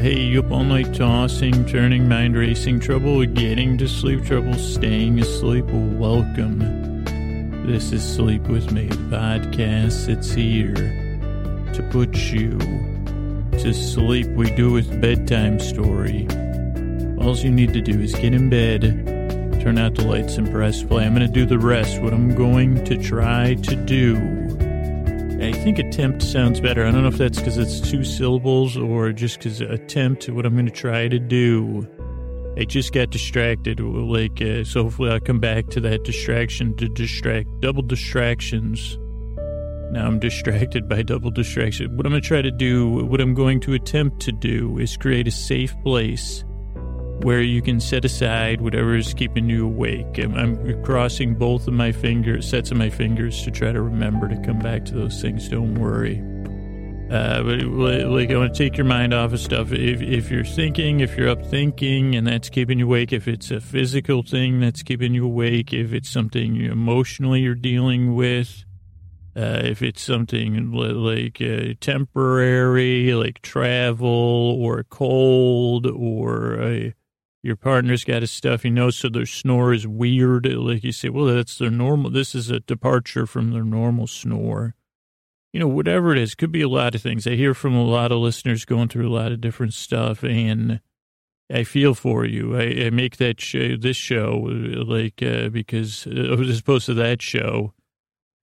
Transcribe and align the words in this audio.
Hey, 0.00 0.20
you 0.20 0.40
up 0.40 0.50
all 0.50 0.64
night 0.64 0.92
tossing, 0.92 1.64
turning, 1.66 2.08
mind 2.08 2.36
racing, 2.36 2.80
trouble 2.80 3.24
getting 3.26 3.78
to 3.78 3.88
sleep, 3.88 4.24
trouble 4.24 4.54
staying 4.54 5.20
asleep? 5.20 5.64
Welcome. 5.66 7.04
This 7.64 7.92
is 7.92 8.02
Sleep 8.02 8.42
With 8.48 8.72
Me, 8.72 8.88
podcast. 8.88 10.08
It's 10.08 10.32
here 10.32 10.74
to 10.74 11.88
put 11.90 12.16
you 12.16 12.58
to 13.58 13.72
sleep. 13.72 14.26
We 14.28 14.50
do 14.56 14.72
with 14.72 15.00
bedtime 15.00 15.60
story. 15.60 16.26
All 17.24 17.36
you 17.36 17.52
need 17.52 17.72
to 17.72 17.80
do 17.80 18.00
is 18.00 18.14
get 18.14 18.34
in 18.34 18.50
bed, 18.50 18.82
turn 19.62 19.78
out 19.78 19.94
the 19.94 20.04
lights, 20.04 20.36
and 20.36 20.50
press 20.50 20.82
play. 20.82 21.06
I'm 21.06 21.14
going 21.14 21.26
to 21.26 21.32
do 21.32 21.46
the 21.46 21.58
rest. 21.58 22.02
What 22.02 22.12
I'm 22.12 22.34
going 22.34 22.84
to 22.84 22.98
try 22.98 23.54
to 23.54 23.76
do 23.76 24.16
I 25.44 25.52
think 25.52 25.78
attempt 25.78 26.22
sounds 26.22 26.58
better. 26.58 26.86
I 26.86 26.90
don't 26.90 27.02
know 27.02 27.08
if 27.08 27.18
that's 27.18 27.38
because 27.38 27.58
it's 27.58 27.78
two 27.78 28.02
syllables 28.02 28.78
or 28.78 29.12
just 29.12 29.36
because 29.38 29.60
attempt, 29.60 30.26
what 30.30 30.46
I'm 30.46 30.54
going 30.54 30.64
to 30.64 30.72
try 30.72 31.06
to 31.06 31.18
do. 31.18 31.86
I 32.56 32.64
just 32.64 32.94
got 32.94 33.10
distracted. 33.10 33.78
Like, 33.78 34.40
uh, 34.40 34.64
so 34.64 34.84
hopefully 34.84 35.10
I'll 35.10 35.20
come 35.20 35.40
back 35.40 35.66
to 35.68 35.80
that 35.80 36.02
distraction 36.02 36.74
to 36.76 36.88
distract, 36.88 37.60
double 37.60 37.82
distractions. 37.82 38.96
Now 39.90 40.06
I'm 40.06 40.18
distracted 40.18 40.88
by 40.88 41.02
double 41.02 41.30
distraction. 41.30 41.94
What 41.94 42.06
I'm 42.06 42.12
going 42.12 42.22
to 42.22 42.26
try 42.26 42.40
to 42.40 42.50
do, 42.50 43.04
what 43.04 43.20
I'm 43.20 43.34
going 43.34 43.60
to 43.60 43.74
attempt 43.74 44.20
to 44.20 44.32
do 44.32 44.78
is 44.78 44.96
create 44.96 45.28
a 45.28 45.30
safe 45.30 45.74
place 45.82 46.42
where 47.22 47.40
you 47.40 47.62
can 47.62 47.80
set 47.80 48.04
aside 48.04 48.60
whatever 48.60 48.94
is 48.94 49.14
keeping 49.14 49.48
you 49.48 49.66
awake. 49.66 50.18
I'm, 50.18 50.34
I'm, 50.34 50.82
crossing 50.84 51.34
both 51.34 51.66
of 51.66 51.74
my 51.74 51.92
fingers, 51.92 52.48
sets 52.48 52.70
of 52.70 52.76
my 52.76 52.90
fingers 52.90 53.42
to 53.44 53.50
try 53.50 53.72
to 53.72 53.80
remember 53.80 54.28
to 54.28 54.36
come 54.42 54.58
back 54.58 54.84
to 54.86 54.94
those 54.94 55.20
things. 55.22 55.48
Don't 55.48 55.74
worry. 55.76 56.22
Uh, 57.10 57.42
but 57.42 57.60
like, 57.62 58.30
I 58.30 58.36
want 58.36 58.54
to 58.54 58.58
take 58.58 58.76
your 58.76 58.86
mind 58.86 59.14
off 59.14 59.32
of 59.32 59.40
stuff. 59.40 59.72
If, 59.72 60.02
if 60.02 60.30
you're 60.30 60.44
thinking, 60.44 61.00
if 61.00 61.16
you're 61.16 61.28
up 61.28 61.44
thinking 61.46 62.16
and 62.16 62.26
that's 62.26 62.50
keeping 62.50 62.78
you 62.78 62.86
awake, 62.86 63.12
if 63.12 63.28
it's 63.28 63.50
a 63.50 63.60
physical 63.60 64.22
thing 64.22 64.60
that's 64.60 64.82
keeping 64.82 65.14
you 65.14 65.24
awake, 65.24 65.72
if 65.72 65.92
it's 65.92 66.10
something 66.10 66.56
emotionally 66.56 67.40
you're 67.40 67.54
dealing 67.54 68.14
with, 68.14 68.64
uh, 69.36 69.60
if 69.64 69.82
it's 69.82 70.02
something 70.02 70.72
like 70.72 71.40
uh, 71.40 71.74
temporary, 71.80 73.12
like 73.14 73.42
travel 73.42 74.08
or 74.60 74.84
cold 74.84 75.86
or 75.86 76.60
a 76.60 76.94
your 77.44 77.56
partner's 77.56 78.04
got 78.04 78.22
his 78.22 78.30
stuff. 78.30 78.62
He 78.62 78.70
knows 78.70 78.96
so 78.96 79.10
their 79.10 79.26
snore 79.26 79.74
is 79.74 79.86
weird. 79.86 80.46
Like 80.46 80.82
you 80.82 80.92
say, 80.92 81.10
well, 81.10 81.26
that's 81.26 81.58
their 81.58 81.70
normal. 81.70 82.10
This 82.10 82.34
is 82.34 82.48
a 82.48 82.60
departure 82.60 83.26
from 83.26 83.50
their 83.50 83.64
normal 83.64 84.06
snore. 84.06 84.74
You 85.52 85.60
know, 85.60 85.68
whatever 85.68 86.12
it 86.12 86.18
is, 86.18 86.34
could 86.34 86.50
be 86.50 86.62
a 86.62 86.68
lot 86.70 86.94
of 86.94 87.02
things. 87.02 87.26
I 87.26 87.36
hear 87.36 87.52
from 87.52 87.74
a 87.74 87.84
lot 87.84 88.12
of 88.12 88.18
listeners 88.18 88.64
going 88.64 88.88
through 88.88 89.06
a 89.06 89.12
lot 89.12 89.30
of 89.30 89.42
different 89.42 89.74
stuff, 89.74 90.24
and 90.24 90.80
I 91.52 91.64
feel 91.64 91.92
for 91.92 92.24
you. 92.24 92.56
I, 92.56 92.86
I 92.86 92.90
make 92.90 93.18
that 93.18 93.42
show, 93.42 93.76
this 93.76 93.98
show, 93.98 94.48
like 94.48 95.22
uh, 95.22 95.50
because 95.50 96.06
uh, 96.06 96.40
as 96.40 96.60
opposed 96.60 96.86
to 96.86 96.94
that 96.94 97.20
show, 97.20 97.74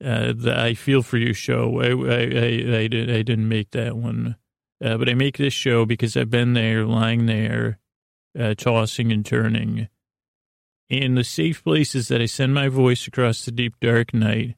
uh, 0.05 0.31
the 0.35 0.53
I 0.55 0.75
feel 0.75 1.01
for 1.01 1.17
you 1.17 1.33
show. 1.33 1.81
I 1.81 1.87
I 1.87 2.19
I, 2.19 2.81
I, 2.81 2.87
did, 2.87 3.09
I 3.09 3.23
didn't 3.23 3.49
make 3.49 3.71
that 3.71 3.97
one, 3.97 4.35
uh, 4.79 4.97
but 4.97 5.09
I 5.09 5.15
make 5.15 5.37
this 5.37 5.53
show 5.53 5.87
because 5.87 6.15
I've 6.15 6.29
been 6.29 6.53
there, 6.53 6.85
lying 6.85 7.25
there 7.25 7.79
uh, 8.37 8.53
tossing 8.55 9.11
and 9.11 9.25
turning. 9.25 9.87
In 10.89 11.15
the 11.15 11.23
safe 11.23 11.63
places 11.63 12.09
that 12.09 12.21
I 12.21 12.25
send 12.25 12.53
my 12.53 12.67
voice 12.67 13.07
across 13.07 13.45
the 13.45 13.51
deep 13.51 13.75
dark 13.79 14.13
night, 14.13 14.55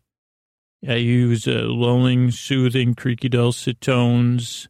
I 0.87 0.95
use 0.95 1.47
uh, 1.47 1.51
lulling, 1.51 2.31
soothing, 2.31 2.95
creaky 2.95 3.29
dulcet 3.29 3.79
tones. 3.79 4.67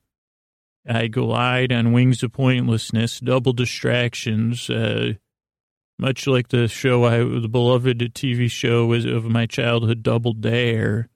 I 0.88 1.08
glide 1.08 1.72
on 1.72 1.94
wings 1.94 2.22
of 2.22 2.34
pointlessness, 2.34 3.20
double 3.20 3.54
distractions, 3.54 4.70
uh, 4.70 5.14
much 5.98 6.28
like 6.28 6.50
the 6.50 6.67
show 6.67 7.06
I, 7.06 7.20
the 7.20 7.48
beloved 7.50 8.00
TV 8.14 8.52
show 8.52 8.92
of 8.92 9.23
my 9.23 9.45
childhood, 9.45 10.04
Double 10.04 10.33
Dare. 10.33 11.10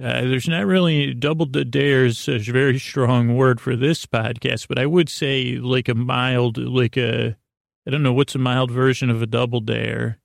Uh, 0.00 0.22
there's 0.22 0.46
not 0.48 0.64
really 0.64 1.12
double 1.12 1.46
the 1.46 1.64
dares 1.64 2.28
a 2.28 2.38
very 2.38 2.78
strong 2.78 3.34
word 3.34 3.60
for 3.60 3.74
this 3.74 4.06
podcast, 4.06 4.68
but 4.68 4.78
I 4.78 4.86
would 4.86 5.08
say 5.08 5.56
like 5.56 5.88
a 5.88 5.94
mild, 5.94 6.56
like 6.56 6.96
a, 6.96 7.36
I 7.84 7.90
don't 7.90 8.04
know 8.04 8.12
what's 8.12 8.36
a 8.36 8.38
mild 8.38 8.70
version 8.70 9.10
of 9.10 9.22
a 9.22 9.26
double 9.26 9.60
dare, 9.60 10.20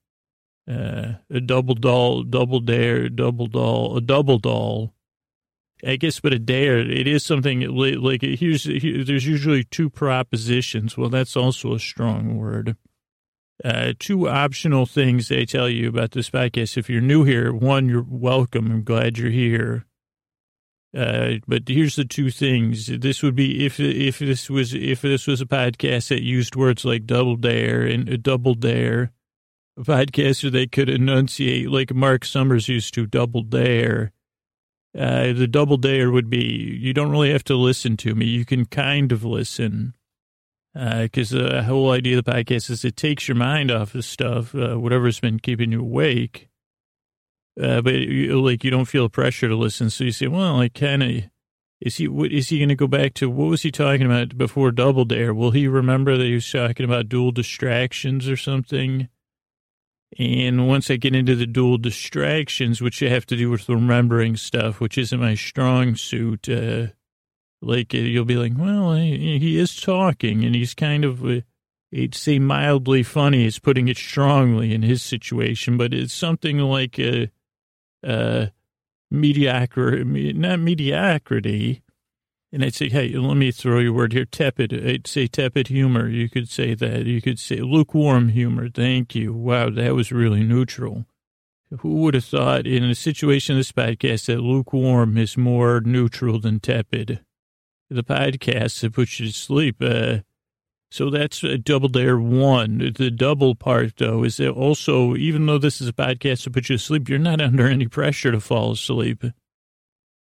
uh, 0.69 1.13
a 1.31 1.39
double 1.39 1.73
doll, 1.73 2.21
double 2.21 2.59
dare, 2.59 3.09
double 3.09 3.47
doll, 3.47 3.97
a 3.97 4.01
double 4.01 4.37
doll. 4.37 4.93
I 5.85 5.97
guess, 5.97 6.19
but 6.21 6.31
a 6.31 6.39
dare, 6.39 6.79
it 6.79 7.07
is 7.07 7.25
something 7.25 7.61
like, 7.61 8.21
here's, 8.21 8.63
here, 8.63 9.03
there's 9.03 9.27
usually 9.27 9.65
two 9.65 9.89
propositions. 9.89 10.95
Well, 10.95 11.09
that's 11.09 11.35
also 11.35 11.73
a 11.73 11.79
strong 11.79 12.37
word. 12.37 12.77
Uh, 13.63 13.93
two 13.99 14.27
optional 14.27 14.85
things 14.85 15.27
they 15.27 15.45
tell 15.45 15.69
you 15.69 15.87
about 15.87 16.11
this 16.11 16.29
podcast. 16.29 16.77
If 16.77 16.89
you're 16.89 17.01
new 17.01 17.23
here, 17.23 17.53
one, 17.53 17.87
you're 17.87 18.05
welcome. 18.07 18.71
I'm 18.71 18.83
glad 18.83 19.17
you're 19.17 19.29
here. 19.29 19.85
Uh, 20.95 21.35
but 21.47 21.63
here's 21.67 21.95
the 21.95 22.05
two 22.05 22.29
things. 22.29 22.87
This 22.87 23.23
would 23.23 23.35
be 23.35 23.65
if 23.65 23.79
if 23.79 24.19
this 24.19 24.49
was 24.49 24.73
if 24.73 25.01
this 25.01 25.25
was 25.25 25.41
a 25.41 25.45
podcast 25.45 26.09
that 26.09 26.21
used 26.21 26.55
words 26.55 26.85
like 26.85 27.05
double 27.05 27.35
dare 27.35 27.81
and 27.81 28.07
a 28.09 28.17
double 28.17 28.53
dare, 28.53 29.11
a 29.77 29.81
podcaster 29.81 30.51
they 30.51 30.67
could 30.67 30.89
enunciate 30.89 31.69
like 31.69 31.93
Mark 31.93 32.25
Summers 32.25 32.67
used 32.67 32.93
to 32.93 33.07
double 33.07 33.41
dare. 33.41 34.11
Uh, 34.95 35.33
the 35.33 35.47
double 35.47 35.77
dare 35.77 36.11
would 36.11 36.29
be 36.29 36.77
you 36.79 36.93
don't 36.93 37.09
really 37.09 37.31
have 37.31 37.43
to 37.45 37.55
listen 37.55 37.97
to 37.97 38.13
me. 38.13 38.25
You 38.25 38.45
can 38.45 38.65
kind 38.65 39.11
of 39.11 39.23
listen 39.23 39.95
because 40.73 41.33
uh, 41.33 41.49
the 41.49 41.63
whole 41.63 41.91
idea 41.91 42.17
of 42.17 42.25
the 42.25 42.31
podcast 42.31 42.69
is 42.69 42.83
it 42.83 42.95
takes 42.95 43.27
your 43.27 43.35
mind 43.35 43.71
off 43.71 43.93
of 43.93 44.05
stuff, 44.05 44.55
uh, 44.55 44.79
whatever's 44.79 45.19
been 45.19 45.39
keeping 45.39 45.71
you 45.71 45.81
awake. 45.81 46.49
Uh, 47.61 47.81
but 47.81 47.93
you, 47.93 48.41
like 48.41 48.63
you 48.63 48.71
don't 48.71 48.85
feel 48.85 49.09
pressure 49.09 49.47
to 49.47 49.55
listen, 49.55 49.89
so 49.89 50.05
you 50.05 50.11
say, 50.11 50.27
"Well, 50.27 50.59
I 50.59 50.69
kind 50.69 51.03
of." 51.03 51.23
Is 51.79 51.97
he? 51.97 52.07
What, 52.07 52.31
is 52.31 52.47
he 52.47 52.59
going 52.59 52.69
to 52.69 52.75
go 52.75 52.87
back 52.87 53.13
to? 53.15 53.29
What 53.29 53.49
was 53.49 53.61
he 53.61 53.69
talking 53.69 54.05
about 54.05 54.37
before 54.37 54.71
Double 54.71 55.03
Dare? 55.03 55.33
Will 55.33 55.51
he 55.51 55.67
remember 55.67 56.17
that 56.17 56.23
he 56.23 56.33
was 56.33 56.49
talking 56.49 56.85
about 56.85 57.09
dual 57.09 57.33
distractions 57.33 58.29
or 58.29 58.37
something? 58.37 59.09
And 60.17 60.67
once 60.67 60.89
I 60.89 60.95
get 60.95 61.15
into 61.15 61.35
the 61.35 61.45
dual 61.45 61.77
distractions, 61.77 62.81
which 62.81 62.99
have 62.99 63.25
to 63.27 63.35
do 63.35 63.49
with 63.49 63.67
remembering 63.67 64.37
stuff, 64.37 64.79
which 64.79 64.97
isn't 64.97 65.19
my 65.19 65.35
strong 65.35 65.95
suit, 65.95 66.47
uh, 66.47 66.87
like 67.63 67.93
uh, 67.93 67.97
you'll 67.97 68.25
be 68.25 68.35
like, 68.35 68.53
well, 68.57 68.93
he, 68.93 69.57
is 69.57 69.79
talking, 69.79 70.43
and 70.43 70.55
he's 70.55 70.73
kind 70.73 71.05
of, 71.05 71.23
uh, 71.25 71.41
he'd 71.91 72.15
say 72.15 72.39
mildly 72.39 73.03
funny. 73.03 73.43
He's 73.43 73.59
putting 73.59 73.87
it 73.87 73.97
strongly 73.97 74.73
in 74.73 74.81
his 74.81 75.01
situation, 75.01 75.77
but 75.77 75.93
it's 75.93 76.13
something 76.13 76.59
like 76.59 76.99
a, 76.99 77.29
a 78.03 78.51
mediocre, 79.09 80.03
not 80.03 80.59
mediocrity. 80.59 81.81
And 82.51 82.63
I'd 82.63 82.75
say, 82.75 82.89
hey, 82.89 83.09
let 83.09 83.35
me 83.35 83.51
throw 83.51 83.79
your 83.79 83.93
word 83.93 84.13
here, 84.13 84.25
tepid. 84.25 84.73
I'd 84.73 85.07
say 85.07 85.25
tepid 85.25 85.69
humor. 85.69 86.07
You 86.07 86.29
could 86.29 86.49
say 86.49 86.75
that. 86.75 87.07
You 87.07 87.19
could 87.19 87.39
say 87.39 87.55
lukewarm 87.57 88.29
humor. 88.29 88.69
Thank 88.69 89.15
you. 89.15 89.33
Wow, 89.33 89.71
that 89.71 89.95
was 89.95 90.11
really 90.11 90.43
neutral. 90.43 91.07
Who 91.79 91.95
would 92.01 92.13
have 92.13 92.25
thought 92.25 92.67
in 92.67 92.83
a 92.83 92.93
situation 92.93 93.55
of 93.55 93.59
this 93.59 93.71
podcast 93.71 94.27
that 94.27 94.41
lukewarm 94.41 95.17
is 95.17 95.35
more 95.35 95.81
neutral 95.81 96.39
than 96.39 96.59
tepid? 96.59 97.21
The 97.93 98.03
podcast 98.03 98.79
to 98.81 98.91
put 98.91 99.19
you 99.19 99.27
to 99.27 99.33
sleep. 99.33 99.77
Uh, 99.81 100.19
so 100.91 101.09
that's 101.09 101.43
a 101.43 101.57
double 101.57 101.89
dare 101.89 102.19
one. 102.19 102.93
The 102.95 103.09
double 103.09 103.55
part, 103.55 103.97
though, 103.97 104.23
is 104.23 104.37
that 104.37 104.51
also, 104.51 105.15
even 105.15 105.45
though 105.47 105.57
this 105.57 105.81
is 105.81 105.87
a 105.87 105.93
podcast 105.93 106.43
to 106.43 106.51
put 106.51 106.69
you 106.69 106.77
to 106.77 106.83
sleep, 106.83 107.09
you're 107.09 107.17
not 107.17 107.41
under 107.41 107.67
any 107.67 107.87
pressure 107.87 108.31
to 108.31 108.39
fall 108.39 108.73
asleep. 108.73 109.23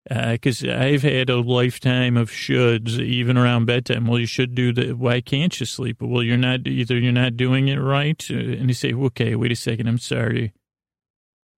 Because 0.09 0.65
uh, 0.65 0.77
I've 0.81 1.03
had 1.03 1.29
a 1.29 1.41
lifetime 1.41 2.17
of 2.17 2.31
shoulds, 2.31 2.99
even 2.99 3.37
around 3.37 3.67
bedtime. 3.67 4.07
Well, 4.07 4.19
you 4.19 4.27
should 4.27 4.55
do 4.55 4.73
that. 4.73 4.97
Why 4.97 5.21
can't 5.21 5.61
you 5.61 5.67
sleep? 5.67 6.01
Well, 6.01 6.23
you're 6.23 6.39
not, 6.39 6.67
either 6.67 6.99
you're 6.99 7.13
not 7.13 7.37
doing 7.37 7.69
it 7.69 7.77
right. 7.77 8.25
Uh, 8.31 8.35
and 8.35 8.69
you 8.69 8.75
say, 8.75 8.95
okay, 8.95 9.37
wait 9.37 9.53
a 9.53 9.57
second, 9.57 9.89
I'm 9.89 9.99
sorry. 9.99 10.55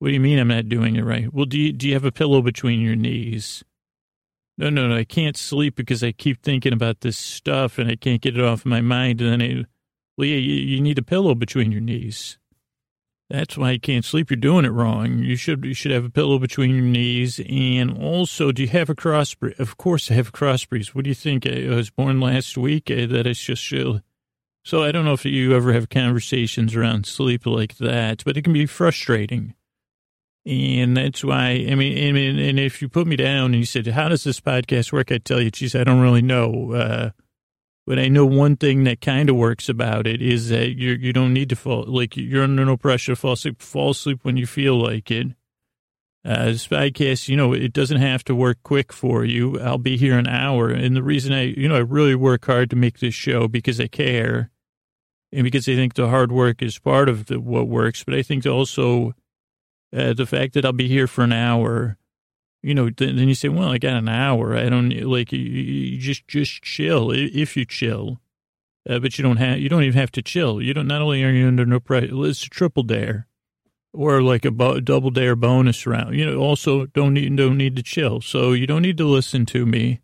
What 0.00 0.08
do 0.08 0.14
you 0.14 0.20
mean 0.20 0.40
I'm 0.40 0.49
not 0.49 0.69
doing 0.69 0.96
it 0.96 1.05
right? 1.05 1.32
Well, 1.32 1.46
do 1.46 1.58
you, 1.58 1.72
do 1.72 1.87
you 1.87 1.94
have 1.94 2.05
a 2.05 2.12
pillow 2.12 2.43
between 2.43 2.81
your 2.81 2.96
knees? 2.96 3.64
No, 4.56 4.70
no, 4.70 4.88
no. 4.88 4.96
I 4.96 5.04
can't 5.04 5.36
sleep 5.36 5.74
because 5.74 6.04
I 6.04 6.12
keep 6.12 6.42
thinking 6.42 6.72
about 6.72 7.00
this 7.00 7.18
stuff 7.18 7.78
and 7.78 7.90
I 7.90 7.96
can't 7.96 8.22
get 8.22 8.38
it 8.38 8.44
off 8.44 8.64
my 8.64 8.80
mind. 8.80 9.20
And 9.20 9.40
then, 9.40 9.42
I, 9.42 9.64
Leah, 10.16 10.38
you, 10.38 10.54
you 10.54 10.80
need 10.80 10.98
a 10.98 11.02
pillow 11.02 11.34
between 11.34 11.72
your 11.72 11.80
knees. 11.80 12.38
That's 13.30 13.56
why 13.56 13.72
you 13.72 13.80
can't 13.80 14.04
sleep. 14.04 14.30
You're 14.30 14.36
doing 14.36 14.64
it 14.64 14.70
wrong. 14.70 15.18
You 15.18 15.34
should 15.36 15.64
you 15.64 15.72
should 15.74 15.92
have 15.92 16.04
a 16.04 16.10
pillow 16.10 16.38
between 16.38 16.70
your 16.70 16.84
knees. 16.84 17.40
And 17.48 17.98
also, 17.98 18.52
do 18.52 18.62
you 18.62 18.68
have 18.68 18.90
a 18.90 18.94
cross 18.94 19.34
breeze? 19.34 19.58
Of 19.58 19.76
course, 19.78 20.10
I 20.10 20.14
have 20.14 20.28
a 20.28 20.32
cross 20.32 20.64
breeze. 20.64 20.94
What 20.94 21.04
do 21.04 21.10
you 21.10 21.14
think? 21.14 21.46
I 21.46 21.68
was 21.68 21.90
born 21.90 22.20
last 22.20 22.58
week. 22.58 22.90
Uh, 22.90 23.06
that 23.06 23.26
it's 23.26 23.42
just 23.42 23.64
chill. 23.64 24.02
So 24.62 24.82
I 24.82 24.92
don't 24.92 25.04
know 25.04 25.14
if 25.14 25.24
you 25.24 25.54
ever 25.54 25.72
have 25.72 25.88
conversations 25.88 26.76
around 26.76 27.06
sleep 27.06 27.44
like 27.44 27.76
that, 27.78 28.22
but 28.24 28.36
it 28.36 28.42
can 28.42 28.52
be 28.52 28.66
frustrating. 28.66 29.54
And 30.46 30.96
that's 30.96 31.25
why, 31.25 31.67
I 31.70 31.75
mean, 31.75 32.08
I 32.08 32.12
mean, 32.12 32.38
and 32.38 32.58
if 32.58 32.82
you 32.82 32.88
put 32.88 33.06
me 33.06 33.17
down 33.17 33.46
and 33.46 33.56
you 33.56 33.64
said, 33.64 33.87
how 33.87 34.08
does 34.08 34.25
this 34.25 34.41
podcast 34.41 34.93
work? 34.93 35.11
I 35.11 35.19
tell 35.19 35.41
you, 35.41 35.50
geez, 35.50 35.75
I 35.75 35.85
don't 35.85 36.02
really 36.02 36.23
know. 36.23 36.73
Uh, 36.73 37.11
But 37.87 37.99
I 37.99 38.08
know 38.08 38.25
one 38.25 38.56
thing 38.56 38.85
that 38.85 39.02
kind 39.02 39.29
of 39.29 39.37
works 39.37 39.69
about 39.69 40.06
it 40.06 40.23
is 40.23 40.49
that 40.49 40.70
you 40.79 40.93
you 40.93 41.12
don't 41.12 41.35
need 41.35 41.50
to 41.50 41.56
fall 41.56 41.85
like 41.87 42.17
you're 42.17 42.43
under 42.43 42.64
no 42.64 42.79
pressure 42.79 43.12
to 43.12 43.17
fall 43.17 43.32
asleep. 43.32 43.61
Fall 43.61 43.91
asleep 43.91 44.20
when 44.23 44.38
you 44.38 44.46
feel 44.46 44.81
like 44.81 45.11
it. 45.11 45.29
Uh, 46.25 46.46
this 46.46 46.67
podcast, 46.67 47.29
you 47.29 47.37
know, 47.37 47.52
it 47.52 47.75
doesn't 47.75 48.00
have 48.00 48.25
to 48.25 48.35
work 48.35 48.56
quick 48.62 48.91
for 48.91 49.26
you. 49.26 49.61
I'll 49.61 49.76
be 49.76 49.99
here 49.99 50.19
an 50.19 50.26
hour, 50.26 50.70
and 50.70 50.96
the 50.96 51.02
reason 51.02 51.35
I, 51.35 51.43
you 51.43 51.69
know, 51.69 51.76
I 51.76 51.81
really 51.81 52.14
work 52.14 52.46
hard 52.46 52.70
to 52.70 52.76
make 52.76 53.00
this 53.00 53.12
show 53.14 53.46
because 53.46 53.79
I 53.79 53.88
care, 53.88 54.50
and 55.31 55.44
because 55.44 55.69
I 55.69 55.75
think 55.75 55.93
the 55.93 56.08
hard 56.08 56.32
work 56.32 56.62
is 56.62 56.79
part 56.79 57.11
of 57.11 57.26
the, 57.26 57.38
what 57.38 57.69
works. 57.69 58.02
But 58.02 58.14
I 58.14 58.23
think 58.23 58.46
also 58.46 59.12
uh, 59.94 60.12
the 60.12 60.26
fact 60.26 60.55
that 60.55 60.64
I'll 60.64 60.73
be 60.73 60.88
here 60.88 61.06
for 61.06 61.23
an 61.23 61.32
hour 61.32 61.99
you 62.64 62.75
know, 62.75 62.88
then, 62.88 63.17
then 63.17 63.29
you 63.29 63.35
say, 63.35 63.50
well, 63.50 63.69
I 63.69 63.76
got 63.76 63.93
an 63.99 64.08
hour. 64.08 64.56
I 64.56 64.70
don't 64.70 64.91
like 65.02 65.32
you, 65.32 65.38
you 65.38 65.99
just 65.99 66.26
just 66.26 66.62
chill 66.62 67.11
if 67.12 67.58
you 67.58 67.67
chill, 67.67 68.23
uh, 68.88 68.99
but 69.00 69.19
you 69.19 69.23
don't 69.23 69.37
have 69.37 69.58
you 69.58 69.69
don't 69.69 69.82
even 69.82 70.00
have 70.00 70.11
to 70.12 70.23
chill. 70.23 70.62
You 70.62 70.73
don't. 70.73 70.87
Not 70.87 71.02
only 71.02 71.23
are 71.23 71.31
you 71.31 71.46
under 71.46 71.67
no 71.67 71.79
pressure, 71.79 72.08
it's 72.25 72.46
a 72.46 72.49
triple 72.49 72.82
dare, 72.82 73.29
or 73.93 74.23
like 74.23 74.46
a 74.46 74.50
bo- 74.50 74.81
double 74.81 75.11
dare 75.11 75.37
bonus 75.37 75.87
round. 75.87 76.17
You 76.17 76.25
know, 76.25 76.38
also 76.38 76.87
don't 76.87 77.12
need 77.12 77.37
don't 77.37 77.58
need 77.58 77.76
to 77.76 77.82
chill. 77.82 78.23
So 78.23 78.52
you 78.52 78.67
don't 78.67 78.82
need 78.82 78.96
to 78.96 79.06
listen 79.06 79.44
to 79.46 79.67
me. 79.67 80.00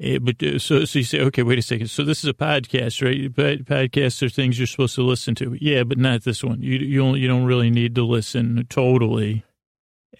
Eh, 0.00 0.18
but 0.18 0.42
uh, 0.42 0.58
so 0.58 0.84
so 0.84 0.98
you 0.98 1.04
say, 1.04 1.20
okay, 1.20 1.42
wait 1.42 1.58
a 1.58 1.62
second. 1.62 1.88
So 1.88 2.02
this 2.02 2.24
is 2.24 2.30
a 2.30 2.34
podcast, 2.34 3.02
right? 3.04 3.32
Podcasts 3.64 4.22
are 4.22 4.28
things 4.28 4.58
you're 4.58 4.66
supposed 4.66 4.96
to 4.96 5.02
listen 5.02 5.34
to. 5.36 5.56
Yeah, 5.60 5.84
but 5.84 5.98
not 5.98 6.24
this 6.24 6.42
one. 6.42 6.60
You 6.62 6.78
you 6.78 6.98
don't 6.98 7.18
you 7.18 7.28
don't 7.28 7.44
really 7.44 7.70
need 7.70 7.94
to 7.94 8.04
listen 8.04 8.66
totally. 8.68 9.44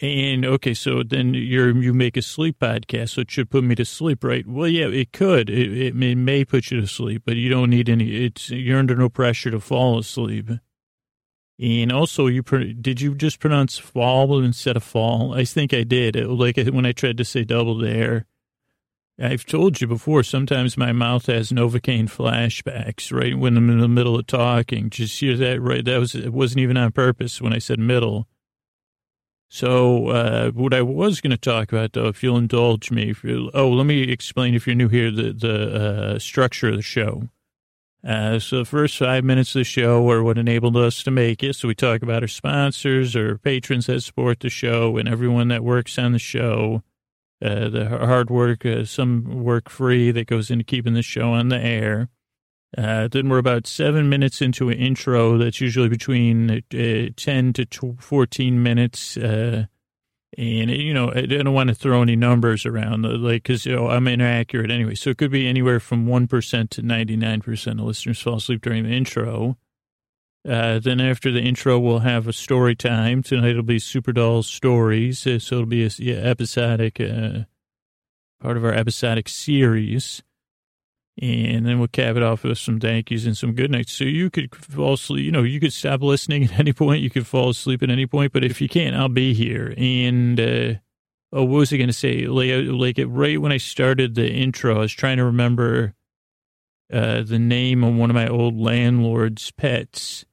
And 0.00 0.44
okay, 0.44 0.74
so 0.74 1.02
then 1.02 1.34
you're 1.34 1.76
you 1.76 1.92
make 1.92 2.16
a 2.16 2.22
sleep 2.22 2.58
podcast, 2.60 3.10
so 3.10 3.22
it 3.22 3.30
should 3.30 3.50
put 3.50 3.64
me 3.64 3.74
to 3.74 3.84
sleep, 3.84 4.24
right? 4.24 4.46
Well, 4.46 4.68
yeah, 4.68 4.86
it 4.86 5.12
could. 5.12 5.48
It, 5.48 5.76
it, 5.76 5.94
may, 5.94 6.14
may 6.16 6.44
put 6.44 6.70
you 6.70 6.80
to 6.80 6.86
sleep, 6.86 7.22
but 7.24 7.36
you 7.36 7.48
don't 7.48 7.70
need 7.70 7.88
any. 7.88 8.24
It's 8.24 8.50
you're 8.50 8.78
under 8.78 8.96
no 8.96 9.08
pressure 9.08 9.50
to 9.50 9.60
fall 9.60 9.98
asleep. 9.98 10.50
And 11.60 11.92
also, 11.92 12.26
you 12.26 12.42
did 12.42 13.00
you 13.00 13.14
just 13.14 13.38
pronounce 13.38 13.78
fall 13.78 14.42
instead 14.42 14.76
of 14.76 14.82
fall? 14.82 15.34
I 15.34 15.44
think 15.44 15.72
I 15.72 15.84
did. 15.84 16.16
It, 16.16 16.28
like 16.28 16.56
when 16.56 16.86
I 16.86 16.92
tried 16.92 17.16
to 17.18 17.24
say 17.24 17.44
double 17.44 17.78
dare. 17.78 18.26
I've 19.18 19.46
told 19.46 19.80
you 19.80 19.86
before. 19.86 20.22
Sometimes 20.22 20.76
my 20.76 20.92
mouth 20.92 21.26
has 21.26 21.52
novocaine 21.52 22.10
flashbacks. 22.10 23.12
Right 23.12 23.38
when 23.38 23.56
I'm 23.56 23.70
in 23.70 23.78
the 23.78 23.88
middle 23.88 24.18
of 24.18 24.26
talking, 24.26 24.90
just 24.90 25.20
hear 25.20 25.36
that. 25.36 25.60
Right, 25.60 25.84
that 25.84 25.98
was 25.98 26.14
it. 26.14 26.32
Wasn't 26.32 26.60
even 26.60 26.76
on 26.76 26.92
purpose 26.92 27.40
when 27.40 27.52
I 27.52 27.58
said 27.58 27.78
middle 27.78 28.26
so, 29.54 30.08
uh, 30.08 30.50
what 30.50 30.74
I 30.74 30.82
was 30.82 31.20
going 31.20 31.30
to 31.30 31.36
talk 31.36 31.70
about, 31.70 31.92
though, 31.92 32.08
if 32.08 32.24
you'll 32.24 32.38
indulge 32.38 32.90
me, 32.90 33.10
if 33.10 33.22
you 33.22 33.52
oh, 33.54 33.70
let 33.70 33.86
me 33.86 34.02
explain 34.02 34.52
if 34.52 34.66
you're 34.66 34.74
new 34.74 34.88
here 34.88 35.12
the 35.12 35.32
the 35.32 36.14
uh, 36.14 36.18
structure 36.18 36.70
of 36.70 36.74
the 36.74 36.82
show. 36.82 37.28
Uh, 38.04 38.40
so, 38.40 38.58
the 38.58 38.64
first 38.64 38.98
five 38.98 39.22
minutes 39.22 39.54
of 39.54 39.60
the 39.60 39.64
show 39.64 40.10
are 40.10 40.24
what 40.24 40.38
enabled 40.38 40.76
us 40.76 41.04
to 41.04 41.12
make 41.12 41.44
it. 41.44 41.54
So, 41.54 41.68
we 41.68 41.74
talk 41.76 42.02
about 42.02 42.24
our 42.24 42.28
sponsors 42.28 43.14
or 43.14 43.38
patrons 43.38 43.86
that 43.86 44.00
support 44.00 44.40
the 44.40 44.50
show 44.50 44.96
and 44.96 45.08
everyone 45.08 45.46
that 45.48 45.62
works 45.62 46.00
on 46.00 46.10
the 46.10 46.18
show. 46.18 46.82
Uh, 47.44 47.68
the 47.68 47.86
hard 47.86 48.30
work, 48.30 48.64
uh, 48.64 48.86
some 48.86 49.44
work 49.44 49.68
free 49.68 50.10
that 50.10 50.26
goes 50.26 50.50
into 50.50 50.64
keeping 50.64 50.94
the 50.94 51.02
show 51.02 51.32
on 51.32 51.50
the 51.50 51.58
air. 51.58 52.08
Uh, 52.76 53.06
then 53.06 53.28
we're 53.28 53.38
about 53.38 53.66
seven 53.66 54.08
minutes 54.08 54.40
into 54.40 54.70
an 54.70 54.78
intro 54.78 55.36
that's 55.36 55.60
usually 55.60 55.90
between 55.90 56.50
uh, 56.50 57.08
10 57.16 57.52
to 57.52 57.96
14 58.00 58.62
minutes. 58.62 59.18
Uh, 59.18 59.66
and, 60.38 60.70
you 60.70 60.94
know, 60.94 61.12
I 61.14 61.26
don't 61.26 61.52
want 61.52 61.68
to 61.68 61.74
throw 61.74 62.02
any 62.02 62.16
numbers 62.16 62.64
around, 62.66 63.02
like, 63.02 63.42
because, 63.44 63.66
you 63.66 63.76
know, 63.76 63.88
I'm 63.88 64.08
inaccurate 64.08 64.70
anyway. 64.70 64.94
So 64.94 65.10
it 65.10 65.18
could 65.18 65.30
be 65.30 65.46
anywhere 65.46 65.80
from 65.80 66.06
1% 66.06 66.70
to 66.70 66.82
99% 66.82 67.72
of 67.72 67.80
listeners 67.80 68.20
fall 68.20 68.36
asleep 68.36 68.62
during 68.62 68.84
the 68.84 68.90
intro. 68.90 69.58
Uh, 70.46 70.78
then 70.78 71.00
after 71.00 71.32
the 71.32 71.40
intro, 71.40 71.78
we'll 71.78 72.00
have 72.00 72.28
a 72.28 72.32
story 72.32 72.76
time. 72.76 73.22
Tonight 73.22 73.50
it'll 73.50 73.62
be 73.62 73.78
Super 73.78 74.12
Doll 74.12 74.42
Stories. 74.42 75.26
Uh, 75.26 75.38
so 75.38 75.56
it'll 75.56 75.66
be 75.66 75.84
a 75.84 75.90
yeah, 75.98 76.16
episodic, 76.16 76.98
part 78.40 78.56
of 78.56 78.64
our 78.64 78.72
episodic 78.72 79.28
series. 79.28 80.22
And 81.20 81.64
then 81.64 81.78
we'll 81.78 81.88
cap 81.88 82.16
it 82.16 82.22
off 82.22 82.42
with 82.42 82.58
some 82.58 82.80
thank 82.80 83.10
yous 83.10 83.24
and 83.24 83.36
some 83.36 83.54
good 83.54 83.70
nights. 83.70 83.92
So 83.92 84.04
you 84.04 84.30
could 84.30 84.54
fall 84.54 84.94
asleep, 84.94 85.24
you 85.24 85.30
know, 85.30 85.44
you 85.44 85.60
could 85.60 85.72
stop 85.72 86.02
listening 86.02 86.44
at 86.52 86.58
any 86.58 86.72
point. 86.72 87.02
You 87.02 87.10
could 87.10 87.26
fall 87.26 87.50
asleep 87.50 87.82
at 87.82 87.90
any 87.90 88.06
point. 88.06 88.32
But 88.32 88.44
if 88.44 88.60
you 88.60 88.68
can't, 88.68 88.96
I'll 88.96 89.08
be 89.08 89.32
here. 89.32 89.72
And, 89.76 90.38
uh, 90.38 90.74
oh, 91.32 91.44
what 91.44 91.58
was 91.58 91.72
I 91.72 91.76
going 91.76 91.88
to 91.88 91.92
say? 91.92 92.26
Like, 92.26 92.50
uh, 92.50 92.72
like 92.72 92.98
right 93.06 93.40
when 93.40 93.52
I 93.52 93.58
started 93.58 94.14
the 94.14 94.28
intro, 94.28 94.76
I 94.76 94.80
was 94.80 94.92
trying 94.92 95.18
to 95.18 95.24
remember 95.24 95.94
uh, 96.92 97.22
the 97.22 97.38
name 97.38 97.84
of 97.84 97.94
one 97.94 98.10
of 98.10 98.14
my 98.14 98.28
old 98.28 98.58
landlord's 98.58 99.52
pets. 99.52 100.24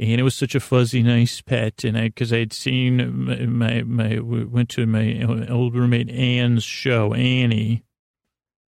And 0.00 0.18
it 0.18 0.22
was 0.22 0.34
such 0.34 0.54
a 0.54 0.60
fuzzy, 0.60 1.02
nice 1.02 1.42
pet. 1.42 1.84
And 1.84 1.96
I, 1.96 2.08
because 2.08 2.32
I 2.32 2.38
had 2.38 2.54
seen 2.54 3.26
my, 3.26 3.44
my, 3.44 3.82
my, 3.82 4.18
went 4.18 4.70
to 4.70 4.86
my 4.86 5.46
old 5.48 5.76
roommate 5.76 6.10
Ann's 6.10 6.64
show, 6.64 7.12
Annie 7.12 7.84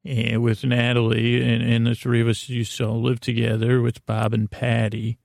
and 0.05 0.43
with 0.43 0.65
Natalie, 0.65 1.43
and, 1.43 1.63
and 1.63 1.87
the 1.87 1.95
three 1.95 2.21
of 2.21 2.29
us 2.29 2.49
used 2.49 2.77
to 2.79 2.91
live 2.91 3.21
together 3.21 3.81
with 3.81 4.05
Bob 4.05 4.35
and 4.35 4.51
Patty. 4.51 5.19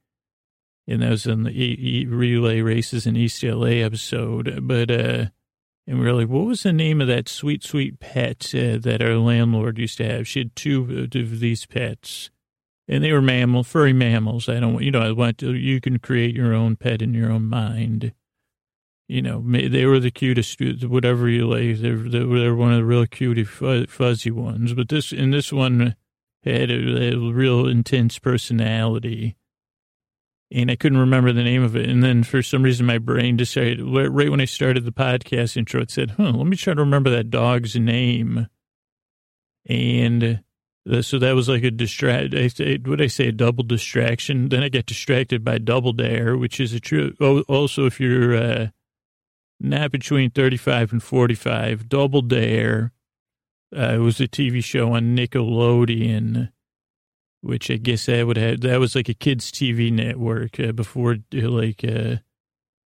And 0.88 1.01
that 1.01 1.09
was 1.09 1.25
in 1.25 1.44
the 1.44 1.51
e- 1.51 1.77
e- 1.79 2.05
relay 2.05 2.61
races 2.61 3.05
in 3.05 3.17
East 3.17 3.44
LA 3.44 3.83
episode. 3.83 4.59
But, 4.61 4.91
uh, 4.91 5.25
and 5.88 5.99
we 5.99 6.05
are 6.05 6.13
like, 6.13 6.29
what 6.29 6.45
was 6.45 6.63
the 6.63 6.71
name 6.71 7.01
of 7.01 7.07
that 7.07 7.27
sweet, 7.27 7.63
sweet 7.63 7.99
pet 7.99 8.53
uh, 8.53 8.77
that 8.79 9.01
our 9.01 9.15
landlord 9.15 9.79
used 9.79 9.97
to 9.97 10.07
have? 10.07 10.27
She 10.27 10.39
had 10.39 10.55
two 10.55 11.07
of 11.13 11.39
these 11.39 11.65
pets. 11.65 12.29
And 12.87 13.03
they 13.03 13.11
were 13.11 13.21
mammal, 13.21 13.63
furry 13.63 13.93
mammals. 13.93 14.47
I 14.47 14.59
don't, 14.59 14.81
you 14.81 14.91
know, 14.91 15.01
I 15.01 15.11
want 15.11 15.39
to, 15.39 15.53
you 15.53 15.81
can 15.81 15.99
create 15.99 16.33
your 16.33 16.53
own 16.53 16.77
pet 16.77 17.01
in 17.01 17.13
your 17.13 17.31
own 17.31 17.45
mind 17.45 18.13
you 19.07 19.21
know, 19.21 19.41
they 19.41 19.85
were 19.85 19.99
the 19.99 20.11
cutest, 20.11 20.59
whatever 20.83 21.29
you 21.29 21.47
like. 21.47 21.77
They're, 21.77 21.95
they're 21.95 22.55
one 22.55 22.73
of 22.73 22.79
the 22.79 22.85
real 22.85 23.05
cutie, 23.05 23.45
fuzzy 23.45 24.31
ones. 24.31 24.73
But 24.73 24.89
this, 24.89 25.13
and 25.13 25.33
this 25.33 25.53
one 25.53 25.95
had 26.43 26.69
a, 26.69 27.13
a, 27.13 27.31
real 27.31 27.67
intense 27.67 28.19
personality. 28.19 29.37
And 30.51 30.69
I 30.69 30.75
couldn't 30.75 30.97
remember 30.97 31.31
the 31.31 31.43
name 31.43 31.63
of 31.63 31.75
it. 31.75 31.89
And 31.89 32.03
then 32.03 32.23
for 32.23 32.41
some 32.41 32.63
reason, 32.63 32.85
my 32.85 32.97
brain 32.97 33.37
decided, 33.37 33.81
right 33.81 34.29
when 34.29 34.41
I 34.41 34.45
started 34.45 34.83
the 34.83 34.91
podcast 34.91 35.55
intro, 35.55 35.81
it 35.81 35.91
said, 35.91 36.11
huh, 36.11 36.31
let 36.31 36.47
me 36.47 36.57
try 36.57 36.73
to 36.73 36.81
remember 36.81 37.09
that 37.09 37.29
dog's 37.29 37.77
name. 37.77 38.47
And 39.65 40.41
so 41.01 41.19
that 41.19 41.35
was 41.35 41.49
like 41.49 41.63
a 41.63 41.71
distract. 41.71 42.33
What 42.85 43.01
I 43.01 43.07
say, 43.07 43.27
a 43.27 43.31
double 43.31 43.63
distraction. 43.63 44.49
Then 44.49 44.63
I 44.63 44.69
got 44.69 44.85
distracted 44.85 45.44
by 45.44 45.57
Double 45.57 45.94
Dare, 45.94 46.37
which 46.37 46.59
is 46.59 46.73
a 46.73 46.79
true. 46.79 47.13
Also, 47.47 47.85
if 47.85 47.99
you're, 47.99 48.35
uh, 48.35 48.67
not 49.59 49.91
between 49.91 50.29
35 50.29 50.94
and 50.94 51.03
45, 51.03 51.89
Double 51.89 52.21
Dare. 52.21 52.91
Uh, 53.75 53.95
it 53.95 53.97
was 53.97 54.21
a 54.21 54.27
TV 54.27 54.63
show 54.63 54.94
on 54.94 55.15
Nickelodeon, 55.15 56.51
which 57.41 57.69
I 57.69 57.75
guess 57.75 58.06
that 58.06 58.25
would 58.25 58.37
have, 58.37 58.61
that 58.61 58.79
was 58.79 58.95
like 58.95 59.09
a 59.09 59.13
kids' 59.13 59.51
TV 59.51 59.91
network 59.91 60.59
uh, 60.59 60.71
before, 60.71 61.17
uh, 61.35 61.49
like, 61.49 61.83
uh, 61.83 62.17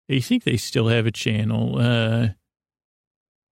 I 0.10 0.20
think 0.20 0.44
they 0.44 0.58
still 0.58 0.90
have 0.90 1.06
a 1.06 1.12
channel. 1.12 2.36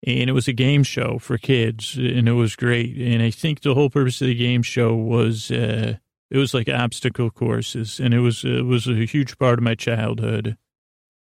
And 0.05 0.29
it 0.29 0.33
was 0.33 0.49
a 0.49 0.53
game 0.53 0.83
show 0.83 1.17
for 1.17 1.37
kids, 1.37 1.95
and 1.95 2.27
it 2.27 2.33
was 2.33 2.57
great. 2.57 2.97
And 2.97 3.21
I 3.21 3.31
think 3.31 3.61
the 3.61 3.73
whole 3.73 3.89
purpose 3.89 4.21
of 4.21 4.27
the 4.27 4.35
game 4.35 4.61
show 4.61 4.93
was, 4.93 5.49
uh, 5.49 5.95
it 6.29 6.37
was 6.37 6.53
like 6.53 6.67
obstacle 6.67 7.29
courses, 7.29 8.01
and 8.01 8.13
it 8.13 8.19
was, 8.19 8.43
it 8.43 8.65
was 8.65 8.87
a 8.87 9.05
huge 9.05 9.37
part 9.37 9.59
of 9.59 9.63
my 9.63 9.75
childhood. 9.75 10.57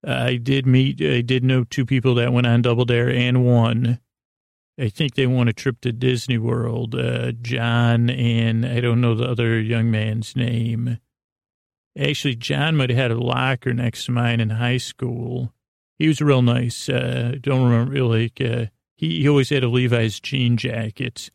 I 0.02 0.38
did 0.38 0.66
meet, 0.66 1.02
I 1.02 1.20
did 1.20 1.44
know 1.44 1.66
two 1.66 1.86
people 1.86 2.16
that 2.16 2.32
went 2.32 2.48
on 2.48 2.62
Double 2.62 2.86
Dare 2.86 3.10
and 3.10 3.46
won. 3.46 4.00
I 4.80 4.88
think 4.88 5.16
they 5.16 5.28
won 5.28 5.50
a 5.50 5.54
trip 5.54 5.82
to 5.82 5.92
Disney 5.92 6.38
World. 6.38 6.96
Uh, 6.96 7.34
John 7.34 8.10
and 8.10 8.66
I 8.66 8.80
don't 8.80 9.02
know 9.02 9.14
the 9.14 9.26
other 9.26 9.60
young 9.60 9.92
man's 9.92 10.38
name. 10.38 11.00
Actually, 12.00 12.36
John 12.36 12.78
might 12.78 12.92
have 12.92 12.98
had 12.98 13.12
a 13.12 13.20
locker 13.20 13.74
next 13.74 14.06
to 14.06 14.14
mine 14.14 14.40
in 14.40 14.52
high 14.52 14.78
school. 14.78 15.54
He 16.00 16.08
was 16.08 16.22
real 16.22 16.42
nice. 16.42 16.88
Uh, 16.88 17.36
don't 17.42 17.70
remember, 17.70 18.02
like, 18.04 18.40
uh, 18.40 18.68
he, 18.96 19.20
he 19.20 19.28
always 19.28 19.50
had 19.50 19.66
a 19.66 19.68
Levi's 19.68 20.22
jean 20.22 20.56
jacket. 20.56 21.30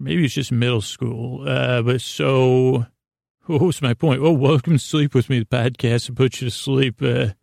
Maybe 0.00 0.24
it's 0.24 0.34
just 0.34 0.50
middle 0.50 0.80
school. 0.80 1.46
Uh, 1.46 1.82
but 1.82 2.00
so, 2.00 2.86
what 3.46 3.60
was 3.60 3.82
my 3.82 3.92
point? 3.92 4.22
Oh, 4.22 4.32
welcome 4.32 4.72
to 4.72 4.78
Sleep 4.78 5.14
With 5.14 5.28
Me, 5.28 5.40
the 5.40 5.44
podcast 5.44 6.06
to 6.06 6.14
put 6.14 6.40
you 6.40 6.48
to 6.48 6.50
sleep. 6.50 7.02
Uh, 7.02 7.34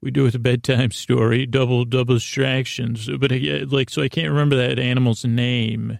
we 0.00 0.12
do 0.12 0.22
with 0.22 0.36
a 0.36 0.40
bedtime 0.40 0.92
story, 0.92 1.44
double 1.44 1.84
double 1.84 2.14
distractions. 2.14 3.08
But 3.18 3.32
like, 3.32 3.90
so 3.90 4.00
I 4.00 4.08
can't 4.08 4.30
remember 4.30 4.56
that 4.56 4.78
animal's 4.78 5.24
name. 5.24 5.98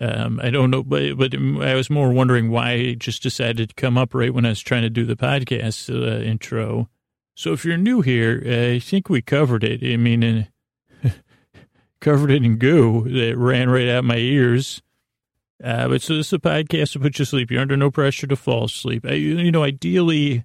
Um, 0.00 0.40
I 0.42 0.48
don't 0.48 0.70
know, 0.70 0.82
but 0.82 1.18
but 1.18 1.34
I 1.34 1.74
was 1.74 1.90
more 1.90 2.10
wondering 2.10 2.50
why 2.50 2.72
I 2.72 2.94
just 2.94 3.22
decided 3.22 3.68
to 3.68 3.74
come 3.74 3.98
up 3.98 4.14
right 4.14 4.32
when 4.32 4.46
I 4.46 4.50
was 4.50 4.60
trying 4.60 4.82
to 4.82 4.90
do 4.90 5.04
the 5.04 5.16
podcast 5.16 5.90
uh, 5.90 6.22
intro. 6.22 6.88
So 7.40 7.54
if 7.54 7.64
you're 7.64 7.78
new 7.78 8.02
here, 8.02 8.42
uh, 8.44 8.74
I 8.74 8.80
think 8.80 9.08
we 9.08 9.22
covered 9.22 9.64
it. 9.64 9.82
I 9.82 9.96
mean, 9.96 10.46
covered 12.02 12.30
it 12.30 12.44
in 12.44 12.58
goo 12.58 13.04
that 13.04 13.38
ran 13.38 13.70
right 13.70 13.88
out 13.88 14.04
my 14.04 14.18
ears. 14.18 14.82
Uh, 15.64 15.88
but 15.88 16.02
so 16.02 16.16
this 16.16 16.26
is 16.26 16.32
a 16.34 16.38
podcast 16.38 16.92
to 16.92 16.98
put 16.98 17.18
you 17.18 17.24
to 17.24 17.30
sleep. 17.30 17.50
You're 17.50 17.62
under 17.62 17.78
no 17.78 17.90
pressure 17.90 18.26
to 18.26 18.36
fall 18.36 18.64
asleep. 18.64 19.06
I, 19.08 19.14
you 19.14 19.50
know, 19.50 19.62
ideally, 19.62 20.44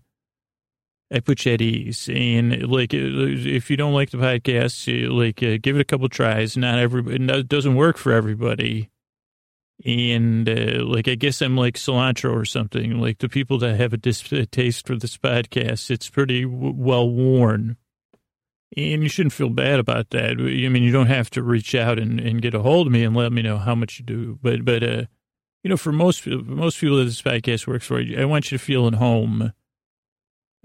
I 1.14 1.20
put 1.20 1.46
you 1.46 1.52
at 1.52 1.62
ease. 1.62 2.08
And 2.08 2.66
like, 2.66 2.94
uh, 2.94 3.00
if 3.00 3.70
you 3.70 3.76
don't 3.76 3.94
like 3.94 4.12
the 4.12 4.18
podcast, 4.18 4.88
like, 5.12 5.44
uh, 5.44 5.58
give 5.62 5.76
it 5.76 5.82
a 5.82 5.84
couple 5.84 6.08
tries. 6.08 6.56
Not 6.56 6.80
everybody, 6.80 7.18
it 7.22 7.50
doesn't 7.50 7.76
work 7.76 7.98
for 7.98 8.14
everybody. 8.14 8.90
And 9.84 10.48
uh, 10.48 10.86
like, 10.86 11.08
I 11.08 11.16
guess 11.16 11.42
I'm 11.42 11.58
like 11.58 11.76
cilantro 11.76 12.34
or 12.34 12.46
something. 12.46 13.00
Like 13.00 13.18
the 13.18 13.28
people 13.28 13.58
that 13.60 13.76
have 13.76 13.92
a, 13.94 13.98
dis- 13.98 14.32
a 14.32 14.46
taste 14.46 14.88
for 14.88 14.96
this 14.96 15.18
podcast, 15.18 15.92
it's 15.92 16.10
pretty 16.10 16.44
w- 16.44 16.74
well 16.76 17.10
worn. 17.10 17.76
And 18.78 19.04
you 19.04 19.10
shouldn't 19.10 19.34
feel 19.34 19.50
bad 19.50 19.80
about 19.80 20.10
that. 20.12 20.32
I 20.32 20.70
mean, 20.70 20.84
you 20.84 20.92
don't 20.92 21.08
have 21.08 21.30
to 21.32 21.44
reach 21.44 21.76
out 21.76 22.00
and, 22.00 22.20
and 22.20 22.42
get 22.42 22.54
a 22.54 22.62
hold 22.62 22.88
of 22.88 22.94
me 22.94 23.04
and 23.04 23.16
let 23.16 23.32
me 23.32 23.42
know 23.42 23.58
how 23.58 23.76
much 23.76 24.00
you 24.00 24.06
do. 24.06 24.40
But, 24.42 24.64
but, 24.64 24.84
uh, 24.84 25.04
you 25.64 25.70
know, 25.70 25.78
for 25.78 25.92
most, 25.92 26.26
most 26.28 26.80
people 26.80 26.98
that 26.98 27.06
this 27.06 27.22
podcast 27.22 27.68
works 27.68 27.88
for, 27.88 28.00
I 28.00 28.26
want 28.26 28.52
you 28.52 28.58
to 28.58 28.64
feel 28.64 28.88
at 28.88 28.96
home. 28.96 29.52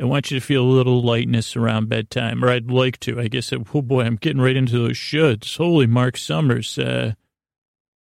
I 0.01 0.05
want 0.05 0.31
you 0.31 0.41
to 0.41 0.45
feel 0.45 0.63
a 0.63 0.65
little 0.65 1.03
lightness 1.03 1.57
around 1.57 1.89
bedtime, 1.89 2.45
or 2.45 2.49
I'd 2.49 2.71
like 2.71 2.99
to. 3.01 3.21
I 3.21 3.29
guess, 3.29 3.53
oh 3.53 3.83
boy, 3.83 4.03
I'm 4.03 4.17
getting 4.17 4.41
right 4.41 4.57
into 4.57 4.79
those 4.79 4.97
shoulds. 4.97 5.57
Holy 5.57 5.87
Mark 5.87 6.17
Summers. 6.17 6.79
Uh, 6.79 7.15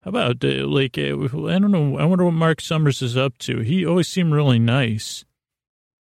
how 0.02 0.08
about, 0.08 0.44
uh, 0.44 0.66
like, 0.66 0.98
uh, 0.98 1.14
I 1.48 1.58
don't 1.58 1.70
know. 1.70 1.96
I 1.96 2.04
wonder 2.04 2.24
what 2.24 2.34
Mark 2.34 2.60
Summers 2.60 3.02
is 3.02 3.16
up 3.16 3.38
to. 3.38 3.60
He 3.60 3.86
always 3.86 4.08
seemed 4.08 4.32
really 4.32 4.58
nice 4.58 5.24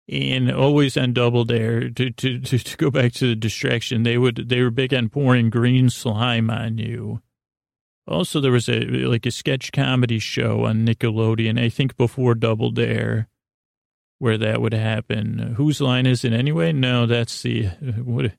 and 0.09 0.51
always 0.51 0.97
on 0.97 1.15
double 1.15 1.45
dare 1.45 1.89
to, 1.91 2.11
to, 2.11 2.39
to, 2.41 2.59
to, 2.59 2.77
go 2.77 2.91
back 2.91 3.13
to 3.15 3.29
the 3.29 3.35
distraction. 3.35 4.03
They 4.03 4.19
would, 4.19 4.49
they 4.49 4.61
were 4.61 4.71
big 4.71 4.93
on 4.93 5.09
pouring 5.09 5.49
green 5.49 5.89
slime 5.89 6.51
on 6.51 6.77
you. 6.77 7.23
Also, 8.07 8.41
there 8.41 8.53
was 8.53 8.69
a, 8.69 8.81
like 8.81 9.27
a 9.27 9.31
sketch 9.31 9.73
comedy 9.73 10.19
show 10.19 10.65
on 10.65 10.87
Nickelodeon, 10.87 11.61
I 11.61 11.69
think 11.69 11.97
before 11.97 12.35
Double 12.35 12.71
Dare, 12.71 13.29
where 14.19 14.39
that 14.39 14.61
would 14.61 14.73
happen. 14.75 15.55
Whose 15.57 15.81
line 15.81 16.07
is 16.07 16.25
it 16.25 16.33
anyway? 16.33 16.73
No, 16.73 17.07
that's 17.07 17.43
the, 17.43 17.67
what, 18.05 18.33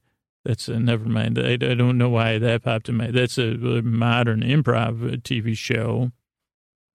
that's 0.50 0.68
a, 0.68 0.80
never 0.80 1.08
mind. 1.08 1.38
I, 1.40 1.54
I 1.54 1.58
don't 1.58 1.98
know 1.98 2.10
why 2.10 2.38
that 2.40 2.64
popped 2.64 2.90
in 2.90 2.98
my, 2.98 3.12
that's 3.12 3.38
a, 3.38 3.56
modern 3.82 4.42
improv 4.42 5.22
TV 5.22 5.56
show 5.56 6.12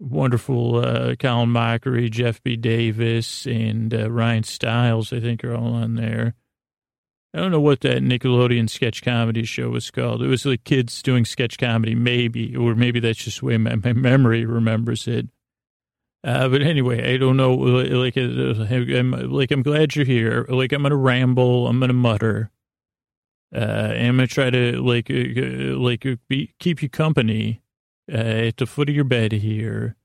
wonderful 0.00 0.76
uh, 0.76 1.14
Colin 1.16 1.50
Mochrie, 1.50 2.10
Jeff 2.10 2.42
B. 2.42 2.56
Davis, 2.56 3.46
and 3.46 3.92
uh, 3.94 4.10
Ryan 4.10 4.42
Stiles, 4.42 5.12
I 5.12 5.20
think, 5.20 5.44
are 5.44 5.54
all 5.54 5.74
on 5.74 5.94
there. 5.94 6.34
I 7.32 7.38
don't 7.38 7.50
know 7.50 7.60
what 7.60 7.80
that 7.80 8.02
Nickelodeon 8.02 8.70
sketch 8.70 9.02
comedy 9.02 9.44
show 9.44 9.70
was 9.70 9.90
called. 9.90 10.22
It 10.22 10.28
was 10.28 10.46
like 10.46 10.62
kids 10.64 11.02
doing 11.02 11.24
sketch 11.24 11.58
comedy, 11.58 11.94
maybe, 11.94 12.54
or 12.54 12.74
maybe 12.74 13.00
that's 13.00 13.18
just 13.18 13.40
the 13.40 13.46
way 13.46 13.58
my, 13.58 13.74
my 13.74 13.92
memory 13.92 14.44
remembers 14.44 15.08
it. 15.08 15.28
Uh, 16.22 16.48
but 16.48 16.62
anyway, 16.62 17.12
I 17.12 17.16
don't 17.16 17.36
know. 17.36 17.54
Like, 17.54 18.16
uh, 18.16 18.64
I'm, 18.72 19.10
like, 19.30 19.50
I'm 19.50 19.62
glad 19.62 19.94
you're 19.94 20.06
here. 20.06 20.46
Like, 20.48 20.72
I'm 20.72 20.82
gonna 20.82 20.96
ramble. 20.96 21.66
I'm 21.66 21.80
gonna 21.80 21.92
mutter. 21.92 22.50
Uh, 23.54 23.92
I'm 23.94 24.16
gonna 24.16 24.26
try 24.26 24.50
to 24.50 24.82
like, 24.82 25.10
uh, 25.10 25.76
like, 25.78 26.06
be, 26.28 26.54
keep 26.58 26.82
you 26.82 26.88
company 26.88 27.62
uh, 28.12 28.16
at 28.16 28.56
the 28.56 28.66
foot 28.66 28.88
of 28.88 28.94
your 28.94 29.04
bed 29.04 29.32
here, 29.32 29.96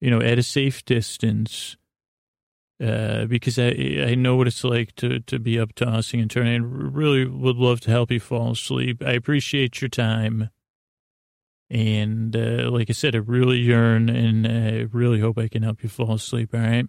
you 0.00 0.10
know, 0.10 0.20
at 0.20 0.38
a 0.38 0.42
safe 0.42 0.84
distance, 0.84 1.76
uh, 2.84 3.24
because 3.24 3.58
I 3.58 3.70
I 4.08 4.14
know 4.14 4.36
what 4.36 4.46
it's 4.46 4.62
like 4.62 4.94
to 4.96 5.20
to 5.20 5.38
be 5.38 5.58
up 5.58 5.74
tossing 5.74 6.20
and 6.20 6.30
turning. 6.30 6.56
And 6.56 6.94
really 6.94 7.24
would 7.24 7.56
love 7.56 7.80
to 7.82 7.90
help 7.90 8.10
you 8.10 8.20
fall 8.20 8.52
asleep. 8.52 9.02
I 9.02 9.12
appreciate 9.12 9.80
your 9.80 9.88
time, 9.88 10.50
and 11.70 12.36
uh, 12.36 12.70
like 12.70 12.90
I 12.90 12.92
said, 12.92 13.14
I 13.14 13.18
really 13.18 13.58
yearn 13.58 14.08
and 14.08 14.46
I 14.46 14.86
really 14.92 15.20
hope 15.20 15.38
I 15.38 15.48
can 15.48 15.62
help 15.62 15.82
you 15.82 15.88
fall 15.88 16.14
asleep. 16.14 16.54
All 16.54 16.60
right. 16.60 16.86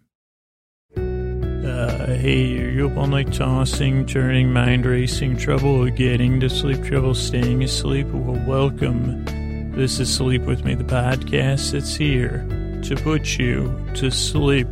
Uh, 1.80 2.08
hey, 2.08 2.46
you 2.46 2.90
up 2.90 2.98
all 2.98 3.08
night 3.08 3.32
tossing, 3.32 4.06
turning, 4.06 4.52
mind 4.52 4.86
racing, 4.86 5.38
trouble 5.38 5.90
getting 5.90 6.38
to 6.38 6.50
sleep, 6.50 6.84
trouble 6.84 7.16
staying 7.16 7.64
asleep? 7.64 8.06
Well, 8.08 8.46
welcome 8.46 9.24
this 9.72 9.98
is 10.02 10.14
Sleep 10.14 10.42
With 10.42 10.66
Me, 10.66 10.76
the 10.76 10.84
podcast 10.84 11.72
that's 11.72 11.96
here 11.96 12.46
to 12.84 12.96
put 12.98 13.40
you 13.40 13.74
to 13.96 14.12
sleep. 14.12 14.68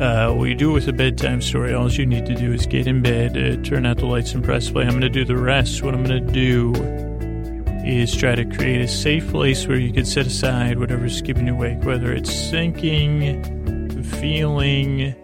Uh, 0.00 0.34
we 0.36 0.54
do 0.54 0.70
it 0.70 0.72
with 0.72 0.88
a 0.88 0.92
bedtime 0.92 1.40
story. 1.40 1.72
All 1.72 1.88
you 1.88 2.04
need 2.04 2.26
to 2.26 2.34
do 2.34 2.52
is 2.52 2.66
get 2.66 2.88
in 2.88 3.00
bed, 3.00 3.38
uh, 3.38 3.62
turn 3.62 3.86
out 3.86 3.98
the 3.98 4.06
lights, 4.06 4.34
and 4.34 4.42
press 4.42 4.68
play. 4.68 4.82
I'm 4.82 4.90
going 4.90 5.02
to 5.02 5.08
do 5.08 5.24
the 5.24 5.36
rest. 5.36 5.84
What 5.84 5.94
I'm 5.94 6.02
going 6.02 6.26
to 6.26 6.32
do 6.32 6.74
is 7.86 8.12
try 8.12 8.34
to 8.34 8.44
create 8.44 8.80
a 8.80 8.88
safe 8.88 9.30
place 9.30 9.68
where 9.68 9.78
you 9.78 9.92
can 9.92 10.04
set 10.04 10.26
aside 10.26 10.80
whatever's 10.80 11.22
keeping 11.22 11.46
you 11.46 11.54
awake, 11.54 11.84
whether 11.84 12.12
it's 12.12 12.50
thinking, 12.50 14.02
feeling, 14.02 15.14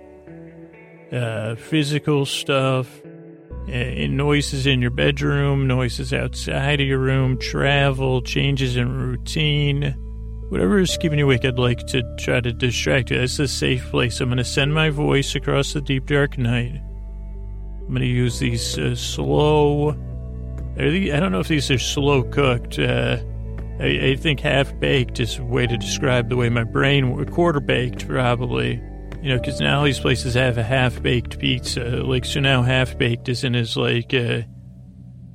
uh, 1.12 1.54
physical 1.56 2.24
stuff, 2.26 2.88
uh, 3.68 4.06
noises 4.08 4.66
in 4.66 4.80
your 4.80 4.90
bedroom, 4.90 5.66
noises 5.66 6.12
outside 6.12 6.80
of 6.80 6.86
your 6.86 6.98
room, 6.98 7.38
travel, 7.38 8.22
changes 8.22 8.76
in 8.76 8.96
routine, 8.96 9.94
whatever 10.50 10.78
is 10.78 10.96
keeping 10.98 11.18
you 11.18 11.24
awake, 11.24 11.44
I'd 11.44 11.58
like 11.58 11.86
to 11.86 12.02
try 12.18 12.40
to 12.40 12.52
distract 12.52 13.10
you. 13.10 13.20
It's 13.20 13.38
a 13.38 13.48
safe 13.48 13.88
place. 13.90 14.20
I'm 14.20 14.28
going 14.28 14.38
to 14.38 14.44
send 14.44 14.74
my 14.74 14.90
voice 14.90 15.34
across 15.34 15.72
the 15.72 15.80
deep, 15.80 16.06
dark 16.06 16.36
night. 16.38 16.80
I'm 17.80 17.88
going 17.88 18.00
to 18.00 18.06
use 18.06 18.38
these 18.38 18.78
uh, 18.78 18.94
slow. 18.94 19.90
I 20.76 21.20
don't 21.20 21.32
know 21.32 21.40
if 21.40 21.48
these 21.48 21.70
are 21.70 21.78
slow 21.78 22.22
cooked. 22.22 22.78
Uh, 22.78 23.18
I, 23.80 24.14
think 24.16 24.40
half 24.40 24.78
baked 24.78 25.20
is 25.20 25.38
a 25.38 25.44
way 25.44 25.66
to 25.66 25.76
describe 25.76 26.28
the 26.28 26.36
way 26.36 26.50
my 26.50 26.64
brain, 26.64 27.24
quarter 27.26 27.60
baked 27.60 28.06
probably. 28.06 28.82
You 29.22 29.28
know, 29.28 29.38
because 29.38 29.60
now 29.60 29.84
these 29.84 30.00
places 30.00 30.32
have 30.32 30.56
a 30.56 30.62
half 30.62 31.02
baked 31.02 31.38
pizza. 31.38 31.84
Like, 31.84 32.24
so 32.24 32.40
now 32.40 32.62
half 32.62 32.96
baked 32.96 33.28
isn't 33.28 33.54
as 33.54 33.76
like, 33.76 34.14
uh, 34.14 34.42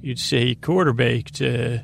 you'd 0.01 0.17
say 0.17 0.55
quarter 0.55 0.91
baked, 0.91 1.39
uh, 1.39 1.79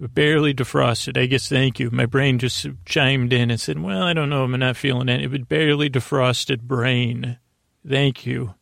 barely 0.00 0.52
defrosted. 0.52 1.16
I 1.16 1.26
guess, 1.26 1.48
thank 1.48 1.78
you. 1.78 1.90
My 1.92 2.06
brain 2.06 2.40
just 2.40 2.66
chimed 2.84 3.32
in 3.32 3.52
and 3.52 3.60
said, 3.60 3.80
well, 3.80 4.02
I 4.02 4.14
don't 4.14 4.30
know. 4.30 4.42
I'm 4.42 4.58
not 4.58 4.76
feeling 4.76 5.08
any, 5.08 5.28
but 5.28 5.48
barely 5.48 5.88
defrosted 5.88 6.62
brain. 6.62 7.38
Thank 7.88 8.26
you. 8.26 8.54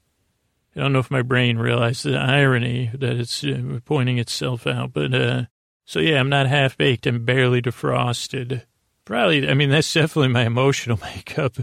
I 0.76 0.80
don't 0.80 0.92
know 0.92 0.98
if 0.98 1.10
my 1.10 1.22
brain 1.22 1.56
realized 1.56 2.04
the 2.04 2.16
irony 2.16 2.90
that 2.92 3.16
it's 3.16 3.42
uh, 3.42 3.80
pointing 3.86 4.18
itself 4.18 4.66
out, 4.66 4.92
but, 4.92 5.14
uh, 5.14 5.44
so 5.86 5.98
yeah, 5.98 6.20
I'm 6.20 6.28
not 6.28 6.46
half 6.46 6.76
baked. 6.76 7.06
I'm 7.06 7.24
barely 7.24 7.62
defrosted. 7.62 8.64
Probably, 9.06 9.48
I 9.48 9.54
mean, 9.54 9.70
that's 9.70 9.92
definitely 9.92 10.28
my 10.28 10.44
emotional 10.44 11.00
makeup 11.14 11.56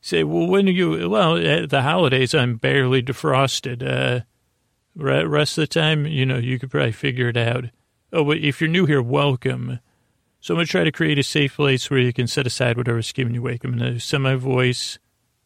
say, 0.00 0.24
well, 0.24 0.46
when 0.46 0.68
are 0.68 0.72
you, 0.72 1.08
well, 1.08 1.36
at 1.36 1.70
the 1.70 1.82
holidays, 1.82 2.34
I'm 2.34 2.56
barely 2.56 3.02
defrosted. 3.02 3.82
Uh, 3.82 4.20
rest 4.94 5.58
of 5.58 5.62
the 5.62 5.66
time, 5.66 6.06
you 6.06 6.26
know, 6.26 6.38
you 6.38 6.58
could 6.58 6.70
probably 6.70 6.92
figure 6.92 7.28
it 7.28 7.36
out. 7.36 7.66
Oh, 8.12 8.24
but 8.24 8.38
if 8.38 8.60
you're 8.60 8.70
new 8.70 8.86
here, 8.86 9.02
welcome. 9.02 9.80
So 10.40 10.54
I'm 10.54 10.58
going 10.58 10.66
to 10.66 10.70
try 10.70 10.84
to 10.84 10.92
create 10.92 11.18
a 11.18 11.24
safe 11.24 11.56
place 11.56 11.90
where 11.90 12.00
you 12.00 12.12
can 12.12 12.26
set 12.26 12.46
aside 12.46 12.76
whatever's 12.76 13.12
keeping 13.12 13.34
you. 13.34 13.46
I'm 13.48 13.56
going 13.58 13.78
to 13.78 13.98
send 13.98 14.22
my 14.22 14.36
voice, 14.36 14.98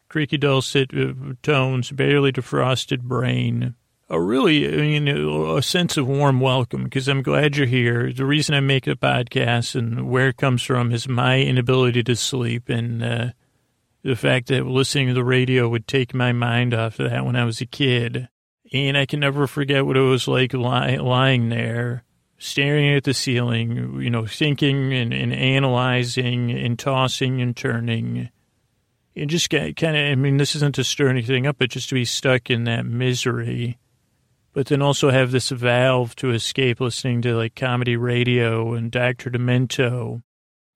creaky 0.07 0.37
dulcet 0.37 0.91
uh, 0.95 1.33
tones, 1.41 1.91
barely 1.91 2.31
defrosted 2.31 3.01
brain. 3.01 3.75
A 4.09 4.21
really, 4.21 4.67
I 4.67 4.77
mean, 4.77 5.07
a 5.07 5.61
sense 5.63 5.97
of 5.97 6.07
warm 6.07 6.39
welcome 6.39 6.83
because 6.83 7.07
I'm 7.07 7.23
glad 7.23 7.57
you're 7.57 7.65
here. 7.65 8.13
The 8.13 8.25
reason 8.25 8.53
I 8.53 8.59
make 8.59 8.85
a 8.85 8.95
podcast 8.95 9.75
and 9.75 10.07
where 10.07 10.29
it 10.29 10.37
comes 10.37 10.61
from 10.61 10.91
is 10.91 11.07
my 11.07 11.39
inability 11.39 12.03
to 12.03 12.15
sleep 12.15 12.69
and, 12.69 13.03
uh, 13.03 13.29
the 14.03 14.15
fact 14.15 14.47
that 14.49 14.65
listening 14.65 15.07
to 15.07 15.13
the 15.13 15.23
radio 15.23 15.67
would 15.69 15.87
take 15.87 16.13
my 16.13 16.33
mind 16.33 16.73
off 16.73 16.99
of 16.99 17.09
that 17.09 17.25
when 17.25 17.35
I 17.35 17.45
was 17.45 17.61
a 17.61 17.65
kid. 17.65 18.27
And 18.73 18.97
I 18.97 19.05
can 19.05 19.19
never 19.19 19.47
forget 19.47 19.85
what 19.85 19.97
it 19.97 20.01
was 20.01 20.27
like 20.27 20.53
lie, 20.53 20.95
lying 20.97 21.49
there, 21.49 22.03
staring 22.37 22.93
at 22.95 23.05
the 23.05 23.13
ceiling, 23.13 24.01
you 24.01 24.09
know, 24.09 24.25
thinking 24.25 24.93
and, 24.93 25.13
and 25.13 25.31
analyzing 25.31 26.51
and 26.51 26.77
tossing 26.77 27.41
and 27.41 27.55
turning. 27.55 28.29
And 29.15 29.29
just 29.29 29.49
kind 29.49 29.79
of, 29.79 29.95
I 29.95 30.15
mean, 30.15 30.37
this 30.37 30.55
isn't 30.55 30.75
to 30.75 30.83
stir 30.83 31.09
anything 31.09 31.47
up, 31.47 31.57
but 31.59 31.69
just 31.69 31.87
to 31.89 31.95
be 31.95 32.05
stuck 32.05 32.49
in 32.49 32.65
that 32.65 32.85
misery. 32.85 33.77
But 34.53 34.67
then 34.67 34.81
also 34.81 35.11
have 35.11 35.31
this 35.31 35.49
valve 35.49 36.15
to 36.17 36.31
escape 36.31 36.81
listening 36.81 37.21
to 37.21 37.35
like 37.35 37.55
comedy 37.55 37.95
radio 37.95 38.73
and 38.73 38.91
Dr. 38.91 39.29
Demento 39.29 40.23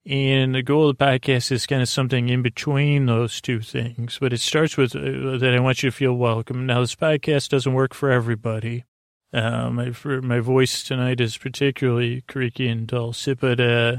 and 0.08 0.56
the 0.56 0.64
goal 0.64 0.90
of 0.90 0.98
the 0.98 1.04
podcast 1.04 1.52
is 1.52 1.68
kind 1.68 1.82
of 1.82 1.90
something 1.90 2.30
in 2.30 2.42
between 2.42 3.08
those 3.08 3.42
two 3.42 3.60
things. 3.60 4.18
But 4.20 4.32
it 4.32 4.40
starts 4.40 4.78
with 4.78 4.96
uh, 4.96 5.38
that 5.38 5.54
I 5.54 5.60
want 5.60 5.84
you 5.84 5.92
to 5.92 5.96
feel 5.96 6.14
welcome. 6.14 6.66
Now, 6.66 6.80
this 6.80 6.96
podcast 6.96 7.50
doesn't 7.50 7.74
work 7.74 7.94
for 7.94 8.10
everybody. 8.10 8.86
Uh, 9.34 9.70
my, 9.70 9.94
my 10.22 10.40
voice 10.40 10.84
tonight 10.84 11.20
is 11.20 11.38
particularly 11.38 12.22
creaky 12.22 12.70
and 12.70 12.88
dulcet, 12.88 13.42
but 13.42 13.60
uh, 13.60 13.98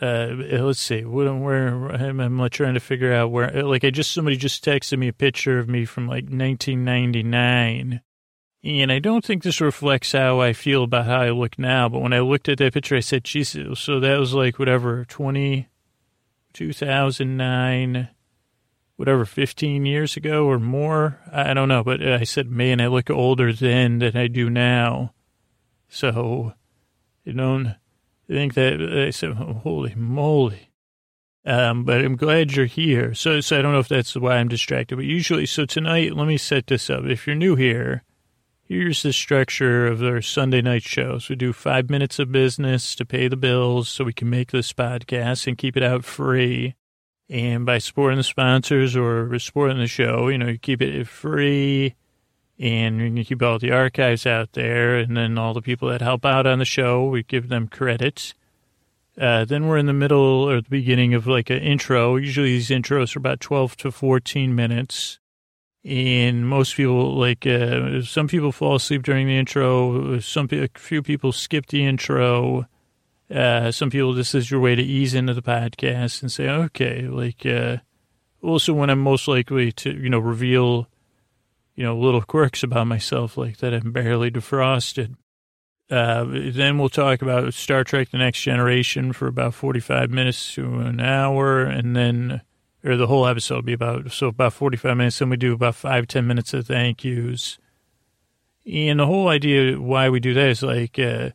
uh, 0.00 0.28
let's 0.36 0.78
see. 0.78 1.04
Where 1.04 1.28
I'm, 1.28 2.20
I'm 2.20 2.50
trying 2.50 2.74
to 2.74 2.80
figure 2.80 3.12
out 3.12 3.32
where. 3.32 3.64
Like, 3.64 3.84
I 3.84 3.90
just 3.90 4.12
somebody 4.12 4.36
just 4.36 4.64
texted 4.64 4.98
me 4.98 5.08
a 5.08 5.12
picture 5.12 5.58
of 5.58 5.68
me 5.68 5.84
from 5.84 6.06
like 6.06 6.24
1999 6.24 8.02
and 8.66 8.90
I 8.90 8.98
don't 8.98 9.24
think 9.24 9.42
this 9.44 9.60
reflects 9.60 10.10
how 10.10 10.40
I 10.40 10.52
feel 10.52 10.82
about 10.82 11.06
how 11.06 11.20
I 11.20 11.30
look 11.30 11.56
now. 11.56 11.88
But 11.88 12.00
when 12.00 12.12
I 12.12 12.18
looked 12.18 12.48
at 12.48 12.58
that 12.58 12.74
picture, 12.74 12.96
I 12.96 13.00
said, 13.00 13.22
Jesus. 13.22 13.78
So 13.78 14.00
that 14.00 14.18
was 14.18 14.34
like 14.34 14.58
whatever, 14.58 15.04
20, 15.04 15.68
2009, 16.52 18.08
whatever, 18.96 19.24
15 19.24 19.86
years 19.86 20.16
ago 20.16 20.46
or 20.46 20.58
more. 20.58 21.20
I 21.32 21.54
don't 21.54 21.68
know, 21.68 21.84
but 21.84 22.02
I 22.04 22.24
said, 22.24 22.50
man, 22.50 22.80
I 22.80 22.88
look 22.88 23.08
older 23.08 23.52
then 23.52 24.00
than 24.00 24.16
I 24.16 24.26
do 24.26 24.50
now. 24.50 25.14
So, 25.88 26.54
you 27.24 27.34
know, 27.34 27.58
I 27.58 27.76
think 28.26 28.54
that 28.54 28.80
I 29.06 29.10
said, 29.10 29.34
holy 29.34 29.94
moly. 29.94 30.70
Um, 31.44 31.84
but 31.84 32.04
I'm 32.04 32.16
glad 32.16 32.54
you're 32.54 32.66
here. 32.66 33.14
So, 33.14 33.40
so 33.40 33.56
I 33.56 33.62
don't 33.62 33.72
know 33.72 33.78
if 33.78 33.86
that's 33.86 34.16
why 34.16 34.38
I'm 34.38 34.48
distracted, 34.48 34.96
but 34.96 35.04
usually, 35.04 35.46
so 35.46 35.64
tonight, 35.64 36.16
let 36.16 36.26
me 36.26 36.36
set 36.36 36.66
this 36.66 36.90
up. 36.90 37.04
If 37.04 37.28
you're 37.28 37.36
new 37.36 37.54
here, 37.54 38.02
here's 38.68 39.02
the 39.02 39.12
structure 39.12 39.86
of 39.86 40.02
our 40.02 40.20
Sunday 40.20 40.60
night 40.60 40.82
shows. 40.82 41.28
We 41.28 41.36
do 41.36 41.52
five 41.52 41.88
minutes 41.88 42.18
of 42.18 42.32
business 42.32 42.94
to 42.96 43.04
pay 43.04 43.28
the 43.28 43.36
bills 43.36 43.88
so 43.88 44.04
we 44.04 44.12
can 44.12 44.28
make 44.28 44.50
this 44.50 44.72
podcast 44.72 45.46
and 45.46 45.56
keep 45.56 45.76
it 45.76 45.82
out 45.82 46.04
free. 46.04 46.74
And 47.28 47.66
by 47.66 47.78
supporting 47.78 48.18
the 48.18 48.24
sponsors 48.24 48.96
or 48.96 49.38
supporting 49.38 49.78
the 49.78 49.86
show, 49.86 50.28
you 50.28 50.38
know, 50.38 50.48
you 50.48 50.58
keep 50.58 50.82
it 50.82 51.06
free 51.06 51.94
and 52.58 53.18
you 53.18 53.24
keep 53.24 53.42
all 53.42 53.58
the 53.58 53.72
archives 53.72 54.26
out 54.26 54.52
there. 54.52 54.96
And 54.98 55.16
then 55.16 55.38
all 55.38 55.54
the 55.54 55.62
people 55.62 55.88
that 55.88 56.02
help 56.02 56.24
out 56.24 56.46
on 56.46 56.58
the 56.58 56.64
show, 56.64 57.06
we 57.06 57.22
give 57.22 57.48
them 57.48 57.68
credits. 57.68 58.34
Uh, 59.18 59.44
then 59.44 59.66
we're 59.66 59.78
in 59.78 59.86
the 59.86 59.92
middle 59.92 60.48
or 60.48 60.60
the 60.60 60.68
beginning 60.68 61.14
of 61.14 61.26
like 61.26 61.50
an 61.50 61.58
intro. 61.58 62.16
Usually 62.16 62.50
these 62.50 62.70
intros 62.70 63.16
are 63.16 63.18
about 63.18 63.40
12 63.40 63.76
to 63.78 63.90
14 63.90 64.54
minutes. 64.54 65.18
And 65.86 66.48
most 66.48 66.74
people, 66.74 67.14
like, 67.16 67.46
uh, 67.46 68.02
some 68.02 68.26
people 68.26 68.50
fall 68.50 68.74
asleep 68.74 69.04
during 69.04 69.28
the 69.28 69.38
intro. 69.38 70.18
Some, 70.18 70.48
a 70.50 70.68
few 70.74 71.00
people 71.00 71.30
skip 71.30 71.66
the 71.66 71.86
intro. 71.86 72.66
Uh, 73.32 73.70
some 73.70 73.90
people, 73.90 74.12
this 74.12 74.34
is 74.34 74.50
your 74.50 74.58
way 74.58 74.74
to 74.74 74.82
ease 74.82 75.14
into 75.14 75.32
the 75.32 75.42
podcast 75.42 76.22
and 76.22 76.32
say, 76.32 76.48
okay, 76.48 77.02
like, 77.02 77.46
uh, 77.46 77.76
also 78.42 78.72
when 78.72 78.90
I'm 78.90 79.00
most 79.00 79.28
likely 79.28 79.70
to, 79.72 79.92
you 79.92 80.08
know, 80.08 80.18
reveal, 80.18 80.88
you 81.76 81.84
know, 81.84 81.96
little 81.96 82.22
quirks 82.22 82.64
about 82.64 82.88
myself, 82.88 83.36
like 83.36 83.58
that 83.58 83.72
I'm 83.72 83.92
barely 83.92 84.30
defrosted. 84.30 85.14
Uh, 85.88 86.24
then 86.28 86.78
we'll 86.78 86.88
talk 86.88 87.22
about 87.22 87.54
Star 87.54 87.84
Trek 87.84 88.10
The 88.10 88.18
Next 88.18 88.42
Generation 88.42 89.12
for 89.12 89.28
about 89.28 89.54
45 89.54 90.10
minutes 90.10 90.54
to 90.54 90.80
an 90.80 90.98
hour. 90.98 91.62
And 91.62 91.94
then, 91.94 92.40
or 92.86 92.96
the 92.96 93.06
whole 93.06 93.26
episode 93.26 93.56
will 93.56 93.62
be 93.62 93.72
about, 93.72 94.12
so 94.12 94.28
about 94.28 94.52
45 94.52 94.96
minutes. 94.96 95.18
Then 95.18 95.30
we 95.30 95.36
do 95.36 95.52
about 95.52 95.74
five 95.74 96.06
ten 96.06 96.26
minutes 96.26 96.54
of 96.54 96.66
thank 96.66 97.04
yous. 97.04 97.58
And 98.70 99.00
the 99.00 99.06
whole 99.06 99.28
idea 99.28 99.80
why 99.80 100.08
we 100.08 100.20
do 100.20 100.34
that 100.34 100.48
is 100.48 100.62
like, 100.62 100.98
uh, 100.98 101.30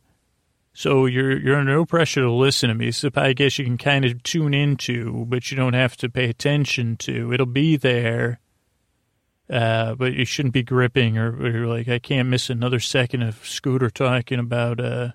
so 0.74 1.06
you're 1.06 1.38
you're 1.38 1.56
under 1.56 1.72
no 1.74 1.84
pressure 1.84 2.22
to 2.22 2.32
listen 2.32 2.68
to 2.68 2.74
me. 2.74 2.90
So 2.90 3.10
I 3.14 3.32
guess 3.32 3.58
you 3.58 3.64
can 3.64 3.78
kind 3.78 4.04
of 4.04 4.22
tune 4.22 4.54
into, 4.54 5.26
but 5.26 5.50
you 5.50 5.56
don't 5.56 5.74
have 5.74 5.96
to 5.98 6.08
pay 6.08 6.28
attention 6.28 6.96
to. 6.98 7.32
It'll 7.32 7.46
be 7.46 7.76
there 7.76 8.40
uh, 9.52 9.94
but 9.94 10.14
you 10.14 10.24
shouldn't 10.24 10.54
be 10.54 10.62
gripping 10.62 11.18
or, 11.18 11.28
or, 11.28 11.66
like, 11.66 11.86
I 11.86 11.98
can't 11.98 12.28
miss 12.28 12.48
another 12.48 12.80
second 12.80 13.22
of 13.22 13.46
Scooter 13.46 13.90
talking 13.90 14.38
about 14.38 14.80
uh, 14.80 15.10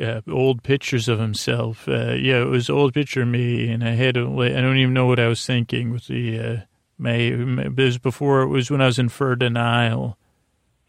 uh, 0.00 0.20
old 0.28 0.62
pictures 0.62 1.08
of 1.08 1.18
himself. 1.18 1.88
Uh, 1.88 2.14
yeah, 2.14 2.42
it 2.42 2.48
was 2.48 2.68
old 2.68 2.94
picture 2.94 3.22
of 3.22 3.28
me, 3.28 3.70
and 3.70 3.82
I 3.82 3.92
had 3.92 4.16
I 4.16 4.20
don't 4.22 4.76
even 4.76 4.94
know 4.94 5.06
what 5.06 5.20
I 5.20 5.28
was 5.28 5.44
thinking 5.44 5.90
with 5.90 6.06
the, 6.06 6.38
uh, 6.38 6.56
my, 6.98 7.12
it 7.12 7.76
was 7.76 7.98
before, 7.98 8.42
it 8.42 8.48
was 8.48 8.70
when 8.70 8.80
I 8.80 8.86
was 8.86 8.98
in 8.98 9.08
fur 9.08 9.34
denial, 9.34 10.18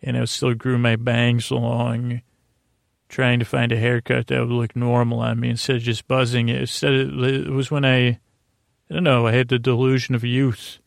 and 0.01 0.17
I 0.17 0.25
still 0.25 0.53
grew 0.53 0.77
my 0.77 0.95
bangs 0.95 1.51
long, 1.51 2.21
trying 3.09 3.39
to 3.39 3.45
find 3.45 3.71
a 3.71 3.77
haircut 3.77 4.27
that 4.27 4.39
would 4.39 4.49
look 4.49 4.75
normal 4.75 5.19
on 5.19 5.39
me 5.39 5.49
instead 5.49 5.77
of 5.77 5.81
just 5.81 6.07
buzzing 6.07 6.49
it. 6.49 6.61
Instead, 6.61 6.93
it 6.93 7.51
was 7.51 7.71
when 7.71 7.85
I, 7.85 8.07
I 8.07 8.19
don't 8.89 9.03
know, 9.03 9.27
I 9.27 9.31
had 9.31 9.47
the 9.47 9.59
delusion 9.59 10.15
of 10.15 10.23
youth 10.23 10.79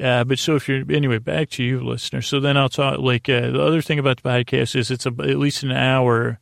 uh, 0.00 0.24
but 0.24 0.38
so 0.38 0.56
if 0.56 0.68
you're 0.68 0.84
anyway, 0.90 1.18
back 1.18 1.50
to 1.50 1.64
you, 1.64 1.80
listener. 1.80 2.22
So 2.22 2.40
then 2.40 2.56
I'll 2.56 2.68
talk. 2.68 2.98
Like 2.98 3.28
uh, 3.28 3.50
the 3.50 3.62
other 3.62 3.82
thing 3.82 3.98
about 3.98 4.22
the 4.22 4.28
podcast 4.28 4.74
is 4.76 4.90
it's 4.90 5.06
a, 5.06 5.10
at 5.10 5.38
least 5.38 5.62
an 5.62 5.72
hour, 5.72 6.38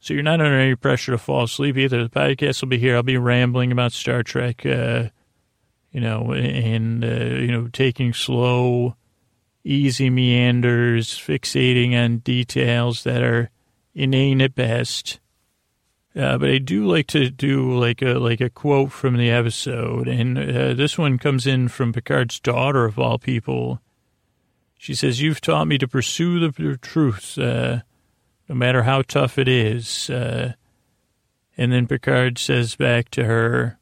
so 0.00 0.14
you're 0.14 0.22
not 0.22 0.40
under 0.40 0.58
any 0.58 0.76
pressure 0.76 1.12
to 1.12 1.18
fall 1.18 1.44
asleep 1.44 1.76
either. 1.76 2.02
The 2.02 2.10
podcast 2.10 2.62
will 2.62 2.68
be 2.68 2.78
here. 2.78 2.96
I'll 2.96 3.02
be 3.02 3.16
rambling 3.16 3.72
about 3.72 3.92
Star 3.92 4.22
Trek, 4.22 4.64
uh, 4.64 5.08
you 5.90 6.00
know, 6.00 6.32
and 6.32 7.04
uh, 7.04 7.08
you 7.08 7.48
know, 7.48 7.68
taking 7.68 8.12
slow, 8.12 8.96
easy 9.64 10.10
meanders, 10.10 11.10
fixating 11.10 11.94
on 11.94 12.18
details 12.18 13.04
that 13.04 13.22
are 13.22 13.50
inane 13.94 14.40
at 14.40 14.54
best. 14.54 15.18
Uh, 16.16 16.38
but 16.38 16.50
I 16.50 16.58
do 16.58 16.86
like 16.86 17.06
to 17.08 17.30
do 17.30 17.78
like 17.78 18.00
a 18.02 18.14
like 18.14 18.40
a 18.40 18.50
quote 18.50 18.92
from 18.92 19.16
the 19.16 19.30
episode, 19.30 20.08
and 20.08 20.38
uh, 20.38 20.74
this 20.74 20.96
one 20.96 21.18
comes 21.18 21.46
in 21.46 21.68
from 21.68 21.92
Picard's 21.92 22.40
daughter 22.40 22.84
of 22.84 22.98
all 22.98 23.18
people. 23.18 23.80
She 24.78 24.94
says, 24.94 25.20
"You've 25.20 25.40
taught 25.40 25.68
me 25.68 25.78
to 25.78 25.86
pursue 25.86 26.40
the, 26.40 26.78
truth, 26.80 27.38
uh, 27.38 27.80
no 28.48 28.54
matter 28.54 28.82
how 28.82 29.02
tough 29.02 29.38
it 29.38 29.48
is." 29.48 30.08
Uh, 30.10 30.54
and 31.56 31.72
then 31.72 31.86
Picard 31.86 32.38
says 32.38 32.76
back 32.76 33.10
to 33.10 33.24
her, 33.24 33.78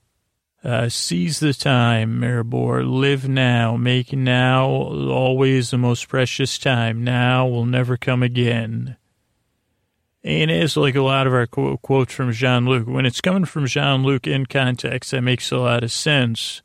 uh, 0.64 0.88
"Seize 0.88 1.40
the 1.40 1.54
time, 1.54 2.20
Meribor. 2.20 2.82
Live 2.84 3.28
now. 3.28 3.76
Make 3.76 4.12
now 4.12 4.66
always 4.66 5.70
the 5.70 5.78
most 5.78 6.08
precious 6.08 6.58
time. 6.58 7.04
Now 7.04 7.46
will 7.46 7.66
never 7.66 7.96
come 7.96 8.22
again." 8.22 8.96
And 10.24 10.50
it's 10.50 10.76
like 10.76 10.96
a 10.96 11.02
lot 11.02 11.28
of 11.28 11.32
our 11.32 11.46
quotes 11.46 12.12
from 12.12 12.32
Jean 12.32 12.66
Luc. 12.66 12.88
When 12.88 13.06
it's 13.06 13.20
coming 13.20 13.44
from 13.44 13.66
Jean 13.66 14.02
Luc 14.02 14.26
in 14.26 14.46
context, 14.46 15.12
that 15.12 15.20
makes 15.20 15.52
a 15.52 15.58
lot 15.58 15.84
of 15.84 15.92
sense. 15.92 16.62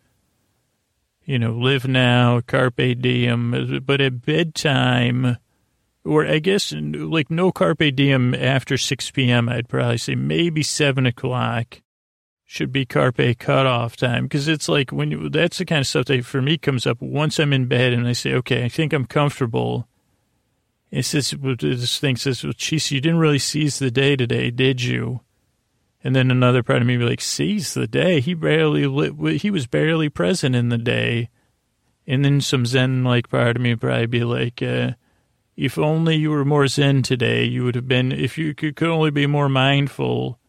You 1.26 1.38
know, 1.38 1.52
live 1.52 1.88
now, 1.88 2.42
carpe 2.42 3.00
diem. 3.00 3.84
But 3.86 4.02
at 4.02 4.26
bedtime, 4.26 5.38
or 6.04 6.26
I 6.26 6.40
guess 6.40 6.74
like 6.74 7.30
no 7.30 7.52
carpe 7.52 7.96
diem 7.96 8.34
after 8.34 8.78
6 8.78 9.12
p.m., 9.12 9.50
I'd 9.50 9.70
probably 9.70 9.98
say 9.98 10.16
maybe 10.16 10.64
7 10.64 11.06
o'clock 11.06 11.82
should 12.46 12.72
be 12.72 12.86
carpe 12.86 13.38
cutoff 13.40 13.96
time. 13.96 14.24
Because 14.24 14.48
it's 14.48 14.68
like 14.68 14.92
when 14.92 15.12
you, 15.12 15.30
that's 15.30 15.60
the 15.60 15.66
kind 15.66 15.82
of 15.82 15.88
stuff 15.88 16.06
that 16.06 16.26
for 16.26 16.42
me 16.42 16.58
comes 16.58 16.86
up 16.86 17.02
once 17.02 17.40
I'm 17.40 17.54
in 17.54 17.68
bed 17.68 17.94
and 17.94 18.08
I 18.08 18.14
say, 18.14 18.34
okay, 18.34 18.66
I 18.66 18.70
think 18.70 18.94
I'm 18.94 19.06
comfortable 19.06 19.88
it 20.92 21.04
says, 21.04 21.34
this 21.40 22.00
thing 22.00 22.18
says, 22.18 22.44
well, 22.44 22.54
geez, 22.56 22.92
you 22.92 23.00
didn't 23.00 23.20
really 23.20 23.40
seize 23.40 23.80
the 23.80 23.90
day 23.90 24.18
today, 24.18 24.52
did 24.52 24.84
you? 24.84 25.22
And 26.04 26.14
then 26.14 26.30
another 26.30 26.64
part 26.64 26.82
of 26.82 26.88
me 26.88 26.98
be 26.98 27.06
like, 27.06 27.22
seize 27.22 27.74
the 27.74 27.88
day? 27.88 28.20
He 28.20 28.34
barely, 28.34 29.38
he 29.38 29.50
was 29.50 29.68
barely 29.68 30.10
present 30.10 30.54
in 30.54 30.68
the 30.68 30.78
day. 30.78 31.30
And 32.06 32.26
then 32.26 32.42
some 32.42 32.66
Zen 32.66 33.06
like 33.06 33.30
part 33.30 33.56
of 33.56 33.62
me 33.62 33.76
probably 33.76 34.08
be 34.08 34.24
like, 34.26 34.62
uh, 34.62 34.92
if 35.56 35.78
only 35.78 36.16
you 36.16 36.32
were 36.32 36.46
more 36.46 36.68
Zen 36.68 37.02
today, 37.04 37.44
you 37.44 37.64
would 37.64 37.76
have 37.76 37.88
been, 37.88 38.12
if 38.12 38.38
you 38.38 38.54
could, 38.54 38.82
only 38.84 39.12
be 39.12 39.28
more 39.28 39.50
mindful. 39.50 40.40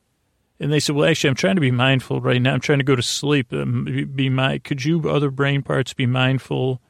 And 0.61 0.73
they 0.73 0.81
said, 0.81 0.95
well, 0.95 1.09
actually, 1.09 1.31
I'm 1.31 1.37
trying 1.37 1.57
to 1.57 1.61
be 1.61 1.73
mindful 1.73 2.21
right 2.21 2.41
now. 2.41 2.55
I'm 2.55 2.61
trying 2.61 2.79
to 2.79 2.85
go 2.85 2.97
to 2.97 3.03
sleep. 3.03 3.53
Um, 3.53 4.09
be 4.15 4.29
my, 4.29 4.59
could 4.59 4.85
you 4.85 5.11
other 5.11 5.31
brain 5.31 5.63
parts 5.63 5.93
be 5.93 6.07
mindful 6.07 6.81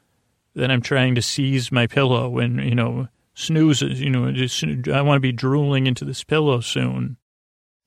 that 0.55 0.71
I'm 0.71 0.83
trying 0.83 1.15
to 1.15 1.23
seize 1.23 1.73
my 1.73 1.87
pillow 1.87 2.39
and, 2.39 2.63
you 2.63 2.75
know, 2.75 3.09
snoozes, 3.35 4.01
you 4.01 4.11
know, 4.11 4.31
just, 4.31 4.63
I 4.93 5.01
want 5.01 5.17
to 5.17 5.21
be 5.21 5.33
drooling 5.33 5.87
into 5.87 6.05
this 6.05 6.23
pillow 6.23 6.61
soon. 6.61 7.17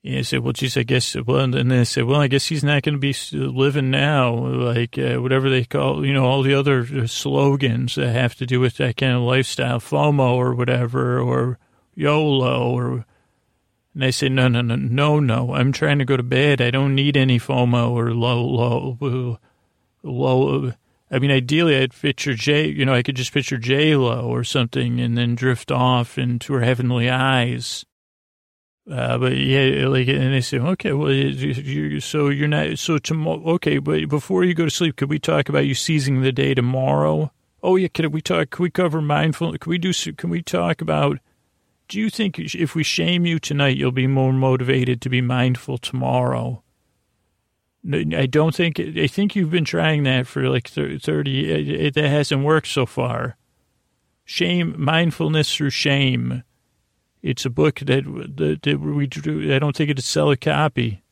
And 0.06 0.18
I 0.18 0.22
said, 0.22 0.40
well, 0.40 0.52
geez, 0.52 0.76
I 0.76 0.84
guess, 0.84 1.16
well, 1.16 1.40
and 1.40 1.52
then 1.52 1.66
they 1.66 1.84
said, 1.84 2.04
well, 2.04 2.20
I 2.20 2.28
guess 2.28 2.46
he's 2.46 2.62
not 2.62 2.84
going 2.84 2.94
to 2.94 3.00
be 3.00 3.14
living 3.32 3.90
now, 3.90 4.32
like 4.36 4.96
uh, 4.96 5.16
whatever 5.16 5.50
they 5.50 5.64
call, 5.64 6.06
you 6.06 6.12
know, 6.12 6.24
all 6.24 6.42
the 6.42 6.54
other 6.54 6.82
uh, 6.82 7.08
slogans 7.08 7.96
that 7.96 8.12
have 8.12 8.36
to 8.36 8.46
do 8.46 8.60
with 8.60 8.76
that 8.76 8.96
kind 8.96 9.14
of 9.14 9.22
lifestyle, 9.22 9.80
FOMO 9.80 10.34
or 10.34 10.54
whatever, 10.54 11.18
or 11.18 11.58
YOLO, 11.96 12.70
or, 12.70 13.04
and 13.94 14.04
I 14.04 14.10
said, 14.10 14.30
no, 14.30 14.46
no, 14.46 14.60
no, 14.62 14.76
no, 14.76 15.18
no, 15.18 15.54
I'm 15.54 15.72
trying 15.72 15.98
to 15.98 16.04
go 16.04 16.16
to 16.16 16.22
bed. 16.22 16.60
I 16.60 16.70
don't 16.70 16.94
need 16.94 17.16
any 17.16 17.40
FOMO 17.40 17.90
or 17.90 18.14
low, 18.14 18.44
low, 18.44 19.38
low, 20.04 20.72
I 21.10 21.18
mean, 21.18 21.32
ideally, 21.32 21.76
I'd 21.76 21.92
picture 21.92 22.34
J. 22.34 22.68
You 22.68 22.84
know, 22.84 22.94
I 22.94 23.02
could 23.02 23.16
just 23.16 23.32
picture 23.32 23.58
J 23.58 23.96
Lo 23.96 24.28
or 24.28 24.44
something, 24.44 25.00
and 25.00 25.18
then 25.18 25.34
drift 25.34 25.72
off 25.72 26.16
into 26.16 26.52
her 26.52 26.62
heavenly 26.62 27.08
eyes. 27.10 27.84
Uh, 28.90 29.18
but 29.18 29.36
yeah, 29.36 29.88
like, 29.88 30.06
and 30.06 30.32
they 30.32 30.40
say, 30.40 30.58
okay, 30.58 30.92
well, 30.92 31.10
you, 31.10 32.00
so 32.00 32.28
you're 32.28 32.46
not, 32.46 32.78
so 32.78 32.98
tomorrow, 32.98 33.42
okay, 33.54 33.78
but 33.78 34.08
before 34.08 34.44
you 34.44 34.54
go 34.54 34.64
to 34.64 34.70
sleep, 34.70 34.96
could 34.96 35.10
we 35.10 35.18
talk 35.18 35.48
about 35.48 35.66
you 35.66 35.74
seizing 35.74 36.22
the 36.22 36.30
day 36.30 36.54
tomorrow? 36.54 37.32
Oh 37.64 37.74
yeah, 37.74 37.88
can 37.88 38.10
we 38.12 38.20
talk? 38.20 38.50
Can 38.50 38.62
we 38.62 38.70
cover 38.70 39.02
mindfulness? 39.02 39.58
Can 39.58 39.70
we 39.70 39.78
do? 39.78 39.92
Can 40.12 40.30
we 40.30 40.40
talk 40.40 40.80
about? 40.80 41.18
Do 41.88 41.98
you 41.98 42.10
think 42.10 42.38
if 42.38 42.76
we 42.76 42.84
shame 42.84 43.26
you 43.26 43.40
tonight, 43.40 43.76
you'll 43.76 43.92
be 43.92 44.06
more 44.06 44.32
motivated 44.32 45.00
to 45.02 45.08
be 45.08 45.20
mindful 45.20 45.78
tomorrow? 45.78 46.62
I 47.92 48.26
don't 48.26 48.54
think, 48.54 48.80
I 48.80 49.06
think 49.06 49.36
you've 49.36 49.50
been 49.50 49.64
trying 49.64 50.02
that 50.04 50.26
for 50.26 50.48
like 50.48 50.68
30, 50.68 51.52
it, 51.52 51.68
it, 51.68 51.94
that 51.94 52.08
hasn't 52.08 52.42
worked 52.42 52.66
so 52.66 52.84
far. 52.84 53.36
Shame, 54.24 54.74
mindfulness 54.76 55.54
through 55.54 55.70
shame. 55.70 56.42
It's 57.22 57.44
a 57.44 57.50
book 57.50 57.80
that, 57.80 58.04
that, 58.36 58.62
that 58.62 58.80
we 58.80 59.54
I 59.54 59.58
don't 59.58 59.74
think 59.74 59.90
it'd 59.90 60.04
sell 60.04 60.30
a 60.30 60.36
copy. 60.36 61.02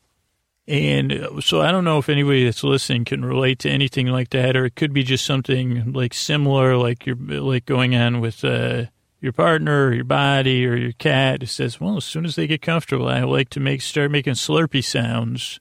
And 0.67 1.11
uh, 1.11 1.41
so 1.41 1.61
I 1.61 1.71
don't 1.71 1.83
know 1.83 1.99
if 1.99 2.09
anybody 2.09 2.45
that's 2.45 2.63
listening 2.63 3.05
can 3.05 3.23
relate 3.23 3.59
to 3.59 3.69
anything 3.69 4.07
like 4.07 4.29
that, 4.31 4.55
or 4.55 4.65
it 4.65 4.75
could 4.75 4.93
be 4.93 5.03
just 5.03 5.25
something 5.25 5.93
like 5.93 6.13
similar, 6.13 6.75
like 6.77 7.05
you're 7.05 7.15
like 7.15 7.65
going 7.65 7.95
on 7.95 8.19
with 8.19 8.43
uh, 8.43 8.85
your 9.21 9.33
partner 9.33 9.87
or 9.87 9.93
your 9.93 10.05
body 10.05 10.65
or 10.65 10.75
your 10.75 10.93
cat. 10.93 11.43
It 11.43 11.49
says, 11.49 11.79
well, 11.79 11.97
as 11.97 12.05
soon 12.05 12.25
as 12.25 12.35
they 12.35 12.47
get 12.47 12.61
comfortable, 12.61 13.07
I 13.07 13.21
like 13.21 13.49
to 13.51 13.59
make 13.59 13.81
start 13.81 14.09
making 14.11 14.33
slurpy 14.33 14.83
sounds. 14.83 15.59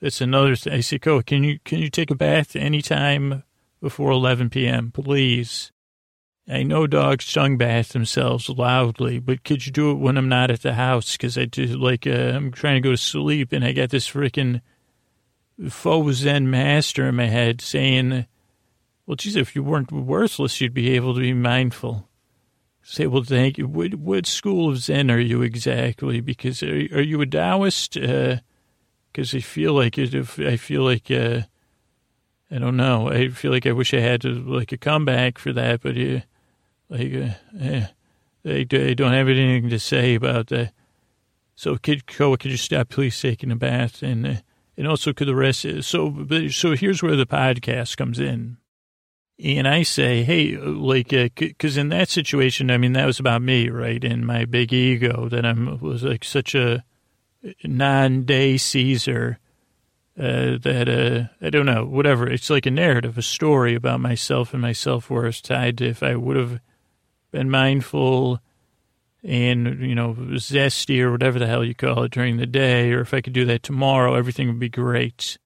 That's 0.00 0.20
another 0.20 0.56
thing. 0.56 0.72
I 0.72 0.80
say, 0.80 0.98
"Oh, 1.06 1.22
can 1.22 1.44
you 1.44 1.60
can 1.64 1.78
you 1.78 1.88
take 1.88 2.10
a 2.10 2.16
bath 2.16 2.56
anytime 2.56 3.44
before 3.80 4.10
11 4.10 4.50
p.m., 4.50 4.90
please?" 4.90 5.70
I 6.48 6.64
know 6.64 6.86
dogs 6.86 7.32
tongue 7.32 7.56
bath 7.56 7.90
themselves 7.90 8.48
loudly, 8.48 9.20
but 9.20 9.44
could 9.44 9.64
you 9.64 9.72
do 9.72 9.92
it 9.92 9.98
when 9.98 10.18
I'm 10.18 10.28
not 10.28 10.50
at 10.50 10.62
the 10.62 10.74
house? 10.74 11.12
Because 11.12 11.38
I 11.38 11.44
do 11.44 11.66
like 11.66 12.06
uh, 12.06 12.10
I'm 12.10 12.50
trying 12.50 12.74
to 12.74 12.80
go 12.80 12.90
to 12.90 12.96
sleep, 12.96 13.52
and 13.52 13.64
I 13.64 13.72
got 13.72 13.90
this 13.90 14.10
freaking 14.10 14.60
faux 15.68 16.16
Zen 16.16 16.50
master 16.50 17.06
in 17.06 17.14
my 17.14 17.26
head 17.26 17.60
saying, 17.60 18.26
"Well, 19.06 19.16
geez, 19.16 19.36
if 19.36 19.54
you 19.54 19.62
weren't 19.62 19.92
worthless, 19.92 20.60
you'd 20.60 20.74
be 20.74 20.90
able 20.90 21.14
to 21.14 21.20
be 21.20 21.32
mindful." 21.32 22.08
Say, 22.84 23.06
well, 23.06 23.22
thank 23.22 23.58
you. 23.58 23.68
What, 23.68 23.94
what 23.94 24.26
school 24.26 24.68
of 24.68 24.78
Zen 24.78 25.08
are 25.08 25.20
you 25.20 25.40
exactly? 25.42 26.20
Because 26.20 26.64
are, 26.64 26.74
are 26.74 27.00
you 27.00 27.20
a 27.20 27.26
Taoist? 27.26 27.92
Because 27.92 29.34
uh, 29.34 29.36
I 29.36 29.40
feel 29.40 29.74
like 29.74 29.98
it. 29.98 30.12
If 30.12 30.40
I 30.40 30.56
feel 30.56 30.82
like 30.82 31.08
uh, 31.08 31.42
I 32.50 32.58
don't 32.58 32.76
know. 32.76 33.08
I 33.08 33.28
feel 33.28 33.52
like 33.52 33.66
I 33.66 33.72
wish 33.72 33.94
I 33.94 34.00
had 34.00 34.22
to, 34.22 34.30
like 34.30 34.72
a 34.72 34.76
comeback 34.76 35.38
for 35.38 35.52
that, 35.52 35.80
but. 35.82 35.96
Uh, 35.96 36.22
like, 36.92 37.14
uh, 37.14 37.58
eh, 37.60 37.86
they, 38.42 38.64
they 38.64 38.94
don't 38.94 39.12
have 39.12 39.28
anything 39.28 39.70
to 39.70 39.78
say 39.78 40.14
about 40.14 40.48
that. 40.48 40.72
So, 41.54 41.76
Kid 41.76 42.06
Koa, 42.06 42.36
could 42.38 42.50
you 42.50 42.56
stop 42.56 42.88
please 42.88 43.20
taking 43.20 43.50
a 43.50 43.56
bath? 43.56 44.02
And 44.02 44.26
uh, 44.26 44.34
and 44.76 44.88
also, 44.88 45.12
could 45.12 45.28
the 45.28 45.34
rest, 45.34 45.66
so, 45.82 46.26
so 46.50 46.74
here's 46.74 47.02
where 47.02 47.14
the 47.14 47.26
podcast 47.26 47.96
comes 47.98 48.18
in. 48.18 48.56
And 49.42 49.68
I 49.68 49.82
say, 49.82 50.22
hey, 50.22 50.56
like, 50.56 51.08
because 51.08 51.76
uh, 51.76 51.80
in 51.82 51.88
that 51.90 52.08
situation, 52.08 52.70
I 52.70 52.78
mean, 52.78 52.94
that 52.94 53.06
was 53.06 53.20
about 53.20 53.42
me, 53.42 53.68
right? 53.68 54.02
And 54.02 54.26
my 54.26 54.46
big 54.46 54.72
ego 54.72 55.28
that 55.28 55.44
I'm 55.44 55.78
was 55.80 56.04
like 56.04 56.24
such 56.24 56.54
a 56.54 56.84
non-day 57.64 58.56
Caesar 58.56 59.38
uh, 60.18 60.58
that 60.62 60.88
uh, 60.88 61.46
I 61.46 61.50
don't 61.50 61.66
know, 61.66 61.84
whatever. 61.84 62.28
It's 62.28 62.50
like 62.50 62.66
a 62.66 62.70
narrative, 62.70 63.18
a 63.18 63.22
story 63.22 63.74
about 63.74 64.00
myself 64.00 64.52
and 64.52 64.62
my 64.62 64.72
self 64.72 65.10
worth 65.10 65.42
tied 65.42 65.78
to 65.78 65.86
if 65.86 66.02
I 66.02 66.16
would 66.16 66.36
have 66.36 66.60
been 67.32 67.50
mindful 67.50 68.40
and, 69.24 69.80
you 69.80 69.94
know, 69.94 70.14
zesty 70.14 71.00
or 71.00 71.10
whatever 71.10 71.38
the 71.38 71.46
hell 71.46 71.64
you 71.64 71.74
call 71.74 72.04
it 72.04 72.12
during 72.12 72.36
the 72.36 72.46
day, 72.46 72.92
or 72.92 73.00
if 73.00 73.14
I 73.14 73.20
could 73.20 73.32
do 73.32 73.44
that 73.46 73.62
tomorrow, 73.62 74.14
everything 74.14 74.48
would 74.48 74.58
be 74.58 74.68
great. 74.68 75.38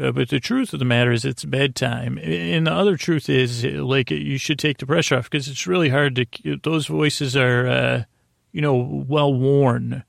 Uh, 0.00 0.12
but 0.12 0.28
the 0.28 0.40
truth 0.40 0.72
of 0.72 0.78
the 0.78 0.84
matter 0.84 1.10
is 1.10 1.24
it's 1.24 1.44
bedtime. 1.44 2.18
And 2.18 2.66
the 2.66 2.72
other 2.72 2.96
truth 2.96 3.28
is, 3.28 3.64
like, 3.64 4.10
you 4.10 4.38
should 4.38 4.58
take 4.58 4.78
the 4.78 4.86
pressure 4.86 5.16
off 5.16 5.28
because 5.28 5.48
it's 5.48 5.66
really 5.66 5.88
hard 5.88 6.14
to, 6.16 6.56
those 6.62 6.86
voices 6.86 7.36
are, 7.36 7.66
uh, 7.66 8.04
you 8.52 8.60
know, 8.60 9.04
well 9.08 9.34
worn. 9.34 10.04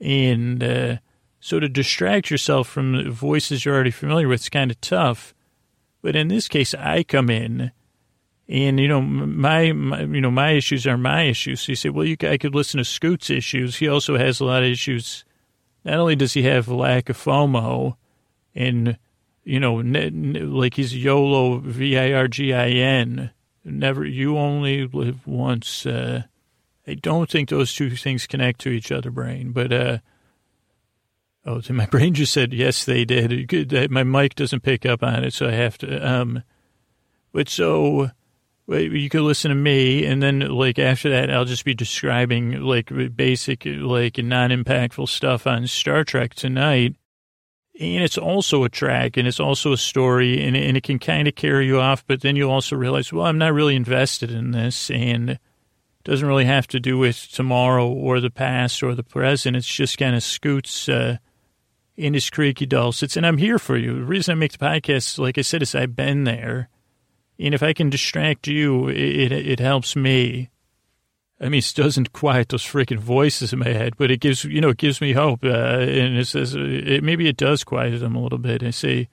And 0.00 0.62
uh, 0.62 0.96
so 1.40 1.58
to 1.58 1.68
distract 1.68 2.30
yourself 2.30 2.68
from 2.68 3.10
voices 3.10 3.64
you're 3.64 3.74
already 3.74 3.90
familiar 3.90 4.28
with 4.28 4.42
is 4.42 4.48
kind 4.48 4.70
of 4.70 4.80
tough. 4.80 5.34
But 6.00 6.14
in 6.14 6.28
this 6.28 6.46
case, 6.46 6.74
I 6.74 7.02
come 7.02 7.28
in 7.30 7.72
and 8.48 8.80
you 8.80 8.88
know 8.88 9.02
my, 9.02 9.72
my, 9.72 10.02
you 10.02 10.20
know 10.20 10.30
my 10.30 10.52
issues 10.52 10.86
are 10.86 10.96
my 10.96 11.22
issues. 11.22 11.62
So 11.62 11.72
you 11.72 11.76
say, 11.76 11.90
well, 11.90 12.06
you 12.06 12.16
I 12.22 12.38
could 12.38 12.54
listen 12.54 12.78
to 12.78 12.84
Scoot's 12.84 13.30
issues. 13.30 13.76
He 13.76 13.88
also 13.88 14.16
has 14.16 14.40
a 14.40 14.44
lot 14.44 14.62
of 14.62 14.70
issues. 14.70 15.24
Not 15.84 15.98
only 15.98 16.16
does 16.16 16.32
he 16.32 16.42
have 16.44 16.68
lack 16.68 17.08
of 17.08 17.16
FOMO, 17.16 17.96
and 18.54 18.98
you 19.44 19.60
know, 19.60 19.74
like 19.74 20.74
he's 20.74 20.96
YOLO 20.96 21.58
V 21.58 21.98
I 21.98 22.12
R 22.12 22.28
G 22.28 22.52
I 22.52 22.68
N. 22.68 23.30
Never, 23.64 24.04
you 24.04 24.38
only 24.38 24.86
live 24.86 25.26
once. 25.26 25.84
Uh, 25.84 26.22
I 26.86 26.94
don't 26.94 27.28
think 27.28 27.50
those 27.50 27.74
two 27.74 27.90
things 27.90 28.26
connect 28.26 28.60
to 28.62 28.70
each 28.70 28.90
other, 28.90 29.10
brain. 29.10 29.52
But 29.52 29.72
uh, 29.72 29.98
oh, 31.44 31.60
my 31.70 31.86
brain 31.86 32.14
just 32.14 32.32
said 32.32 32.54
yes, 32.54 32.86
they 32.86 33.04
did. 33.04 33.90
My 33.90 34.04
mic 34.04 34.36
doesn't 34.36 34.62
pick 34.62 34.86
up 34.86 35.02
on 35.02 35.24
it, 35.24 35.34
so 35.34 35.48
I 35.48 35.52
have 35.52 35.76
to. 35.78 35.98
Um, 35.98 36.42
but 37.32 37.50
so 37.50 38.10
you 38.68 39.08
could 39.08 39.22
listen 39.22 39.48
to 39.48 39.54
me, 39.54 40.04
and 40.04 40.22
then 40.22 40.40
like 40.40 40.78
after 40.78 41.08
that, 41.10 41.30
I'll 41.30 41.46
just 41.46 41.64
be 41.64 41.74
describing 41.74 42.60
like 42.60 42.90
basic, 43.16 43.64
like 43.64 44.18
non-impactful 44.18 45.08
stuff 45.08 45.46
on 45.46 45.66
Star 45.66 46.04
Trek 46.04 46.34
tonight. 46.34 46.96
And 47.80 48.02
it's 48.02 48.18
also 48.18 48.64
a 48.64 48.68
track, 48.68 49.16
and 49.16 49.26
it's 49.28 49.40
also 49.40 49.72
a 49.72 49.78
story, 49.78 50.44
and 50.44 50.56
and 50.56 50.76
it 50.76 50.82
can 50.82 50.98
kind 50.98 51.28
of 51.28 51.34
carry 51.34 51.66
you 51.66 51.80
off. 51.80 52.04
But 52.06 52.20
then 52.20 52.36
you 52.36 52.50
also 52.50 52.76
realize, 52.76 53.12
well, 53.12 53.26
I'm 53.26 53.38
not 53.38 53.54
really 53.54 53.76
invested 53.76 54.30
in 54.30 54.50
this, 54.50 54.90
and 54.90 55.30
it 55.30 55.40
doesn't 56.04 56.26
really 56.28 56.44
have 56.44 56.66
to 56.68 56.80
do 56.80 56.98
with 56.98 57.30
tomorrow 57.30 57.88
or 57.88 58.20
the 58.20 58.30
past 58.30 58.82
or 58.82 58.94
the 58.94 59.04
present. 59.04 59.56
It's 59.56 59.66
just 59.66 59.96
kind 59.96 60.16
of 60.16 60.22
scoots 60.22 60.88
uh, 60.88 61.18
in 61.96 62.14
his 62.14 62.28
creaky 62.28 62.66
dulcets, 62.66 63.16
and 63.16 63.24
I'm 63.24 63.38
here 63.38 63.58
for 63.58 63.76
you. 63.76 63.94
The 63.94 64.04
reason 64.04 64.32
I 64.32 64.34
make 64.34 64.52
the 64.52 64.58
podcast, 64.58 65.18
like 65.18 65.38
I 65.38 65.42
said, 65.42 65.62
is 65.62 65.74
I've 65.74 65.96
been 65.96 66.24
there 66.24 66.68
and 67.38 67.54
if 67.54 67.62
I 67.62 67.72
can 67.72 67.90
distract 67.90 68.46
you, 68.46 68.88
it, 68.88 69.32
it 69.32 69.60
helps 69.60 69.94
me. 69.94 70.50
I 71.40 71.48
mean, 71.48 71.58
it 71.58 71.72
doesn't 71.74 72.12
quiet 72.12 72.48
those 72.48 72.64
freaking 72.64 72.98
voices 72.98 73.52
in 73.52 73.60
my 73.60 73.68
head, 73.68 73.96
but 73.96 74.10
it 74.10 74.20
gives, 74.20 74.44
you 74.44 74.60
know, 74.60 74.70
it 74.70 74.76
gives 74.76 75.00
me 75.00 75.12
hope. 75.12 75.44
Uh, 75.44 75.78
and 75.78 76.18
it 76.18 76.26
says, 76.26 76.56
it, 76.56 77.04
maybe 77.04 77.28
it 77.28 77.36
does 77.36 77.62
quiet 77.62 77.98
them 78.00 78.16
a 78.16 78.22
little 78.22 78.38
bit. 78.38 78.64
I 78.64 78.70
say, 78.70 79.08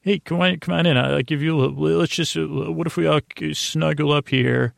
hey, 0.00 0.18
come 0.18 0.40
on, 0.40 0.58
come 0.58 0.74
on 0.74 0.86
in. 0.86 0.96
I'll 0.96 1.22
give 1.22 1.42
you 1.42 1.56
a 1.56 1.58
little 1.58 1.98
let's 1.98 2.12
just, 2.12 2.36
what 2.36 2.88
if 2.88 2.96
we 2.96 3.06
all 3.06 3.20
snuggle 3.52 4.12
up 4.12 4.28
here 4.30 4.74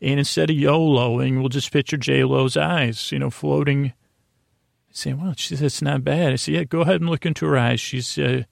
and 0.00 0.18
instead 0.20 0.50
of 0.50 0.56
YOLOing, 0.56 1.40
we'll 1.40 1.48
just 1.48 1.72
picture 1.72 1.96
J-Lo's 1.96 2.56
eyes, 2.56 3.10
you 3.10 3.18
know, 3.18 3.30
floating. 3.30 3.86
I 3.86 4.92
say, 4.92 5.12
well, 5.12 5.34
she 5.36 5.48
says, 5.48 5.62
it's 5.62 5.82
not 5.82 6.04
bad. 6.04 6.32
I 6.32 6.36
say, 6.36 6.52
yeah, 6.52 6.64
go 6.64 6.82
ahead 6.82 7.00
and 7.00 7.10
look 7.10 7.26
into 7.26 7.46
her 7.46 7.58
eyes. 7.58 7.80
She's, 7.80 8.16
uh, 8.16 8.42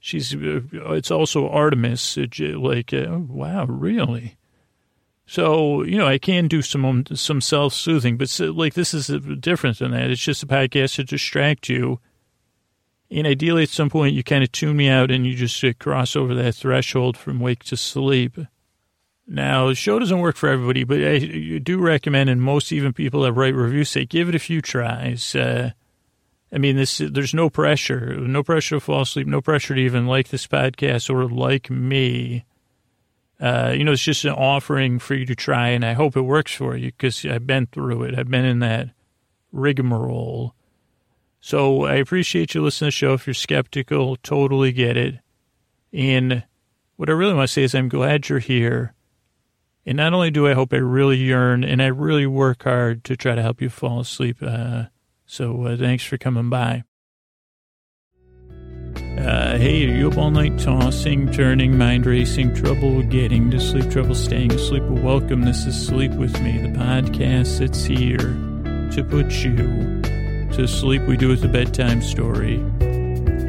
She's, 0.00 0.34
uh, 0.34 0.60
it's 0.72 1.10
also 1.10 1.48
Artemis. 1.48 2.16
Like, 2.16 2.92
uh, 2.92 3.18
wow, 3.18 3.64
really? 3.66 4.36
So, 5.26 5.82
you 5.82 5.98
know, 5.98 6.06
I 6.06 6.16
can 6.16 6.48
do 6.48 6.62
some 6.62 6.84
um, 6.86 7.04
some 7.12 7.42
self 7.42 7.74
soothing, 7.74 8.16
but 8.16 8.40
like 8.40 8.72
this 8.72 8.94
is 8.94 9.08
different 9.40 9.78
than 9.78 9.90
that. 9.90 10.10
It's 10.10 10.22
just 10.22 10.42
a 10.42 10.46
podcast 10.46 10.94
to 10.94 11.04
distract 11.04 11.68
you. 11.68 12.00
And 13.10 13.26
ideally, 13.26 13.64
at 13.64 13.68
some 13.68 13.90
point, 13.90 14.14
you 14.14 14.22
kind 14.22 14.42
of 14.42 14.52
tune 14.52 14.76
me 14.76 14.88
out 14.88 15.10
and 15.10 15.26
you 15.26 15.34
just 15.34 15.62
uh, 15.62 15.74
cross 15.78 16.16
over 16.16 16.34
that 16.34 16.54
threshold 16.54 17.16
from 17.16 17.40
wake 17.40 17.64
to 17.64 17.76
sleep. 17.76 18.38
Now, 19.26 19.68
the 19.68 19.74
show 19.74 19.98
doesn't 19.98 20.20
work 20.20 20.36
for 20.36 20.48
everybody, 20.48 20.84
but 20.84 21.04
I 21.04 21.18
do 21.58 21.78
recommend, 21.78 22.30
and 22.30 22.40
most 22.40 22.72
even 22.72 22.94
people 22.94 23.20
that 23.22 23.34
write 23.34 23.54
reviews 23.54 23.90
say, 23.90 24.06
give 24.06 24.30
it 24.30 24.34
a 24.34 24.38
few 24.38 24.62
tries. 24.62 25.34
Uh, 25.34 25.72
I 26.52 26.58
mean, 26.58 26.76
this 26.76 26.98
there's 26.98 27.34
no 27.34 27.50
pressure, 27.50 28.16
no 28.16 28.42
pressure 28.42 28.76
to 28.76 28.80
fall 28.80 29.02
asleep, 29.02 29.26
no 29.26 29.40
pressure 29.40 29.74
to 29.74 29.80
even 29.80 30.06
like 30.06 30.28
this 30.28 30.46
podcast 30.46 31.10
or 31.10 31.28
like 31.28 31.70
me. 31.70 32.44
Uh, 33.40 33.72
you 33.76 33.84
know, 33.84 33.92
it's 33.92 34.02
just 34.02 34.24
an 34.24 34.32
offering 34.32 34.98
for 34.98 35.14
you 35.14 35.26
to 35.26 35.34
try, 35.34 35.68
and 35.68 35.84
I 35.84 35.92
hope 35.92 36.16
it 36.16 36.22
works 36.22 36.54
for 36.54 36.76
you 36.76 36.86
because 36.86 37.24
I've 37.24 37.46
been 37.46 37.66
through 37.66 38.04
it. 38.04 38.18
I've 38.18 38.30
been 38.30 38.44
in 38.44 38.60
that 38.60 38.90
rigmarole. 39.52 40.54
So 41.40 41.84
I 41.84 41.94
appreciate 41.94 42.54
you 42.54 42.62
listening 42.62 42.90
to 42.90 42.94
the 42.94 42.96
show. 42.96 43.12
If 43.12 43.26
you're 43.26 43.34
skeptical, 43.34 44.16
totally 44.16 44.72
get 44.72 44.96
it. 44.96 45.16
And 45.92 46.44
what 46.96 47.08
I 47.08 47.12
really 47.12 47.34
want 47.34 47.48
to 47.48 47.52
say 47.52 47.62
is 47.62 47.74
I'm 47.74 47.88
glad 47.88 48.28
you're 48.28 48.40
here. 48.40 48.94
And 49.86 49.96
not 49.96 50.12
only 50.12 50.30
do 50.30 50.48
I 50.48 50.54
hope 50.54 50.72
I 50.72 50.78
really 50.78 51.16
yearn 51.16 51.64
and 51.64 51.80
I 51.80 51.86
really 51.86 52.26
work 52.26 52.64
hard 52.64 53.04
to 53.04 53.16
try 53.16 53.34
to 53.34 53.42
help 53.42 53.62
you 53.62 53.70
fall 53.70 54.00
asleep, 54.00 54.38
uh, 54.42 54.86
so 55.28 55.66
uh, 55.66 55.76
thanks 55.76 56.04
for 56.04 56.18
coming 56.18 56.50
by. 56.50 56.82
Uh, 58.96 59.58
hey, 59.58 59.84
are 59.86 59.94
you 59.94 60.08
up 60.08 60.16
all 60.16 60.30
night 60.30 60.58
tossing, 60.58 61.30
turning, 61.32 61.76
mind 61.76 62.06
racing, 62.06 62.54
trouble 62.54 63.02
getting 63.02 63.50
to 63.50 63.60
sleep, 63.60 63.90
trouble 63.90 64.14
staying 64.14 64.52
asleep? 64.52 64.82
Welcome. 64.84 65.42
This 65.42 65.66
is 65.66 65.86
Sleep 65.86 66.12
With 66.12 66.40
Me, 66.40 66.58
the 66.58 66.68
podcast 66.68 67.58
that's 67.58 67.84
here 67.84 68.16
to 68.16 69.04
put 69.04 69.30
you 69.44 70.00
to 70.56 70.66
sleep. 70.66 71.02
We 71.02 71.16
do 71.16 71.32
it 71.32 71.44
a 71.44 71.48
bedtime 71.48 72.00
story. 72.00 72.58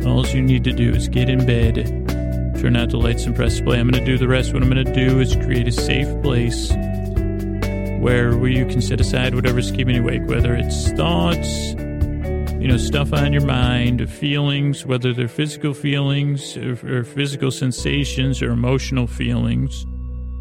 All 0.06 0.28
you 0.28 0.42
need 0.42 0.64
to 0.66 0.74
do 0.74 0.90
is 0.90 1.08
get 1.08 1.30
in 1.30 1.46
bed, 1.46 1.86
turn 2.60 2.76
out 2.76 2.90
the 2.90 2.98
lights, 2.98 3.26
and 3.26 3.36
press 3.36 3.62
play. 3.62 3.80
I'm 3.80 3.90
going 3.90 4.04
to 4.04 4.12
do 4.12 4.18
the 4.18 4.28
rest. 4.28 4.54
What 4.54 4.64
I'm 4.64 4.70
going 4.70 4.84
to 4.84 4.94
do 4.94 5.20
is 5.20 5.36
create 5.36 5.68
a 5.68 5.72
safe 5.72 6.10
place 6.24 6.72
where, 8.00 8.38
where 8.38 8.50
you 8.50 8.66
can 8.66 8.82
set 8.82 9.00
aside 9.02 9.36
whatever's 9.36 9.72
keeping 9.72 9.96
you 9.96 10.02
awake, 10.02 10.22
whether 10.28 10.56
it's 10.56 10.92
thoughts, 10.92 11.74
you 12.60 12.68
know, 12.68 12.78
stuff 12.78 13.14
on 13.14 13.32
your 13.32 13.46
mind, 13.46 14.10
feelings, 14.10 14.86
whether 14.86 15.14
they're 15.14 15.28
physical 15.28 15.74
feelings 15.74 16.58
or, 16.58 17.00
or 17.00 17.04
physical 17.04 17.52
sensations 17.52 18.42
or 18.42 18.52
emotional 18.52 19.08
feelings. 19.08 19.86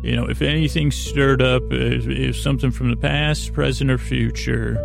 You 0.03 0.15
know, 0.17 0.27
if 0.27 0.43
anything 0.43 0.91
stirred 0.93 1.43
up, 1.43 1.63
if, 1.71 2.07
if 2.07 2.37
something 2.37 2.71
from 2.71 2.91
the 2.91 2.97
past, 2.97 3.53
present, 3.53 3.91
or 3.91 3.99
future, 3.99 4.77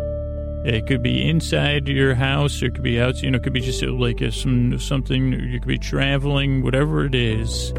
It 0.64 0.86
could 0.86 1.02
be 1.02 1.28
inside 1.28 1.88
your 1.88 2.14
house, 2.14 2.62
or 2.62 2.66
it 2.66 2.74
could 2.74 2.82
be 2.82 2.98
out. 2.98 3.22
You 3.22 3.30
know, 3.30 3.36
it 3.36 3.42
could 3.42 3.52
be 3.52 3.60
just 3.60 3.82
uh, 3.82 3.92
like 3.92 4.22
a, 4.22 4.32
some 4.32 4.78
something. 4.78 5.32
You 5.34 5.60
could 5.60 5.68
be 5.68 5.78
traveling, 5.78 6.62
whatever 6.62 7.04
it 7.04 7.14
is. 7.14 7.70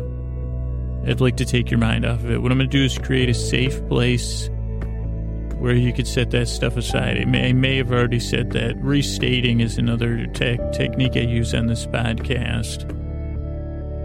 I'd 1.08 1.20
like 1.20 1.36
to 1.38 1.46
take 1.46 1.72
your 1.72 1.80
mind 1.80 2.06
off 2.06 2.20
of 2.20 2.30
it. 2.30 2.44
What 2.44 2.52
I'm 2.52 2.60
going 2.60 2.70
to 2.70 2.78
do 2.78 2.84
is 2.84 2.96
create 3.00 3.28
a 3.28 3.34
safe 3.34 3.86
place 3.88 4.52
where 5.66 5.74
you 5.74 5.92
could 5.92 6.06
set 6.06 6.30
that 6.30 6.48
stuff 6.48 6.78
aside. 6.78 7.18
I 7.18 7.26
may, 7.26 7.50
I 7.50 7.54
may 7.54 7.78
have 7.78 7.92
already 7.92 8.20
said 8.20 8.52
that. 8.52 8.76
Restating 8.78 9.62
is 9.62 9.80
another 9.80 10.28
te- 10.28 10.60
technique 10.72 11.18
I 11.18 11.22
use 11.22 11.56
on 11.56 11.66
this 11.66 11.88
podcast. 11.88 12.88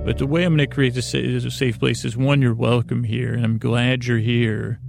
But 0.03 0.17
the 0.17 0.27
way 0.27 0.43
I'm 0.43 0.57
going 0.57 0.67
to 0.67 0.75
create 0.75 0.97
a 0.97 1.03
safe 1.03 1.79
place 1.79 2.07
is 2.07 2.17
one, 2.17 2.41
you're 2.41 2.55
welcome 2.55 3.05
here, 3.05 3.35
and 3.35 3.45
I'm 3.45 3.59
glad 3.59 4.07
you're 4.07 4.17
here. 4.17 4.81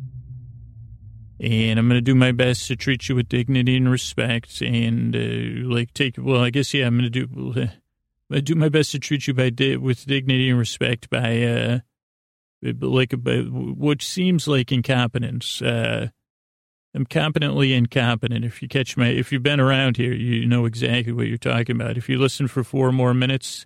And 1.42 1.78
I'm 1.78 1.90
going 1.90 1.98
to 1.98 2.02
do 2.02 2.16
my 2.16 2.32
best 2.32 2.68
to 2.70 2.78
treat 2.78 3.10
you 3.10 3.16
with 3.16 3.28
dignity 3.28 3.76
and 3.76 3.92
respect, 3.92 4.62
and 4.62 5.14
uh, 5.14 5.68
like 5.76 5.94
take. 5.94 6.16
Well, 6.18 6.42
I 6.42 6.52
guess 6.52 6.74
yeah, 6.74 6.88
I'm 6.88 6.98
going 6.98 7.12
to 7.12 7.26
do. 7.26 7.68
I 8.32 8.40
do 8.40 8.56
my 8.56 8.70
best 8.70 8.92
to 8.94 9.00
treat 9.00 9.28
you 9.28 9.34
by 9.34 9.50
di- 9.50 9.76
with 9.76 10.06
dignity 10.06 10.50
and 10.50 10.58
respect 10.58 11.10
by, 11.10 11.42
uh, 11.42 11.80
like, 12.62 13.14
by, 13.22 13.40
which 13.40 14.08
seems 14.08 14.48
like 14.48 14.72
incompetence. 14.72 15.62
Uh, 15.62 16.12
I'm 16.94 17.06
competently 17.06 17.74
incompetent. 17.74 18.44
If 18.44 18.62
you 18.62 18.68
catch 18.68 18.98
my, 18.98 19.08
if 19.08 19.32
you've 19.32 19.44
been 19.44 19.62
around 19.62 19.98
here, 19.98 20.14
you 20.14 20.46
know 20.46 20.66
exactly 20.66 21.14
what 21.14 21.28
you're 21.28 21.38
talking 21.38 21.76
about. 21.76 21.98
If 21.98 22.10
you 22.10 22.18
listen 22.18 22.48
for 22.48 22.64
four 22.64 22.92
more 22.92 23.14
minutes 23.14 23.66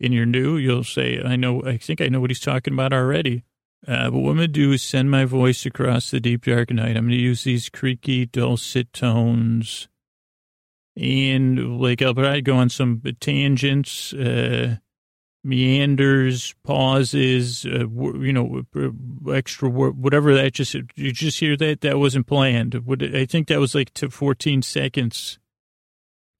and 0.00 0.12
you're 0.12 0.26
new, 0.26 0.56
you'll 0.56 0.84
say, 0.84 1.22
I 1.22 1.36
know, 1.36 1.62
I 1.64 1.78
think 1.78 2.00
I 2.00 2.08
know 2.08 2.20
what 2.20 2.30
he's 2.30 2.40
talking 2.40 2.74
about 2.74 2.92
already. 2.92 3.44
Uh, 3.86 4.10
but 4.10 4.18
what 4.18 4.30
I'm 4.30 4.36
going 4.36 4.48
to 4.48 4.48
do 4.48 4.72
is 4.72 4.82
send 4.82 5.10
my 5.10 5.24
voice 5.24 5.64
across 5.64 6.10
the 6.10 6.20
deep 6.20 6.44
dark 6.44 6.70
night. 6.70 6.96
I'm 6.96 7.04
going 7.04 7.10
to 7.10 7.16
use 7.16 7.44
these 7.44 7.68
creaky, 7.68 8.26
dulcet 8.26 8.92
tones. 8.92 9.88
And 10.96 11.80
like, 11.80 12.02
I'll 12.02 12.14
probably 12.14 12.42
go 12.42 12.56
on 12.56 12.68
some 12.68 13.02
tangents, 13.20 14.12
uh, 14.12 14.76
meanders, 15.46 16.54
pauses, 16.64 17.64
uh, 17.64 17.88
you 17.88 18.32
know, 18.32 18.62
extra 19.32 19.68
whatever 19.70 20.34
that 20.34 20.52
just, 20.52 20.74
you 20.74 21.12
just 21.12 21.38
hear 21.38 21.56
that? 21.56 21.80
That 21.80 21.98
wasn't 21.98 22.26
planned. 22.26 22.82
I 23.00 23.24
think 23.24 23.48
that 23.48 23.60
was 23.60 23.74
like 23.74 23.94
to 23.94 24.10
14 24.10 24.62
seconds. 24.62 25.38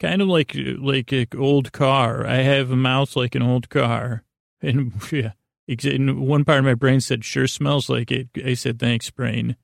Kind 0.00 0.20
of 0.20 0.28
like, 0.28 0.54
like 0.56 1.12
an 1.12 1.28
old 1.38 1.72
car. 1.72 2.26
I 2.26 2.36
have 2.36 2.70
a 2.70 2.76
mouth 2.76 3.16
like 3.16 3.34
an 3.34 3.42
old 3.42 3.68
car. 3.70 4.22
And 4.62 4.94
yeah, 5.12 5.32
and 5.68 6.26
one 6.26 6.44
part 6.44 6.60
of 6.60 6.64
my 6.64 6.74
brain 6.74 7.00
said, 7.00 7.24
sure 7.24 7.46
smells 7.46 7.90
like 7.90 8.10
it. 8.10 8.28
I 8.44 8.54
said, 8.54 8.78
thanks, 8.78 9.10
brain. 9.10 9.56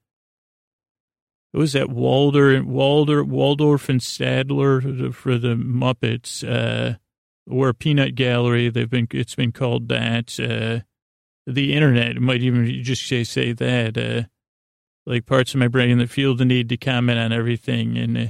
It 1.53 1.59
was 1.59 1.73
that 1.73 1.89
Walder, 1.89 2.63
Walder, 2.63 3.25
Waldorf 3.25 3.89
and 3.89 4.01
Statler 4.01 5.15
for 5.15 5.39
the 5.39 5.55
Muppets. 5.55 6.45
Uh, 6.47 6.99
or 7.51 7.73
Peanut 7.73 8.15
Gallery. 8.15 8.69
They've 8.69 8.89
been 8.89 9.09
it's 9.11 9.35
been 9.35 9.53
called 9.53 9.89
that. 9.89 10.39
Uh, 10.39 10.85
the 11.47 11.75
internet 11.75 12.17
might 12.17 12.43
even 12.43 12.83
just 12.83 13.07
say 13.07 13.25
say 13.25 13.53
that. 13.53 13.99
Uh, 13.99 14.29
like 15.05 15.27
parts 15.27 15.55
of 15.55 15.61
my 15.61 15.69
brain 15.69 15.99
that 15.99 16.11
feel 16.11 16.37
the 16.37 16.45
need 16.45 16.69
to 16.69 16.77
comment 16.77 17.19
on 17.19 17.33
everything 17.33 17.99
and 17.99 18.17
uh, 18.17 18.27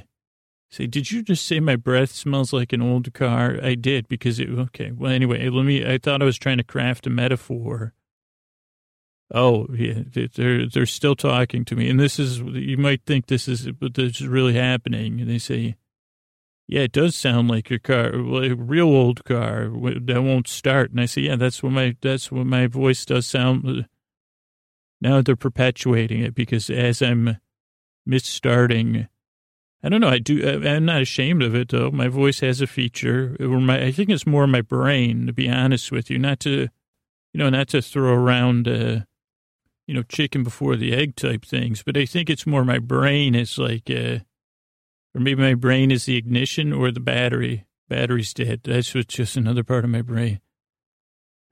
say, 0.70 0.86
"Did 0.86 1.10
you 1.10 1.22
just 1.22 1.46
say 1.46 1.60
my 1.60 1.76
breath 1.76 2.10
smells 2.10 2.52
like 2.52 2.72
an 2.72 2.82
old 2.82 3.12
car?" 3.12 3.58
I 3.62 3.74
did 3.74 4.08
because 4.08 4.38
it. 4.38 4.48
Okay, 4.48 4.90
well, 4.90 5.12
anyway, 5.12 5.48
let 5.48 5.64
me. 5.64 5.86
I 5.86 5.98
thought 5.98 6.22
I 6.22 6.26
was 6.26 6.38
trying 6.38 6.58
to 6.58 6.64
craft 6.64 7.06
a 7.06 7.10
metaphor. 7.10 7.94
Oh 9.34 9.66
yeah, 9.74 10.00
they're 10.34 10.66
they're 10.66 10.86
still 10.86 11.14
talking 11.14 11.64
to 11.66 11.76
me, 11.76 11.88
and 11.88 12.00
this 12.00 12.18
is 12.18 12.38
you 12.40 12.76
might 12.76 13.02
think 13.04 13.26
this 13.26 13.48
is, 13.48 13.70
but 13.72 13.94
this 13.94 14.20
is 14.20 14.26
really 14.26 14.54
happening. 14.54 15.20
And 15.20 15.30
they 15.30 15.38
say, 15.38 15.76
yeah, 16.68 16.82
it 16.82 16.92
does 16.92 17.16
sound 17.16 17.48
like 17.48 17.70
your 17.70 17.78
car, 17.78 18.10
a 18.14 18.54
real 18.54 18.86
old 18.86 19.24
car 19.24 19.68
that 19.68 20.22
won't 20.22 20.48
start. 20.48 20.90
And 20.90 21.00
I 21.00 21.06
say, 21.06 21.22
yeah, 21.22 21.36
that's 21.36 21.62
what 21.62 21.72
my, 21.72 21.96
that's 22.00 22.32
what 22.32 22.46
my 22.46 22.66
voice 22.66 23.04
does 23.04 23.26
sound. 23.26 23.66
Uh, 23.66 23.82
now 25.00 25.20
they're 25.20 25.36
perpetuating 25.36 26.22
it 26.22 26.34
because 26.34 26.70
as 26.70 27.02
I'm 27.02 27.38
misstarting, 28.08 29.08
I 29.82 29.88
don't 29.88 30.00
know. 30.00 30.08
I 30.08 30.18
do. 30.18 30.42
Uh, 30.46 30.68
I'm 30.68 30.84
not 30.84 31.02
ashamed 31.02 31.42
of 31.42 31.54
it 31.54 31.70
though. 31.70 31.90
My 31.90 32.08
voice 32.08 32.40
has 32.40 32.60
a 32.60 32.66
feature, 32.66 33.36
or 33.40 33.60
my. 33.60 33.82
I 33.86 33.92
think 33.92 34.10
it's 34.10 34.26
more 34.26 34.46
my 34.46 34.60
brain, 34.60 35.26
to 35.26 35.32
be 35.32 35.48
honest 35.50 35.90
with 35.90 36.08
you. 36.08 36.18
Not 36.18 36.38
to, 36.40 36.68
you 37.32 37.38
know, 37.38 37.50
not 37.50 37.68
to 37.68 37.82
throw 37.82 38.12
around, 38.12 38.68
uh, 38.68 39.00
you 39.88 39.94
know, 39.94 40.04
chicken 40.04 40.44
before 40.44 40.76
the 40.76 40.94
egg 40.94 41.16
type 41.16 41.44
things. 41.44 41.82
But 41.82 41.96
I 41.96 42.06
think 42.06 42.30
it's 42.30 42.46
more 42.46 42.64
my 42.64 42.78
brain 42.78 43.34
is 43.34 43.58
like, 43.58 43.90
uh, 43.90 44.20
or 45.14 45.20
maybe 45.20 45.42
my 45.42 45.54
brain 45.54 45.90
is 45.90 46.06
the 46.06 46.16
ignition 46.16 46.72
or 46.72 46.90
the 46.90 47.00
battery. 47.00 47.66
Battery's 47.88 48.32
dead. 48.32 48.62
That's 48.64 48.92
just 48.92 49.36
another 49.36 49.64
part 49.64 49.84
of 49.84 49.90
my 49.90 50.02
brain. 50.02 50.40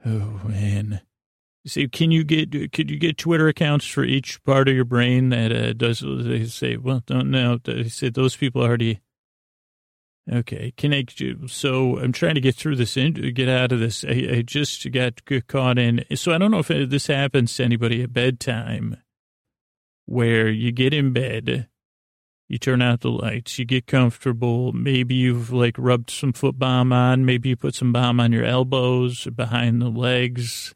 Oh 0.05 0.41
man. 0.45 1.03
See, 1.67 1.89
can 1.89 2.11
you 2.11 2.25
get 2.25 2.73
could 2.73 2.91
you 2.91 2.99
get 2.99 3.19
Twitter 3.19 3.49
accounts 3.49 3.87
for 3.87 4.03
each 4.03 4.43
part 4.45 4.69
of 4.69 4.75
your 4.75 4.87
brain 4.87 5.29
that 5.29 5.53
uh, 5.53 5.73
does? 5.75 6.01
They 6.01 6.47
say, 6.47 6.77
well, 6.77 7.03
don't 7.05 7.31
know. 7.31 7.59
They 7.63 7.89
said 7.89 8.15
those 8.15 8.35
people 8.35 8.63
already. 8.63 9.01
Okay, 10.31 10.73
can 10.77 10.95
I? 10.95 11.05
So 11.49 11.99
I'm 11.99 12.13
trying 12.13 12.37
to 12.37 12.41
get 12.41 12.55
through 12.55 12.77
this, 12.77 12.95
get 12.95 13.49
out 13.49 13.73
of 13.73 13.81
this. 13.81 14.05
I, 14.05 14.37
I 14.37 14.43
just 14.43 14.91
got 14.93 15.21
caught 15.49 15.79
in. 15.79 16.05
So 16.15 16.33
I 16.33 16.39
don't 16.39 16.51
know 16.51 16.61
if 16.61 16.69
this 16.69 17.09
happens 17.09 17.55
to 17.57 17.65
anybody 17.65 18.03
at 18.03 18.13
bedtime, 18.13 18.97
where 20.07 20.49
you 20.49 20.73
get 20.73 20.95
in 20.95 21.13
bed 21.13 21.69
you 22.51 22.59
turn 22.59 22.83
out 22.83 23.03
the 23.03 23.13
lights, 23.13 23.61
you 23.61 23.65
get 23.65 23.87
comfortable. 23.87 24.73
Maybe 24.73 25.15
you've 25.15 25.53
like 25.53 25.77
rubbed 25.79 26.11
some 26.11 26.33
foot 26.33 26.59
balm 26.59 26.93
on. 26.93 27.25
Maybe 27.25 27.51
you 27.51 27.57
put 27.57 27.77
some 27.77 27.93
balm 27.93 28.19
on 28.19 28.33
your 28.33 28.45
elbows 28.45 29.25
or 29.25 29.31
behind 29.31 29.81
the 29.81 29.89
legs. 29.89 30.75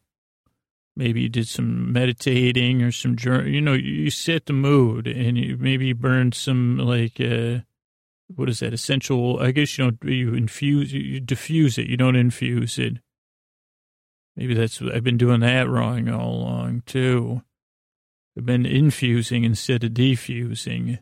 Maybe 0.95 1.23
you 1.23 1.29
did 1.29 1.49
some 1.49 1.93
meditating 1.93 2.81
or 2.81 2.93
some, 2.93 3.17
journal. 3.17 3.49
you 3.49 3.61
know, 3.61 3.73
you 3.73 4.09
set 4.11 4.47
the 4.47 4.53
mood 4.53 5.09
and 5.09 5.37
you 5.37 5.57
maybe 5.57 5.93
burn 5.93 6.31
some 6.31 6.79
like, 6.79 7.21
uh, 7.21 7.63
what 8.29 8.49
is 8.49 8.61
that? 8.61 8.73
Essential. 8.73 9.41
I 9.41 9.51
guess 9.51 9.77
you 9.77 9.91
don't, 9.91 10.05
you 10.05 10.33
infuse, 10.33 10.93
you 10.93 11.19
diffuse 11.19 11.77
it. 11.77 11.89
You 11.89 11.97
don't 11.97 12.15
infuse 12.15 12.79
it. 12.79 12.99
Maybe 14.37 14.55
that's, 14.55 14.81
I've 14.81 15.03
been 15.03 15.19
doing 15.19 15.41
that 15.41 15.69
wrong 15.69 16.09
all 16.09 16.37
along 16.37 16.85
too. 16.87 17.43
I've 18.39 18.47
been 18.47 18.65
infusing 18.65 19.43
instead 19.43 19.83
of 19.83 19.91
defusing. 19.91 21.01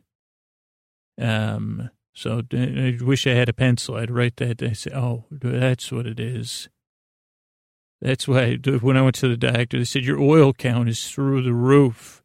Um, 1.20 1.90
so 2.14 2.42
I 2.52 2.98
wish 3.00 3.26
I 3.26 3.30
had 3.34 3.48
a 3.48 3.54
pencil. 3.54 3.96
I'd 3.96 4.10
write 4.10 4.36
that. 4.36 4.62
I 4.62 4.72
say, 4.72 4.90
oh, 4.94 5.24
that's 5.30 5.90
what 5.90 6.06
it 6.06 6.20
is. 6.20 6.68
That's 8.00 8.26
why 8.26 8.56
when 8.56 8.96
I 8.96 9.02
went 9.02 9.14
to 9.16 9.28
the 9.28 9.36
doctor, 9.36 9.78
they 9.78 9.84
said 9.84 10.04
your 10.04 10.20
oil 10.20 10.52
count 10.52 10.88
is 10.88 11.08
through 11.08 11.42
the 11.42 11.54
roof. 11.54 12.22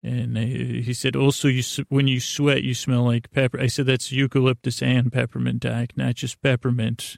And 0.00 0.38
he 0.38 0.94
said, 0.94 1.16
also, 1.16 1.48
you 1.48 1.62
when 1.88 2.06
you 2.06 2.20
sweat, 2.20 2.62
you 2.62 2.72
smell 2.72 3.02
like 3.02 3.32
pepper. 3.32 3.60
I 3.60 3.66
said, 3.66 3.86
that's 3.86 4.12
eucalyptus 4.12 4.80
and 4.80 5.12
peppermint, 5.12 5.60
doc, 5.60 5.88
not 5.96 6.14
just 6.14 6.40
peppermint. 6.40 7.16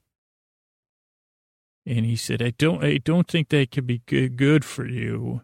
And 1.85 2.07
he 2.07 2.17
said, 2.17 2.41
I 2.41 2.51
don't, 2.57 2.83
I 2.83 2.97
don't 2.97 3.29
think 3.29 3.51
that 3.51 3.71
could 3.71 3.87
be 3.87 4.03
good, 4.07 4.37
good 4.37 4.65
for 4.65 4.87
you. 4.87 5.43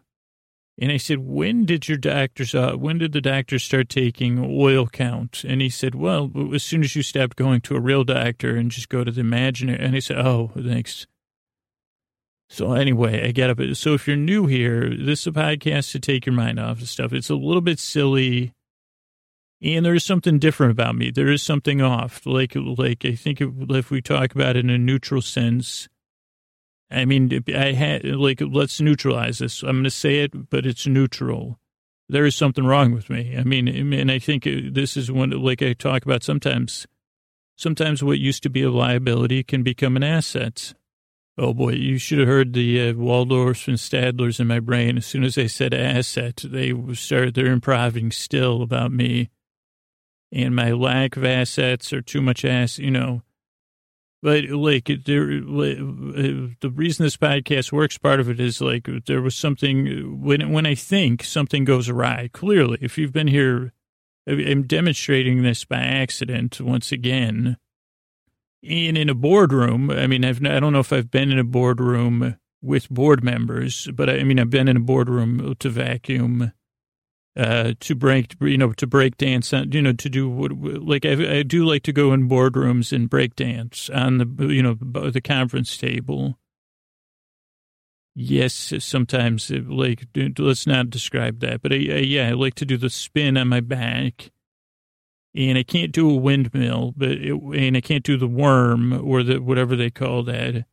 And 0.79 0.91
I 0.91 0.97
said, 0.97 1.19
when 1.19 1.65
did 1.65 1.87
your 1.87 1.97
doctors, 1.97 2.53
uh, 2.53 2.73
when 2.73 2.99
did 2.99 3.11
the 3.11 3.21
doctors 3.21 3.63
start 3.63 3.89
taking 3.89 4.37
oil 4.39 4.85
count? 4.85 5.43
And 5.43 5.59
he 5.59 5.69
said, 5.69 5.95
well, 5.95 6.31
as 6.53 6.61
soon 6.61 6.83
as 6.83 6.95
you 6.95 7.01
stopped 7.01 7.35
going 7.35 7.61
to 7.61 7.75
a 7.75 7.79
real 7.79 8.03
doctor 8.03 8.55
and 8.55 8.69
just 8.69 8.89
go 8.89 9.03
to 9.03 9.11
the 9.11 9.21
imaginary. 9.21 9.83
And 9.83 9.95
I 9.95 9.99
said, 9.99 10.19
oh, 10.19 10.51
thanks. 10.55 11.07
So 12.49 12.73
anyway, 12.73 13.27
I 13.27 13.31
get 13.31 13.49
up. 13.49 13.59
So 13.73 13.93
if 13.93 14.07
you're 14.07 14.15
new 14.15 14.45
here, 14.45 14.89
this 14.89 15.21
is 15.21 15.27
a 15.27 15.31
podcast 15.31 15.91
to 15.93 15.99
take 15.99 16.27
your 16.27 16.35
mind 16.35 16.59
off 16.59 16.81
of 16.81 16.89
stuff. 16.89 17.11
It's 17.11 17.31
a 17.31 17.35
little 17.35 17.61
bit 17.61 17.79
silly. 17.79 18.53
And 19.61 19.83
there 19.83 19.95
is 19.95 20.03
something 20.03 20.37
different 20.37 20.71
about 20.71 20.95
me. 20.95 21.09
There 21.09 21.31
is 21.31 21.41
something 21.41 21.81
off. 21.81 22.25
Like, 22.27 22.53
like 22.55 23.03
I 23.03 23.15
think 23.15 23.41
if 23.41 23.89
we 23.89 24.01
talk 24.01 24.35
about 24.35 24.55
it 24.55 24.63
in 24.63 24.69
a 24.69 24.77
neutral 24.77 25.23
sense, 25.23 25.89
I 26.89 27.05
mean, 27.05 27.43
I 27.53 27.73
had 27.73 28.05
like 28.05 28.41
let's 28.41 28.79
neutralize 28.79 29.39
this. 29.39 29.61
I'm 29.61 29.75
going 29.75 29.83
to 29.83 29.89
say 29.89 30.19
it, 30.19 30.49
but 30.49 30.65
it's 30.65 30.87
neutral. 30.87 31.59
There 32.09 32.25
is 32.25 32.35
something 32.35 32.65
wrong 32.65 32.93
with 32.93 33.09
me. 33.09 33.35
I 33.37 33.43
mean, 33.43 33.67
and 33.67 34.09
I 34.09 34.19
think 34.19 34.45
this 34.45 34.95
is 34.95 35.11
one 35.11 35.31
like 35.31 35.61
I 35.61 35.73
talk 35.73 36.05
about 36.05 36.23
sometimes. 36.23 36.87
Sometimes 37.57 38.03
what 38.03 38.19
used 38.19 38.43
to 38.43 38.49
be 38.49 38.61
a 38.61 38.69
liability 38.69 39.43
can 39.43 39.63
become 39.63 39.95
an 39.97 40.03
asset. 40.03 40.73
Oh 41.39 41.53
boy, 41.53 41.73
you 41.73 41.97
should 41.97 42.19
have 42.19 42.27
heard 42.27 42.53
the 42.53 42.89
uh, 42.89 42.93
Waldorfs 42.93 43.67
and 43.67 43.77
Statlers 43.77 44.39
in 44.39 44.47
my 44.47 44.59
brain. 44.59 44.97
As 44.97 45.05
soon 45.05 45.23
as 45.23 45.37
I 45.37 45.47
said 45.47 45.73
asset, 45.73 46.43
they 46.43 46.73
started 46.93 47.33
they're 47.33 47.47
improving 47.47 48.11
still 48.11 48.61
about 48.61 48.91
me 48.91 49.29
and 50.31 50.55
my 50.55 50.71
lack 50.71 51.17
of 51.17 51.23
assets 51.23 51.91
or 51.91 52.01
too 52.01 52.21
much 52.21 52.45
ass. 52.45 52.79
You 52.79 52.91
know, 52.91 53.21
but 54.21 54.45
like 54.45 54.85
there, 55.05 55.27
the 55.27 56.71
reason 56.73 57.03
this 57.03 57.17
podcast 57.17 57.71
works, 57.71 57.97
part 57.97 58.19
of 58.19 58.29
it 58.29 58.39
is 58.39 58.61
like 58.61 58.87
there 59.05 59.21
was 59.21 59.35
something 59.35 60.21
when 60.21 60.51
when 60.51 60.65
I 60.65 60.75
think 60.75 61.23
something 61.23 61.65
goes 61.65 61.89
awry. 61.89 62.29
Clearly, 62.33 62.79
if 62.81 62.97
you've 62.97 63.13
been 63.13 63.27
here 63.27 63.73
I'm 64.27 64.63
demonstrating 64.63 65.41
this 65.41 65.63
by 65.63 65.77
accident 65.77 66.59
once 66.59 66.91
again. 66.91 67.57
And 68.67 68.97
in 68.97 69.09
a 69.09 69.15
boardroom, 69.15 69.89
I 69.89 70.07
mean, 70.07 70.25
I've, 70.25 70.45
I 70.45 70.59
don't 70.59 70.73
know 70.73 70.79
if 70.79 70.91
I've 70.91 71.09
been 71.09 71.31
in 71.31 71.39
a 71.39 71.45
boardroom 71.45 72.37
with 72.61 72.89
board 72.89 73.23
members, 73.23 73.87
but 73.93 74.09
I 74.09 74.23
mean, 74.23 74.39
I've 74.39 74.49
been 74.49 74.67
in 74.67 74.75
a 74.75 74.81
boardroom 74.81 75.55
to 75.57 75.69
vacuum, 75.69 76.51
uh, 77.37 77.73
to 77.79 77.95
break, 77.95 78.35
you 78.41 78.57
know, 78.57 78.73
to 78.73 78.87
break 78.87 79.15
dance, 79.17 79.53
you 79.53 79.81
know, 79.81 79.93
to 79.93 80.09
do 80.09 80.27
what, 80.27 80.51
like, 80.53 81.05
I, 81.05 81.37
I 81.37 81.43
do 81.43 81.63
like 81.65 81.83
to 81.83 81.93
go 81.93 82.11
in 82.11 82.27
boardrooms 82.27 82.91
and 82.91 83.09
break 83.09 83.35
dance 83.35 83.89
on 83.91 84.17
the, 84.17 84.47
you 84.47 84.63
know, 84.63 84.73
the 84.73 85.21
conference 85.21 85.77
table. 85.77 86.39
Yes, 88.15 88.73
sometimes, 88.79 89.51
like, 89.51 90.07
let's 90.39 90.65
not 90.65 90.89
describe 90.89 91.39
that, 91.41 91.61
but 91.61 91.71
I, 91.71 91.75
I, 91.75 91.79
yeah, 91.99 92.29
I 92.29 92.31
like 92.31 92.55
to 92.55 92.65
do 92.65 92.75
the 92.75 92.89
spin 92.89 93.37
on 93.37 93.47
my 93.47 93.59
back 93.59 94.31
and 95.35 95.55
I 95.55 95.61
can't 95.61 95.91
do 95.91 96.09
a 96.09 96.15
windmill, 96.15 96.95
but 96.97 97.11
it, 97.11 97.33
and 97.33 97.77
I 97.77 97.81
can't 97.81 98.03
do 98.03 98.17
the 98.17 98.27
worm 98.27 98.91
or 99.07 99.21
the 99.21 99.37
whatever 99.37 99.75
they 99.75 99.91
call 99.91 100.23
that. 100.23 100.65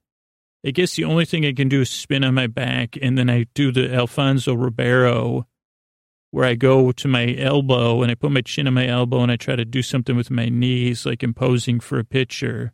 I 0.67 0.71
guess 0.71 0.97
the 0.97 1.05
only 1.05 1.27
thing 1.27 1.45
I 1.45 1.53
can 1.53 1.69
do 1.69 1.83
is 1.83 1.91
spin 1.91 2.25
on 2.25 2.33
my 2.33 2.47
back, 2.47 2.97
and 3.03 3.19
then 3.19 3.29
I 3.29 3.45
do 3.53 3.71
the 3.71 3.93
Alfonso 3.93 4.55
Ribeiro, 4.55 5.47
where 6.35 6.45
I 6.45 6.55
go 6.55 6.91
to 6.91 7.07
my 7.07 7.33
elbow 7.39 8.03
and 8.03 8.11
I 8.11 8.17
put 8.17 8.33
my 8.33 8.41
chin 8.41 8.67
on 8.67 8.75
my 8.75 8.89
elbow 8.89 9.21
and 9.21 9.31
I 9.31 9.37
try 9.37 9.55
to 9.55 9.65
do 9.65 9.83
something 9.83 10.17
with 10.17 10.33
my 10.33 10.49
knees, 10.49 11.07
like 11.07 11.23
imposing 11.23 11.79
for 11.79 11.97
a 11.97 12.05
picture. 12.05 12.73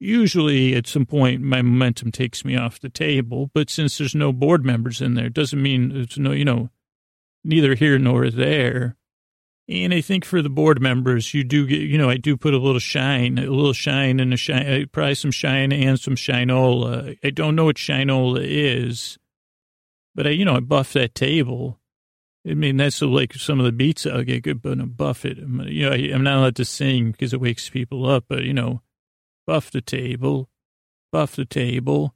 Usually, 0.00 0.74
at 0.74 0.88
some 0.88 1.06
point, 1.06 1.40
my 1.40 1.62
momentum 1.62 2.10
takes 2.10 2.44
me 2.44 2.56
off 2.56 2.80
the 2.80 2.88
table, 2.88 3.48
but 3.54 3.70
since 3.70 3.96
there's 3.96 4.16
no 4.16 4.32
board 4.32 4.64
members 4.64 5.00
in 5.00 5.14
there, 5.14 5.26
it 5.26 5.34
doesn't 5.34 5.62
mean 5.62 5.92
it's 5.94 6.18
no, 6.18 6.32
you 6.32 6.44
know, 6.44 6.68
neither 7.44 7.76
here 7.76 7.96
nor 7.96 8.28
there. 8.28 8.96
And 9.68 9.94
I 9.94 10.00
think 10.00 10.24
for 10.24 10.42
the 10.42 10.50
board 10.50 10.82
members, 10.82 11.32
you 11.32 11.44
do 11.44 11.64
get, 11.64 11.82
you 11.82 11.96
know, 11.96 12.10
I 12.10 12.16
do 12.16 12.36
put 12.36 12.54
a 12.54 12.58
little 12.58 12.80
shine, 12.80 13.38
a 13.38 13.42
little 13.42 13.72
shine 13.72 14.18
and 14.18 14.34
a 14.34 14.36
shine, 14.36 14.66
uh, 14.66 14.86
probably 14.90 15.14
some 15.14 15.30
shine 15.30 15.70
and 15.70 16.00
some 16.00 16.16
shinola. 16.16 17.16
I 17.22 17.30
don't 17.30 17.54
know 17.54 17.66
what 17.66 17.76
shinola 17.76 18.40
is, 18.42 19.16
but 20.16 20.26
I, 20.26 20.30
you 20.30 20.44
know, 20.44 20.56
I 20.56 20.60
buff 20.60 20.92
that 20.94 21.14
table. 21.14 21.78
I 22.48 22.54
mean, 22.54 22.78
that's 22.78 23.02
like 23.02 23.34
some 23.34 23.58
of 23.58 23.66
the 23.66 23.72
beats 23.72 24.06
I'll 24.06 24.22
get 24.22 24.44
good, 24.44 24.62
but 24.62 24.80
I 24.80 24.84
buff 24.84 25.24
it. 25.24 25.38
You 25.38 25.90
know, 25.90 25.92
I'm 25.92 26.22
not 26.22 26.38
allowed 26.38 26.56
to 26.56 26.64
sing 26.64 27.12
because 27.12 27.32
it 27.32 27.40
wakes 27.40 27.68
people 27.68 28.08
up, 28.08 28.24
but, 28.28 28.44
you 28.44 28.54
know, 28.54 28.82
buff 29.46 29.70
the 29.70 29.80
table, 29.80 30.48
buff 31.12 31.36
the 31.36 31.44
table. 31.44 32.14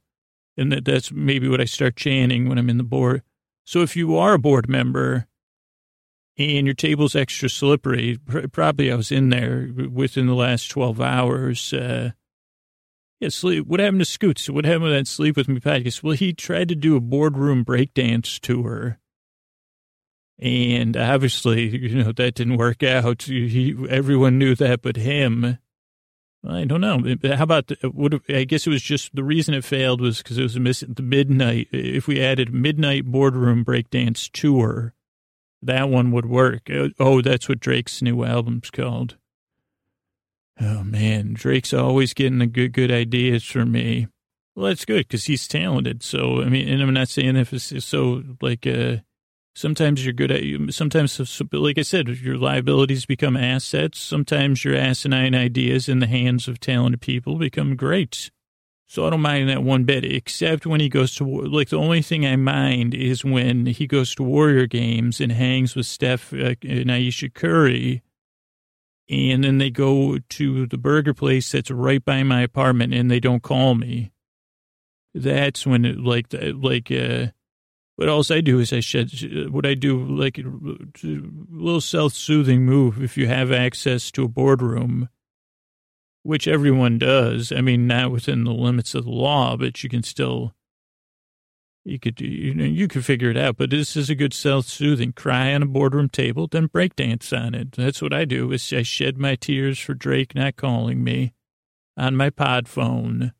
And 0.57 0.71
that, 0.71 0.85
that's 0.85 1.11
maybe 1.11 1.47
what 1.47 1.61
I 1.61 1.65
start 1.65 1.95
chanting 1.95 2.47
when 2.47 2.57
I'm 2.57 2.69
in 2.69 2.77
the 2.77 2.83
board. 2.83 3.21
So 3.65 3.81
if 3.81 3.95
you 3.95 4.17
are 4.17 4.33
a 4.33 4.39
board 4.39 4.67
member, 4.67 5.27
and 6.37 6.65
your 6.65 6.73
table's 6.73 7.15
extra 7.15 7.49
slippery. 7.49 8.17
Probably 8.51 8.91
I 8.91 8.95
was 8.95 9.11
in 9.11 9.29
there 9.29 9.69
within 9.91 10.27
the 10.27 10.33
last 10.33 10.67
12 10.69 10.99
hours. 10.99 11.73
Uh, 11.73 12.11
yeah, 13.19 13.29
sleep. 13.29 13.67
What 13.67 13.79
happened 13.79 14.01
to 14.01 14.05
Scoots? 14.05 14.49
What 14.49 14.65
happened 14.65 14.85
with 14.85 14.93
that 14.93 15.07
Sleep 15.07 15.37
With 15.37 15.47
Me 15.47 15.59
podcast? 15.59 16.01
Well, 16.01 16.15
he 16.15 16.33
tried 16.33 16.69
to 16.69 16.75
do 16.75 16.95
a 16.95 17.01
boardroom 17.01 17.63
breakdance 17.63 18.39
tour. 18.39 18.99
And 20.39 20.97
obviously, 20.97 21.69
you 21.77 22.03
know, 22.03 22.11
that 22.11 22.35
didn't 22.35 22.57
work 22.57 22.83
out. 22.83 23.23
He, 23.23 23.75
everyone 23.89 24.37
knew 24.37 24.55
that 24.55 24.81
but 24.81 24.97
him. 24.97 25.57
I 26.45 26.65
don't 26.65 26.81
know. 26.81 27.01
How 27.35 27.43
about, 27.43 27.71
what, 27.83 28.15
I 28.27 28.43
guess 28.43 28.67
it 28.67 28.69
was 28.69 28.81
just 28.81 29.15
the 29.15 29.23
reason 29.23 29.53
it 29.53 29.63
failed 29.63 30.01
was 30.01 30.17
because 30.17 30.37
it 30.37 30.43
was 30.43 30.57
a 30.57 30.59
miss, 30.59 30.83
the 30.87 31.01
midnight. 31.01 31.69
If 31.71 32.07
we 32.07 32.21
added 32.21 32.53
midnight 32.53 33.05
boardroom 33.05 33.63
breakdance 33.63 34.29
tour, 34.29 34.93
that 35.61 35.87
one 35.87 36.11
would 36.11 36.25
work. 36.25 36.69
Uh, 36.69 36.89
oh, 36.99 37.21
that's 37.21 37.47
what 37.47 37.61
Drake's 37.61 38.01
new 38.01 38.25
album's 38.25 38.69
called. 38.69 39.15
Oh 40.59 40.83
man, 40.83 41.33
Drake's 41.33 41.73
always 41.73 42.13
getting 42.13 42.39
the 42.39 42.47
good, 42.47 42.73
good 42.73 42.91
ideas 42.91 43.43
for 43.43 43.65
me. 43.65 44.07
Well, 44.55 44.67
that's 44.67 44.85
good 44.85 45.07
because 45.07 45.25
he's 45.25 45.47
talented. 45.47 46.03
So, 46.03 46.41
I 46.41 46.49
mean, 46.49 46.67
and 46.67 46.81
I'm 46.81 46.93
not 46.93 47.07
saying 47.07 47.37
if 47.37 47.53
it's 47.53 47.85
so 47.85 48.21
like, 48.41 48.67
uh, 48.67 48.97
sometimes 49.53 50.03
you're 50.03 50.13
good 50.13 50.31
at, 50.31 50.73
sometimes, 50.73 51.39
like 51.51 51.77
I 51.77 51.83
said, 51.83 52.07
your 52.07 52.37
liabilities 52.37 53.05
become 53.05 53.37
assets. 53.37 53.99
Sometimes 53.99 54.65
your 54.65 54.75
asinine 54.75 55.35
ideas 55.35 55.87
in 55.87 55.99
the 55.99 56.07
hands 56.07 56.47
of 56.47 56.59
talented 56.59 57.01
people 57.01 57.37
become 57.37 57.75
great. 57.75 58.31
So 58.87 59.07
I 59.07 59.09
don't 59.09 59.21
mind 59.21 59.49
that 59.49 59.63
one 59.63 59.85
bit, 59.85 60.03
except 60.05 60.67
when 60.67 60.79
he 60.79 60.89
goes 60.89 61.15
to, 61.15 61.23
like, 61.25 61.69
the 61.69 61.79
only 61.79 62.01
thing 62.01 62.25
I 62.25 62.35
mind 62.35 62.93
is 62.93 63.25
when 63.25 63.65
he 63.65 63.87
goes 63.87 64.13
to 64.15 64.23
Warrior 64.23 64.67
Games 64.67 65.19
and 65.19 65.31
hangs 65.31 65.75
with 65.75 65.87
Steph 65.87 66.31
uh, 66.33 66.55
and 66.61 66.91
Ayesha 66.91 67.29
Curry. 67.29 68.03
And 69.09 69.43
then 69.43 69.57
they 69.57 69.69
go 69.69 70.19
to 70.19 70.67
the 70.67 70.77
burger 70.77 71.13
place 71.13 71.51
that's 71.51 71.71
right 71.71 72.03
by 72.03 72.23
my 72.23 72.41
apartment 72.41 72.93
and 72.93 73.09
they 73.09 73.19
don't 73.19 73.43
call 73.43 73.75
me. 73.75 74.11
That's 75.13 75.65
when 75.65 75.85
it, 75.85 75.99
like, 75.99 76.27
like, 76.31 76.91
uh, 76.91 77.27
what 77.95 78.09
else 78.09 78.31
I 78.31 78.41
do 78.41 78.59
is 78.59 78.73
I 78.73 78.79
shed, 78.79 79.11
what 79.51 79.65
I 79.65 79.73
do, 79.73 80.03
like, 80.03 80.37
a 80.37 80.43
little 80.43 81.81
self 81.81 82.13
soothing 82.13 82.65
move 82.65 83.01
if 83.03 83.17
you 83.17 83.27
have 83.27 83.51
access 83.51 84.11
to 84.11 84.23
a 84.23 84.29
boardroom 84.29 85.09
which 86.23 86.47
everyone 86.47 86.97
does. 86.97 87.51
I 87.51 87.61
mean, 87.61 87.85
not 87.85 88.11
within 88.11 88.45
the 88.45 88.53
limits 88.53 88.95
of 88.95 89.03
the 89.03 89.11
law, 89.11 89.55
but 89.57 89.83
you 89.83 89.89
can 89.89 90.03
still, 90.03 90.53
you 91.83 91.99
could, 91.99 92.19
you 92.19 92.53
know, 92.55 92.63
you 92.63 92.87
could 92.87 93.05
figure 93.05 93.29
it 93.29 93.37
out. 93.37 93.57
But 93.57 93.69
this 93.69 93.95
is 93.95 94.09
a 94.09 94.15
good 94.15 94.33
self-soothing. 94.33 95.13
Cry 95.13 95.53
on 95.53 95.63
a 95.63 95.67
boardroom 95.67 96.09
table, 96.09 96.47
then 96.47 96.67
break 96.67 96.95
dance 96.95 97.31
on 97.31 97.53
it. 97.53 97.73
That's 97.73 98.01
what 98.01 98.13
I 98.13 98.25
do. 98.25 98.51
Is 98.51 98.71
I 98.73 98.81
shed 98.81 99.17
my 99.17 99.35
tears 99.35 99.77
for 99.77 99.93
Drake 99.93 100.33
not 100.33 100.55
calling 100.55 101.03
me 101.03 101.33
on 101.97 102.15
my 102.15 102.29
pod 102.29 102.67
phone. 102.67 103.33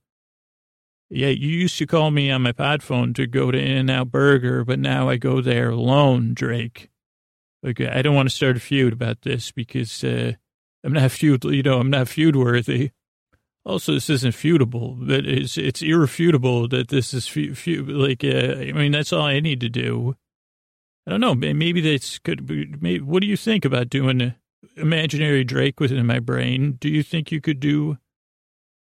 Yeah, 1.16 1.28
you 1.28 1.50
used 1.50 1.78
to 1.78 1.86
call 1.86 2.10
me 2.10 2.32
on 2.32 2.42
my 2.42 2.54
pod 2.54 2.82
phone 2.82 3.14
to 3.14 3.28
go 3.28 3.52
to 3.52 3.58
In-N-Out 3.58 4.10
Burger, 4.10 4.66
but 4.66 4.80
now 4.80 5.10
I 5.10 5.18
go 5.18 5.42
there 5.42 5.70
alone, 5.70 6.34
Drake. 6.34 6.90
Okay, 7.64 7.88
I 7.88 8.02
don't 8.02 8.16
want 8.16 8.30
to 8.30 8.36
start 8.36 8.58
a 8.58 8.60
feud 8.60 8.94
about 8.94 9.22
this 9.22 9.52
because, 9.52 10.04
uh, 10.04 10.34
I'm 10.84 10.92
not 10.92 11.12
feud, 11.20 11.44
you 11.46 11.62
know, 11.62 11.80
I'm 11.80 11.92
not 11.92 12.08
feud 12.08 12.36
worthy. 12.36 12.92
Also, 13.64 13.94
this 13.94 14.10
isn't 14.10 14.34
feudable, 14.34 15.08
but 15.08 15.26
it's 15.26 15.56
it's 15.58 15.82
irrefutable 15.82 16.68
that 16.68 16.90
this 16.90 17.14
is 17.14 17.28
feud. 17.28 17.58
Feud, 17.58 17.88
like, 17.88 18.24
uh, 18.24 18.60
I 18.60 18.72
mean, 18.74 18.92
that's 18.92 19.14
all 19.14 19.22
I 19.22 19.40
need 19.40 19.62
to 19.62 19.70
do. 19.70 20.16
I 21.08 21.12
don't 21.12 21.22
know. 21.22 21.36
Maybe 21.36 21.80
that's 21.80 22.20
could. 22.20 22.46
Be, 22.46 22.74
maybe, 22.82 23.02
what 23.02 23.22
do 23.22 23.28
you 23.28 23.38
think 23.38 23.64
about 23.64 23.90
doing 23.90 24.34
imaginary 24.76 25.46
Drake 25.46 25.80
within 25.80 26.06
my 26.06 26.20
brain? 26.20 26.74
Do 26.74 26.90
you 26.90 27.04
think 27.04 27.32
you 27.32 27.40
could 27.40 27.62
do? 27.62 28.00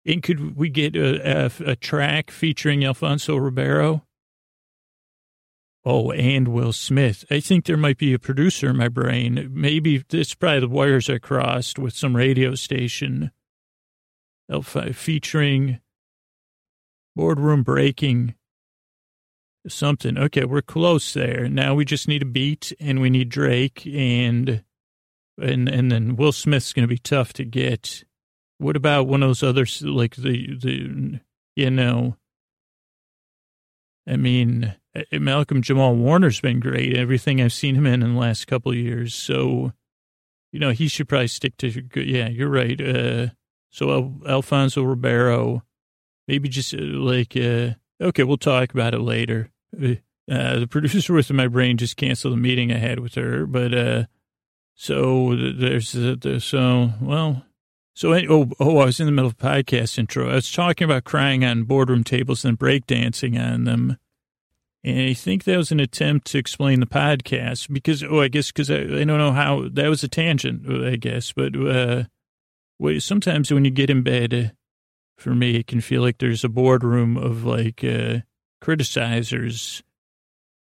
And 0.08 0.24
could 0.24 0.56
we 0.56 0.70
get 0.70 0.96
a, 0.96 1.46
a, 1.46 1.72
a 1.72 1.76
track 1.76 2.32
featuring 2.32 2.86
Alfonso 2.86 3.36
Ribeiro? 3.36 4.06
Oh, 5.84 6.12
and 6.12 6.48
Will 6.48 6.74
Smith. 6.74 7.26
I 7.30 7.42
think 7.42 7.66
there 7.66 7.78
might 7.78 7.98
be 7.98 8.14
a 8.14 8.20
producer 8.20 8.70
in 8.70 8.78
my 8.78 8.88
brain. 8.88 9.50
Maybe 9.52 10.04
it's 10.10 10.34
probably 10.34 10.62
the 10.62 10.68
wires 10.70 11.10
are 11.10 11.20
crossed 11.20 11.78
with 11.78 11.94
some 11.94 12.16
radio 12.16 12.56
station 12.56 13.32
featuring 14.64 15.80
boardroom 17.16 17.64
breaking 17.64 18.36
something. 19.68 20.18
Okay, 20.18 20.46
we're 20.46 20.62
close 20.62 21.14
there. 21.14 21.50
Now 21.50 21.76
we 21.76 21.84
just 21.84 22.08
need 22.08 22.22
a 22.22 22.26
beat 22.26 22.72
and 22.80 23.02
we 23.02 23.10
need 23.10 23.30
Drake 23.30 23.86
and 23.86 24.64
and 25.40 25.68
and 25.68 25.92
then 25.92 26.16
Will 26.16 26.32
Smith's 26.32 26.74
going 26.74 26.84
to 26.84 26.94
be 26.94 26.98
tough 26.98 27.34
to 27.34 27.46
get. 27.46 28.04
What 28.60 28.76
about 28.76 29.08
one 29.08 29.22
of 29.24 29.30
those 29.30 29.44
other 29.44 29.66
like 29.82 30.16
the 30.16 30.56
the 30.56 31.20
you 31.56 31.70
know 31.70 32.18
I 34.08 34.16
mean, 34.16 34.76
uh, 34.96 35.20
Malcolm 35.20 35.62
Jamal 35.62 35.96
Warner's 35.96 36.40
been 36.40 36.60
great. 36.60 36.96
Everything 36.96 37.42
I've 37.42 37.54
seen 37.54 37.76
him 37.76 37.86
in 37.86 38.02
in 38.02 38.14
the 38.14 38.20
last 38.20 38.48
couple 38.48 38.74
years. 38.74 39.14
So, 39.14 39.74
you 40.52 40.60
know, 40.60 40.72
he 40.72 40.88
should 40.88 41.10
probably 41.10 41.28
stick 41.28 41.58
to. 41.58 41.84
Yeah, 41.96 42.30
you're 42.30 42.50
right. 42.50 42.80
Uh, 42.80 43.28
so 43.70 43.92
Al- 43.92 44.22
Alfonso 44.26 44.84
Ribeiro, 44.84 45.64
maybe 46.28 46.48
just 46.48 46.74
uh, 46.74 46.78
like 46.80 47.36
uh, 47.36 47.72
okay, 48.02 48.24
we'll 48.24 48.38
talk 48.38 48.74
about 48.74 48.94
it 48.94 49.02
later. 49.02 49.52
Uh, 49.76 49.96
uh 50.32 50.60
the 50.60 50.68
producer 50.68 51.14
with 51.14 51.32
my 51.32 51.48
brain 51.48 51.78
just 51.78 51.98
canceled 51.98 52.34
the 52.34 52.38
meeting 52.38 52.72
I 52.72 52.78
had 52.78 53.00
with 53.00 53.16
her, 53.16 53.46
but 53.46 54.08
so 54.74 55.36
there's 55.36 55.92
the, 55.92 56.40
so 56.40 56.94
well. 57.02 57.44
So, 57.98 58.14
oh, 58.14 58.48
oh, 58.60 58.78
I 58.78 58.86
was 58.86 59.00
in 59.00 59.08
the 59.08 59.12
middle 59.12 59.32
of 59.32 59.34
a 59.40 59.44
podcast 59.44 59.98
intro. 59.98 60.30
I 60.30 60.36
was 60.36 60.52
talking 60.52 60.86
about 60.86 61.04
crying 61.04 61.44
on 61.44 61.64
boardroom 61.64 62.04
tables 62.04 62.46
and 62.46 62.56
breakdancing 62.56 63.44
on 63.44 63.64
them. 63.64 63.98
And 64.84 65.10
I 65.10 65.16
think 65.16 65.46
that 65.46 65.58
was 65.58 65.72
an 65.72 65.80
attempt 65.80 66.28
to 66.28 66.38
explain 66.38 66.80
the 66.80 66.86
podcast 66.86 67.74
because, 67.74 68.04
oh, 68.04 68.22
I 68.22 68.28
guess 68.28 68.52
because 68.52 68.70
I, 68.70 68.82
I, 68.82 69.04
don't 69.04 69.18
know 69.18 69.32
how 69.32 69.68
that 69.72 69.88
was 69.88 70.04
a 70.04 70.08
tangent, 70.08 70.72
I 70.72 70.98
guess. 70.98 71.32
But 71.32 71.56
uh, 71.56 72.04
sometimes 73.00 73.52
when 73.52 73.66
you 73.66 73.72
get 73.72 73.90
in 73.90 74.04
bed, 74.04 74.32
uh, 74.32 74.54
for 75.18 75.34
me, 75.34 75.56
it 75.56 75.66
can 75.66 75.82
feel 75.82 76.04
like 76.04 76.20
there's 76.20 76.44
a 76.44 76.50
boardroom 76.50 77.18
of 77.18 77.46
like 77.46 77.84
uh, 77.84 78.20
criticizers 78.64 79.82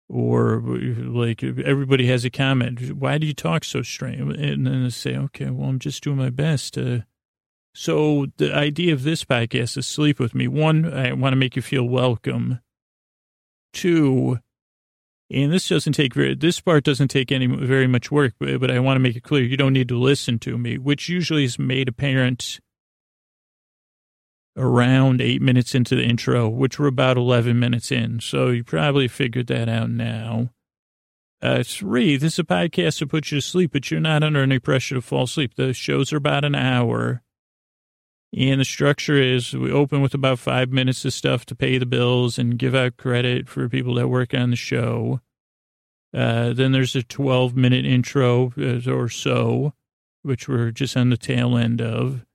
or 0.09 0.61
like 0.61 1.41
everybody 1.41 2.07
has 2.07 2.25
a 2.25 2.29
comment. 2.29 2.91
Why 2.91 3.17
do 3.17 3.25
you 3.25 3.33
talk 3.33 3.63
so 3.63 3.81
strange? 3.81 4.19
And 4.19 4.67
then 4.67 4.83
they 4.83 4.89
say, 4.89 5.15
okay, 5.15 5.49
well, 5.51 5.69
I'm 5.69 5.79
just 5.79 6.03
doing 6.03 6.17
my 6.17 6.29
best. 6.29 6.77
So 7.73 8.27
the 8.37 8.53
idea 8.53 8.93
of 8.93 9.03
this 9.03 9.25
podcast 9.25 9.77
is 9.77 9.87
sleep 9.87 10.19
with 10.19 10.35
me. 10.35 10.47
One, 10.47 10.91
I 10.93 11.13
want 11.13 11.33
to 11.33 11.37
make 11.37 11.55
you 11.55 11.61
feel 11.61 11.83
welcome. 11.83 12.59
Two, 13.73 14.39
and 15.31 15.51
this 15.51 15.67
doesn't 15.67 15.93
take 15.93 16.13
very, 16.13 16.35
this 16.35 16.59
part 16.59 16.83
doesn't 16.83 17.07
take 17.07 17.31
any 17.31 17.47
very 17.47 17.87
much 17.87 18.11
work, 18.11 18.35
but, 18.39 18.59
but 18.59 18.69
I 18.69 18.79
want 18.79 18.97
to 18.97 19.01
make 19.01 19.15
it 19.15 19.23
clear 19.23 19.43
you 19.43 19.57
don't 19.57 19.73
need 19.73 19.89
to 19.89 19.97
listen 19.97 20.37
to 20.39 20.57
me, 20.57 20.77
which 20.77 21.09
usually 21.09 21.45
is 21.45 21.57
made 21.57 21.87
apparent 21.87 22.59
around 24.55 25.21
eight 25.21 25.41
minutes 25.41 25.73
into 25.73 25.95
the 25.95 26.03
intro, 26.03 26.47
which 26.47 26.77
we're 26.77 26.85
about 26.85 27.17
11 27.17 27.59
minutes 27.59 27.91
in. 27.91 28.19
So 28.19 28.49
you 28.49 28.63
probably 28.63 29.07
figured 29.07 29.47
that 29.47 29.67
out 29.67 29.89
now. 29.89 30.49
Uh, 31.41 31.63
three, 31.65 32.15
this 32.15 32.33
is 32.33 32.39
a 32.39 32.43
podcast 32.43 32.99
to 32.99 33.07
put 33.07 33.31
you 33.31 33.39
to 33.39 33.41
sleep, 33.41 33.73
but 33.73 33.89
you're 33.89 33.99
not 33.99 34.23
under 34.23 34.43
any 34.43 34.59
pressure 34.59 34.95
to 34.95 35.01
fall 35.01 35.23
asleep. 35.23 35.55
The 35.55 35.73
shows 35.73 36.13
are 36.13 36.17
about 36.17 36.45
an 36.45 36.55
hour. 36.55 37.23
And 38.35 38.61
the 38.61 38.65
structure 38.65 39.15
is 39.21 39.53
we 39.53 39.71
open 39.71 40.01
with 40.01 40.15
about 40.15 40.39
five 40.39 40.71
minutes 40.71 41.05
of 41.05 41.13
stuff 41.13 41.45
to 41.45 41.55
pay 41.55 41.77
the 41.77 41.85
bills 41.85 42.39
and 42.39 42.57
give 42.57 42.73
out 42.73 42.97
credit 42.97 43.47
for 43.47 43.69
people 43.69 43.93
that 43.95 44.07
work 44.07 44.33
on 44.33 44.49
the 44.49 44.55
show. 44.55 45.21
Uh, 46.15 46.53
then 46.53 46.71
there's 46.71 46.95
a 46.95 47.03
12 47.03 47.55
minute 47.55 47.85
intro 47.85 48.51
uh, 48.57 48.91
or 48.91 49.07
so, 49.07 49.73
which 50.23 50.47
we're 50.47 50.71
just 50.71 50.97
on 50.97 51.11
the 51.11 51.17
tail 51.17 51.55
end 51.55 51.79
of. 51.79 52.25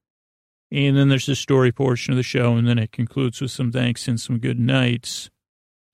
And 0.71 0.97
then 0.97 1.09
there's 1.09 1.27
the 1.27 1.35
story 1.35 1.73
portion 1.73 2.13
of 2.13 2.17
the 2.17 2.23
show, 2.23 2.55
and 2.55 2.69
then 2.69 2.79
it 2.79 2.93
concludes 2.93 3.41
with 3.41 3.51
some 3.51 3.73
thanks 3.73 4.07
and 4.07 4.21
some 4.21 4.39
good 4.39 4.59
nights. 4.59 5.31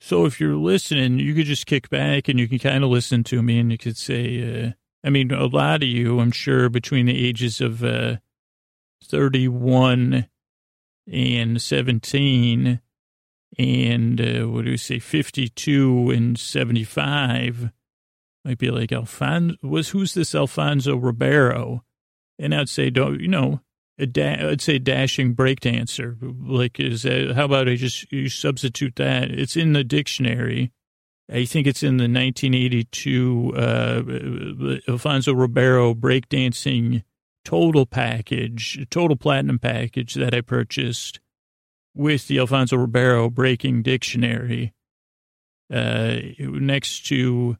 So 0.00 0.26
if 0.26 0.40
you're 0.40 0.56
listening, 0.56 1.18
you 1.18 1.32
could 1.32 1.46
just 1.46 1.66
kick 1.66 1.88
back 1.88 2.28
and 2.28 2.38
you 2.38 2.48
can 2.48 2.58
kind 2.58 2.84
of 2.84 2.90
listen 2.90 3.24
to 3.24 3.42
me, 3.42 3.58
and 3.58 3.70
you 3.70 3.78
could 3.78 3.96
say, 3.96 4.66
uh, 4.66 4.72
I 5.04 5.10
mean, 5.10 5.30
a 5.30 5.46
lot 5.46 5.82
of 5.82 5.88
you, 5.88 6.18
I'm 6.18 6.32
sure, 6.32 6.68
between 6.68 7.06
the 7.06 7.26
ages 7.26 7.60
of 7.60 7.84
uh, 7.84 8.16
31 9.04 10.26
and 11.10 11.60
17, 11.60 12.80
and 13.58 14.20
uh, 14.20 14.48
what 14.48 14.64
do 14.64 14.70
we 14.70 14.76
say, 14.76 14.98
52 14.98 16.10
and 16.10 16.38
75, 16.38 17.70
might 18.44 18.58
be 18.58 18.70
like 18.70 18.92
Alfonso, 18.92 19.56
was 19.62 19.90
who's 19.90 20.14
this 20.14 20.34
Alfonso 20.34 20.96
Ribeiro? 20.96 21.84
And 22.38 22.54
I'd 22.54 22.68
say, 22.68 22.90
don't, 22.90 23.20
you 23.20 23.28
know, 23.28 23.60
a 23.98 24.06
da- 24.06 24.48
I'd 24.48 24.60
say 24.60 24.78
dashing 24.78 25.36
breakdancer. 25.36 26.16
Like, 26.20 26.80
is 26.80 27.02
that, 27.02 27.34
how 27.36 27.44
about 27.44 27.68
I 27.68 27.76
just 27.76 28.10
you 28.12 28.28
substitute 28.28 28.96
that? 28.96 29.30
It's 29.30 29.56
in 29.56 29.72
the 29.72 29.84
dictionary. 29.84 30.72
I 31.32 31.44
think 31.44 31.66
it's 31.66 31.82
in 31.82 31.96
the 31.96 32.04
1982 32.04 33.52
uh, 33.56 34.92
Alfonso 34.92 35.32
Ribeiro 35.32 35.94
breakdancing 35.94 37.02
total 37.44 37.86
package, 37.86 38.86
total 38.90 39.16
platinum 39.16 39.58
package 39.58 40.14
that 40.14 40.34
I 40.34 40.40
purchased 40.40 41.20
with 41.94 42.26
the 42.26 42.38
Alfonso 42.38 42.76
Ribeiro 42.76 43.30
breaking 43.30 43.82
dictionary. 43.82 44.72
Uh, 45.72 46.16
next 46.38 47.06
to 47.06 47.56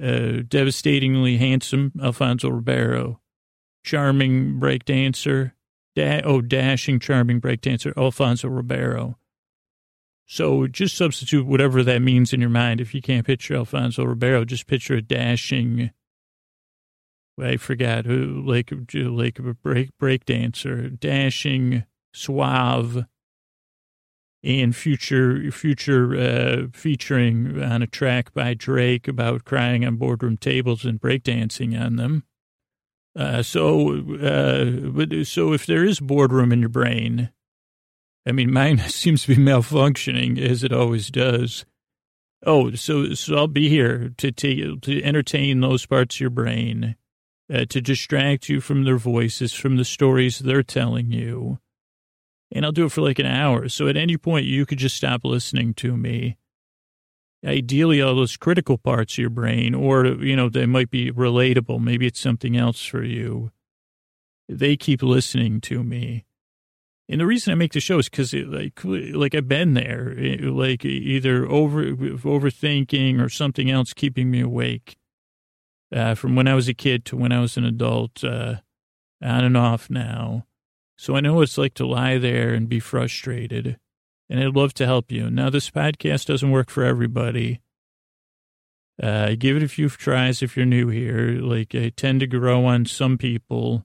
uh, 0.00 0.42
devastatingly 0.48 1.36
handsome 1.36 1.92
Alfonso 2.02 2.48
Ribeiro, 2.48 3.20
charming 3.84 4.58
breakdancer, 4.58 5.52
Da- 5.94 6.22
oh, 6.24 6.40
dashing, 6.40 6.98
charming 6.98 7.40
breakdancer, 7.40 7.96
Alfonso 7.96 8.48
Ribeiro. 8.48 9.16
So 10.26 10.66
just 10.66 10.96
substitute 10.96 11.46
whatever 11.46 11.82
that 11.82 12.00
means 12.00 12.32
in 12.32 12.40
your 12.40 12.50
mind. 12.50 12.80
If 12.80 12.94
you 12.94 13.02
can't 13.02 13.26
picture 13.26 13.54
Alfonso 13.54 14.04
Ribeiro, 14.04 14.44
just 14.44 14.66
picture 14.66 14.94
a 14.94 15.02
dashing, 15.02 15.90
I 17.40 17.56
forgot 17.56 18.06
who, 18.06 18.42
like, 18.46 18.72
like 18.92 19.38
a 19.38 19.54
break, 19.54 19.90
break 19.98 20.24
dancer, 20.24 20.88
dashing, 20.88 21.84
suave, 22.12 23.04
and 24.44 24.76
future, 24.76 25.50
future, 25.50 26.14
uh, 26.14 26.66
featuring 26.72 27.62
on 27.62 27.82
a 27.82 27.86
track 27.86 28.32
by 28.34 28.54
Drake 28.54 29.08
about 29.08 29.44
crying 29.44 29.84
on 29.84 29.96
boardroom 29.96 30.36
tables 30.36 30.84
and 30.84 31.00
breakdancing 31.00 31.80
on 31.80 31.96
them. 31.96 32.24
Uh, 33.16 33.42
so, 33.42 34.00
uh, 34.20 35.24
so 35.24 35.52
if 35.52 35.66
there 35.66 35.84
is 35.84 36.00
boardroom 36.00 36.52
in 36.52 36.60
your 36.60 36.68
brain, 36.68 37.30
I 38.26 38.32
mean, 38.32 38.52
mine 38.52 38.78
seems 38.88 39.22
to 39.22 39.34
be 39.34 39.42
malfunctioning 39.42 40.38
as 40.38 40.62
it 40.62 40.72
always 40.72 41.10
does. 41.10 41.64
Oh, 42.46 42.72
so 42.72 43.14
so 43.14 43.36
I'll 43.36 43.48
be 43.48 43.70
here 43.70 44.12
to 44.18 44.30
take 44.30 44.82
to 44.82 45.02
entertain 45.02 45.60
those 45.60 45.86
parts 45.86 46.16
of 46.16 46.20
your 46.20 46.30
brain, 46.30 46.96
uh, 47.52 47.64
to 47.70 47.80
distract 47.80 48.48
you 48.48 48.60
from 48.60 48.84
their 48.84 48.96
voices, 48.96 49.52
from 49.52 49.76
the 49.76 49.84
stories 49.84 50.38
they're 50.38 50.62
telling 50.62 51.12
you, 51.12 51.58
and 52.52 52.64
I'll 52.64 52.72
do 52.72 52.86
it 52.86 52.92
for 52.92 53.02
like 53.02 53.18
an 53.18 53.26
hour. 53.26 53.68
So 53.68 53.88
at 53.88 53.96
any 53.96 54.16
point, 54.16 54.46
you 54.46 54.64
could 54.66 54.78
just 54.78 54.96
stop 54.96 55.24
listening 55.24 55.74
to 55.74 55.96
me 55.96 56.36
ideally 57.44 58.00
all 58.00 58.14
those 58.14 58.36
critical 58.36 58.78
parts 58.78 59.14
of 59.14 59.18
your 59.18 59.30
brain, 59.30 59.74
or, 59.74 60.06
you 60.06 60.36
know, 60.36 60.48
they 60.48 60.66
might 60.66 60.90
be 60.90 61.12
relatable. 61.12 61.80
Maybe 61.80 62.06
it's 62.06 62.20
something 62.20 62.56
else 62.56 62.84
for 62.84 63.02
you. 63.02 63.50
They 64.48 64.76
keep 64.76 65.02
listening 65.02 65.60
to 65.62 65.82
me. 65.82 66.24
And 67.08 67.20
the 67.20 67.26
reason 67.26 67.52
I 67.52 67.56
make 67.56 67.72
the 67.72 67.80
show 67.80 67.98
is 67.98 68.08
because, 68.08 68.32
like, 68.32 68.80
like 68.82 69.34
I've 69.34 69.48
been 69.48 69.74
there, 69.74 70.14
like 70.40 70.84
either 70.84 71.46
over 71.46 71.84
overthinking 71.92 73.22
or 73.22 73.28
something 73.28 73.70
else 73.70 73.92
keeping 73.92 74.30
me 74.30 74.40
awake. 74.40 74.96
Uh, 75.92 76.14
from 76.14 76.34
when 76.34 76.48
I 76.48 76.54
was 76.54 76.68
a 76.68 76.74
kid 76.74 77.04
to 77.06 77.16
when 77.16 77.32
I 77.32 77.40
was 77.40 77.56
an 77.56 77.64
adult, 77.64 78.22
uh, 78.24 78.56
on 79.22 79.44
and 79.44 79.56
off 79.56 79.88
now. 79.88 80.46
So 80.96 81.16
I 81.16 81.20
know 81.20 81.34
what 81.34 81.42
it's 81.42 81.58
like 81.58 81.74
to 81.74 81.86
lie 81.86 82.18
there 82.18 82.54
and 82.54 82.68
be 82.68 82.80
frustrated 82.80 83.78
and 84.28 84.40
I'd 84.40 84.56
love 84.56 84.74
to 84.74 84.86
help 84.86 85.12
you. 85.12 85.30
Now, 85.30 85.50
this 85.50 85.70
podcast 85.70 86.26
doesn't 86.26 86.50
work 86.50 86.70
for 86.70 86.84
everybody. 86.84 87.60
Uh, 89.02 89.34
give 89.38 89.56
it 89.56 89.62
a 89.62 89.68
few 89.68 89.88
tries 89.88 90.42
if 90.42 90.56
you're 90.56 90.66
new 90.66 90.88
here. 90.88 91.38
Like, 91.40 91.74
I 91.74 91.90
tend 91.90 92.20
to 92.20 92.26
grow 92.26 92.64
on 92.64 92.86
some 92.86 93.18
people. 93.18 93.84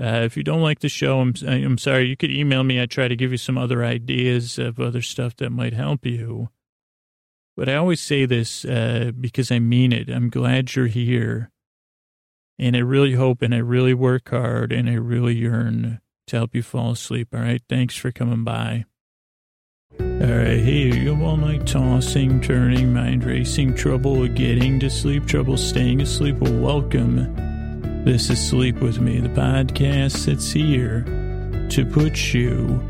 Uh, 0.00 0.22
if 0.24 0.36
you 0.36 0.42
don't 0.42 0.62
like 0.62 0.80
the 0.80 0.88
show, 0.88 1.20
I'm, 1.20 1.34
I'm 1.46 1.78
sorry. 1.78 2.08
You 2.08 2.16
could 2.16 2.30
email 2.30 2.64
me. 2.64 2.80
I 2.80 2.86
try 2.86 3.08
to 3.08 3.16
give 3.16 3.32
you 3.32 3.38
some 3.38 3.58
other 3.58 3.84
ideas 3.84 4.58
of 4.58 4.78
other 4.78 5.02
stuff 5.02 5.36
that 5.36 5.50
might 5.50 5.74
help 5.74 6.06
you. 6.06 6.50
But 7.56 7.70
I 7.70 7.76
always 7.76 8.00
say 8.00 8.26
this 8.26 8.64
uh, 8.64 9.12
because 9.18 9.50
I 9.50 9.58
mean 9.58 9.92
it. 9.92 10.10
I'm 10.10 10.28
glad 10.28 10.74
you're 10.74 10.86
here. 10.86 11.50
And 12.58 12.76
I 12.76 12.80
really 12.80 13.14
hope 13.14 13.42
and 13.42 13.54
I 13.54 13.58
really 13.58 13.94
work 13.94 14.30
hard 14.30 14.72
and 14.72 14.88
I 14.88 14.94
really 14.94 15.34
yearn 15.34 16.00
to 16.26 16.36
help 16.36 16.54
you 16.54 16.62
fall 16.62 16.92
asleep. 16.92 17.28
All 17.34 17.40
right. 17.40 17.62
Thanks 17.68 17.96
for 17.96 18.12
coming 18.12 18.44
by. 18.44 18.84
All 19.98 20.06
right, 20.06 20.58
hey, 20.58 20.94
you 20.94 21.12
have 21.12 21.22
all 21.22 21.36
night 21.36 21.66
tossing, 21.66 22.40
turning, 22.40 22.92
mind 22.92 23.24
racing, 23.24 23.74
trouble 23.74 24.26
getting 24.28 24.80
to 24.80 24.90
sleep, 24.90 25.26
trouble 25.26 25.56
staying 25.56 26.00
asleep. 26.00 26.36
Well, 26.36 26.58
welcome. 26.58 27.34
This 28.04 28.28
is 28.30 28.46
Sleep 28.48 28.76
With 28.76 29.00
Me, 29.00 29.20
the 29.20 29.28
podcast 29.28 30.26
that's 30.26 30.50
here 30.52 31.02
to 31.70 31.86
put 31.86 32.34
you 32.34 32.82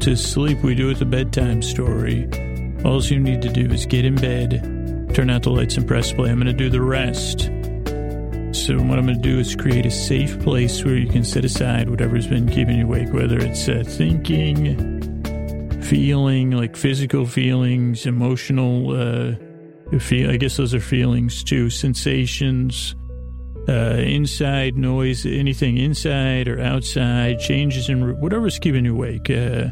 to 0.00 0.16
sleep. 0.16 0.62
We 0.62 0.74
do 0.74 0.90
it 0.90 0.98
the 0.98 1.04
bedtime 1.04 1.62
story. 1.62 2.49
All 2.84 3.02
you 3.02 3.20
need 3.20 3.42
to 3.42 3.48
do 3.48 3.70
is 3.72 3.86
get 3.86 4.04
in 4.04 4.14
bed, 4.14 5.10
turn 5.14 5.30
out 5.30 5.42
the 5.42 5.50
lights, 5.50 5.76
and 5.76 5.86
press 5.86 6.12
play. 6.12 6.30
I'm 6.30 6.36
going 6.40 6.46
to 6.46 6.52
do 6.52 6.70
the 6.70 6.80
rest. 6.80 7.50
So, 8.52 8.76
what 8.76 8.98
I'm 8.98 9.06
going 9.06 9.20
to 9.20 9.22
do 9.22 9.38
is 9.38 9.54
create 9.54 9.86
a 9.86 9.90
safe 9.90 10.40
place 10.40 10.84
where 10.84 10.96
you 10.96 11.08
can 11.08 11.24
set 11.24 11.44
aside 11.44 11.88
whatever's 11.88 12.26
been 12.26 12.48
keeping 12.48 12.78
you 12.78 12.84
awake, 12.84 13.12
whether 13.12 13.38
it's 13.38 13.68
uh, 13.68 13.84
thinking, 13.86 15.02
feeling, 15.82 16.50
like 16.52 16.76
physical 16.76 17.26
feelings, 17.26 18.06
emotional, 18.06 18.90
uh, 18.92 19.98
feel, 19.98 20.30
I 20.30 20.36
guess 20.36 20.56
those 20.56 20.74
are 20.74 20.80
feelings 20.80 21.44
too, 21.44 21.70
sensations, 21.70 22.94
uh, 23.68 23.98
inside 23.98 24.76
noise, 24.76 25.26
anything 25.26 25.78
inside 25.78 26.48
or 26.48 26.60
outside, 26.60 27.38
changes 27.40 27.88
in 27.88 28.18
whatever's 28.20 28.58
keeping 28.58 28.84
you 28.84 28.94
awake, 28.94 29.30
uh, 29.30 29.68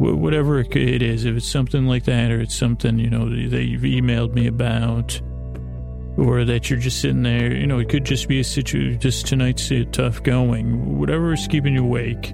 whatever 0.00 0.60
it 0.60 1.02
is, 1.02 1.24
if 1.24 1.36
it's 1.36 1.50
something 1.50 1.86
like 1.86 2.04
that 2.04 2.30
or 2.30 2.40
it's 2.40 2.54
something, 2.54 2.98
you 2.98 3.10
know, 3.10 3.28
that 3.28 3.64
you've 3.64 3.82
emailed 3.82 4.32
me 4.32 4.46
about 4.46 5.20
or 6.16 6.44
that 6.44 6.70
you're 6.70 6.78
just 6.78 7.00
sitting 7.00 7.22
there, 7.22 7.52
you 7.52 7.66
know, 7.66 7.78
it 7.78 7.88
could 7.88 8.04
just 8.04 8.28
be 8.28 8.40
a 8.40 8.44
situation, 8.44 8.98
just 8.98 9.26
tonight's 9.26 9.70
tough 9.92 10.22
going, 10.22 10.98
whatever 10.98 11.32
is 11.32 11.46
keeping 11.48 11.74
you 11.74 11.82
awake 11.82 12.32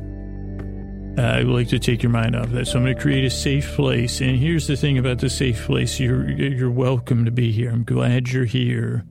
uh, 1.19 1.23
I 1.23 1.45
would 1.45 1.55
like 1.55 1.69
to 1.69 1.79
take 1.79 2.03
your 2.03 2.13
mind 2.13 2.37
off 2.37 2.51
that. 2.51 2.67
So 2.67 2.79
I'm 2.79 2.85
going 2.85 2.95
to 2.95 3.01
create 3.01 3.25
a 3.25 3.31
safe 3.31 3.75
place. 3.75 4.21
And 4.21 4.37
here's 4.37 4.67
the 4.67 4.77
thing 4.77 4.99
about 4.99 5.19
the 5.19 5.31
safe 5.31 5.65
place: 5.65 5.99
you're 5.99 6.29
you're 6.31 6.71
welcome 6.71 7.25
to 7.25 7.31
be 7.31 7.53
here. 7.53 7.71
I'm 7.71 7.85
glad 7.85 8.29
you're 8.29 8.45
here. 8.45 9.05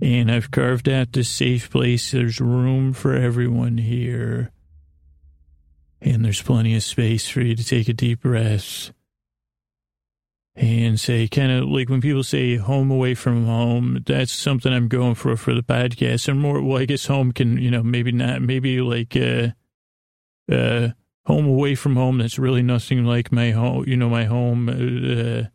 And 0.00 0.32
I've 0.32 0.50
carved 0.50 0.88
out 0.88 1.12
this 1.12 1.28
safe 1.28 1.70
place. 1.70 2.10
There's 2.10 2.40
room 2.40 2.92
for 2.92 3.14
everyone 3.14 3.78
here. 3.78 4.51
And 6.04 6.24
there's 6.24 6.42
plenty 6.42 6.74
of 6.74 6.82
space 6.82 7.28
for 7.28 7.40
you 7.40 7.54
to 7.54 7.64
take 7.64 7.88
a 7.88 7.92
deep 7.92 8.22
breath 8.22 8.92
and 10.54 11.00
say 11.00 11.28
kind 11.28 11.52
of 11.52 11.68
like 11.68 11.88
when 11.88 12.00
people 12.00 12.24
say 12.24 12.56
home 12.56 12.90
away 12.90 13.14
from 13.14 13.46
home, 13.46 14.02
that's 14.04 14.32
something 14.32 14.72
I'm 14.72 14.88
going 14.88 15.14
for 15.14 15.36
for 15.36 15.54
the 15.54 15.62
podcast. 15.62 16.28
And 16.28 16.40
more, 16.40 16.60
well, 16.60 16.78
I 16.78 16.84
guess 16.84 17.06
home 17.06 17.32
can, 17.32 17.56
you 17.56 17.70
know, 17.70 17.82
maybe 17.82 18.12
not, 18.12 18.42
maybe 18.42 18.80
like, 18.80 19.16
uh, 19.16 19.48
uh, 20.52 20.88
home 21.24 21.46
away 21.46 21.76
from 21.76 21.96
home. 21.96 22.18
That's 22.18 22.38
really 22.38 22.62
nothing 22.62 23.04
like 23.04 23.30
my 23.30 23.52
home, 23.52 23.84
you 23.86 23.96
know, 23.96 24.10
my 24.10 24.24
home, 24.24 24.68
uh, 24.68 25.48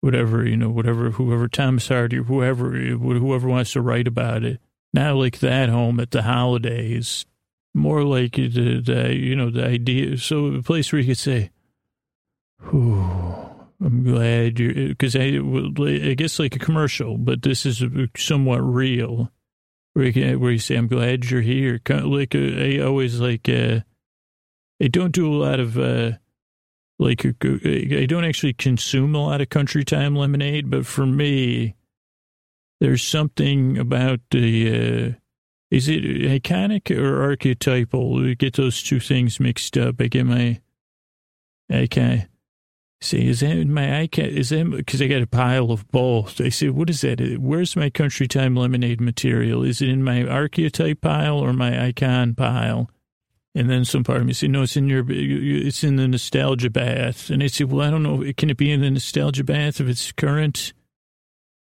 whatever, 0.00 0.46
you 0.46 0.56
know, 0.56 0.70
whatever, 0.70 1.10
whoever, 1.10 1.48
Thomas 1.48 1.88
Hardy, 1.88 2.18
whoever, 2.18 2.70
whoever 2.70 3.48
wants 3.48 3.72
to 3.72 3.82
write 3.82 4.06
about 4.06 4.44
it. 4.44 4.60
Not 4.92 5.16
like 5.16 5.40
that 5.40 5.68
home 5.68 6.00
at 6.00 6.12
the 6.12 6.22
holidays, 6.22 7.26
more 7.74 8.04
like 8.04 8.32
the, 8.32 8.80
the 8.80 9.14
you 9.14 9.36
know, 9.36 9.50
the 9.50 9.64
idea. 9.64 10.16
So 10.18 10.46
a 10.46 10.62
place 10.62 10.92
where 10.92 11.00
you 11.00 11.08
could 11.08 11.18
say, 11.18 11.50
I'm 13.82 14.04
glad 14.04 14.58
you're," 14.58 14.88
because 14.88 15.16
I, 15.16 15.40
I 15.40 16.14
guess 16.14 16.38
like 16.38 16.56
a 16.56 16.58
commercial, 16.58 17.16
but 17.16 17.42
this 17.42 17.64
is 17.64 17.82
somewhat 18.16 18.58
real. 18.58 19.32
Where 19.94 20.06
you, 20.06 20.38
where 20.38 20.52
you 20.52 20.58
say, 20.58 20.76
"I'm 20.76 20.88
glad 20.88 21.30
you're 21.30 21.40
here." 21.40 21.80
Like 21.88 22.34
uh, 22.34 22.38
I 22.38 22.78
always 22.78 23.20
like, 23.20 23.48
uh, 23.48 23.80
I 24.82 24.88
don't 24.88 25.12
do 25.12 25.32
a 25.32 25.34
lot 25.34 25.60
of 25.60 25.78
uh, 25.78 26.12
like 26.98 27.24
uh, 27.24 27.30
I 27.64 28.06
don't 28.06 28.24
actually 28.24 28.52
consume 28.52 29.14
a 29.14 29.24
lot 29.24 29.40
of 29.40 29.48
country 29.48 29.84
time 29.84 30.14
lemonade, 30.14 30.70
but 30.70 30.86
for 30.86 31.06
me, 31.06 31.76
there's 32.80 33.02
something 33.02 33.78
about 33.78 34.20
the. 34.30 35.14
Uh, 35.16 35.19
is 35.70 35.88
it 35.88 36.02
iconic 36.02 36.96
or 36.96 37.22
archetypal? 37.22 38.14
We 38.14 38.34
get 38.34 38.54
those 38.54 38.82
two 38.82 39.00
things 39.00 39.38
mixed 39.38 39.76
up. 39.76 40.00
I 40.00 40.08
get 40.08 40.26
my. 40.26 40.60
Can't. 41.90 42.26
See, 43.02 43.28
is 43.28 43.40
that 43.40 43.56
in 43.56 43.72
my 43.72 44.00
icon? 44.00 44.26
Is 44.26 44.50
that 44.50 44.68
because 44.70 45.00
I 45.00 45.06
got 45.06 45.22
a 45.22 45.26
pile 45.26 45.70
of 45.70 45.88
both? 45.88 46.38
I 46.40 46.50
say, 46.50 46.68
what 46.68 46.90
is 46.90 47.00
that? 47.00 47.38
Where's 47.40 47.74
my 47.74 47.88
country 47.88 48.28
time 48.28 48.56
lemonade 48.56 49.00
material? 49.00 49.62
Is 49.62 49.80
it 49.80 49.88
in 49.88 50.04
my 50.04 50.26
archetype 50.26 51.00
pile 51.00 51.38
or 51.38 51.54
my 51.54 51.86
icon 51.86 52.34
pile? 52.34 52.90
And 53.54 53.70
then 53.70 53.84
some 53.86 54.04
part 54.04 54.20
of 54.20 54.26
me 54.26 54.32
say, 54.34 54.48
no, 54.48 54.62
it's 54.62 54.76
in 54.76 54.88
your, 54.88 55.04
it's 55.08 55.82
in 55.82 55.96
the 55.96 56.06
nostalgia 56.06 56.70
bath. 56.70 57.30
And 57.30 57.42
I 57.42 57.46
say, 57.46 57.64
well, 57.64 57.86
I 57.86 57.90
don't 57.90 58.02
know. 58.02 58.30
Can 58.36 58.50
it 58.50 58.58
be 58.58 58.70
in 58.70 58.82
the 58.82 58.90
nostalgia 58.90 59.44
bath 59.44 59.80
if 59.80 59.88
it's 59.88 60.12
current? 60.12 60.72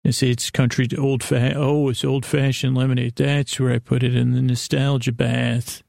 I 0.05 0.11
say 0.11 0.29
it's 0.29 0.49
country 0.49 0.87
old 0.97 1.23
fa- 1.23 1.53
Oh, 1.55 1.89
it's 1.89 2.03
old 2.03 2.25
fashioned 2.25 2.75
lemonade. 2.75 3.15
That's 3.15 3.59
where 3.59 3.71
I 3.71 3.79
put 3.79 4.03
it 4.03 4.15
in 4.15 4.33
the 4.33 4.41
nostalgia 4.41 5.13
bath. 5.13 5.81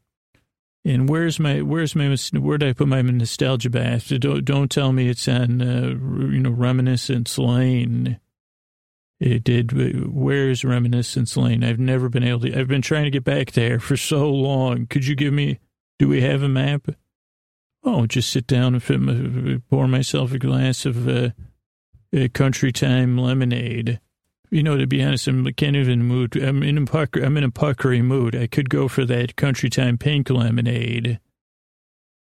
And 0.84 1.08
where's 1.08 1.40
my 1.40 1.62
where's 1.62 1.96
my 1.96 2.14
where 2.32 2.58
did 2.58 2.68
I 2.68 2.72
put 2.74 2.88
my 2.88 3.00
nostalgia 3.02 3.70
bath? 3.70 4.08
Don't 4.20 4.44
don't 4.44 4.70
tell 4.70 4.92
me 4.92 5.08
it's 5.08 5.26
on 5.26 5.62
uh, 5.62 5.88
you 5.88 6.40
know 6.40 6.50
Reminiscence 6.50 7.38
Lane. 7.38 8.20
It 9.18 9.42
did. 9.44 9.72
Where's 10.12 10.64
Reminiscence 10.64 11.36
Lane? 11.36 11.64
I've 11.64 11.78
never 11.78 12.08
been 12.08 12.24
able 12.24 12.40
to. 12.40 12.58
I've 12.58 12.68
been 12.68 12.82
trying 12.82 13.04
to 13.04 13.10
get 13.10 13.24
back 13.24 13.52
there 13.52 13.80
for 13.80 13.96
so 13.96 14.30
long. 14.30 14.86
Could 14.86 15.06
you 15.06 15.14
give 15.14 15.32
me? 15.32 15.58
Do 15.98 16.08
we 16.08 16.20
have 16.20 16.42
a 16.42 16.48
map? 16.48 16.88
Oh, 17.82 18.06
just 18.06 18.30
sit 18.30 18.46
down 18.46 18.74
and 18.74 18.82
fit, 18.82 19.68
pour 19.70 19.86
myself 19.86 20.32
a 20.32 20.38
glass 20.38 20.84
of 20.84 21.08
uh, 21.08 21.30
country 22.32 22.72
time 22.72 23.16
lemonade. 23.16 24.00
You 24.50 24.62
know, 24.62 24.76
to 24.76 24.86
be 24.86 25.02
honest, 25.02 25.26
I'm 25.26 25.44
kind 25.54 25.76
of 25.76 25.88
in 25.88 26.00
a 26.00 26.04
mood. 26.04 26.36
I'm 26.36 26.62
in 26.62 26.78
a 26.78 26.86
pucker. 26.86 27.22
I'm 27.22 27.36
in 27.36 27.44
a 27.44 27.50
puckery 27.50 28.02
mood. 28.02 28.36
I 28.36 28.46
could 28.46 28.70
go 28.70 28.88
for 28.88 29.04
that 29.04 29.36
country 29.36 29.68
time 29.68 29.98
pink 29.98 30.30
lemonade, 30.30 31.18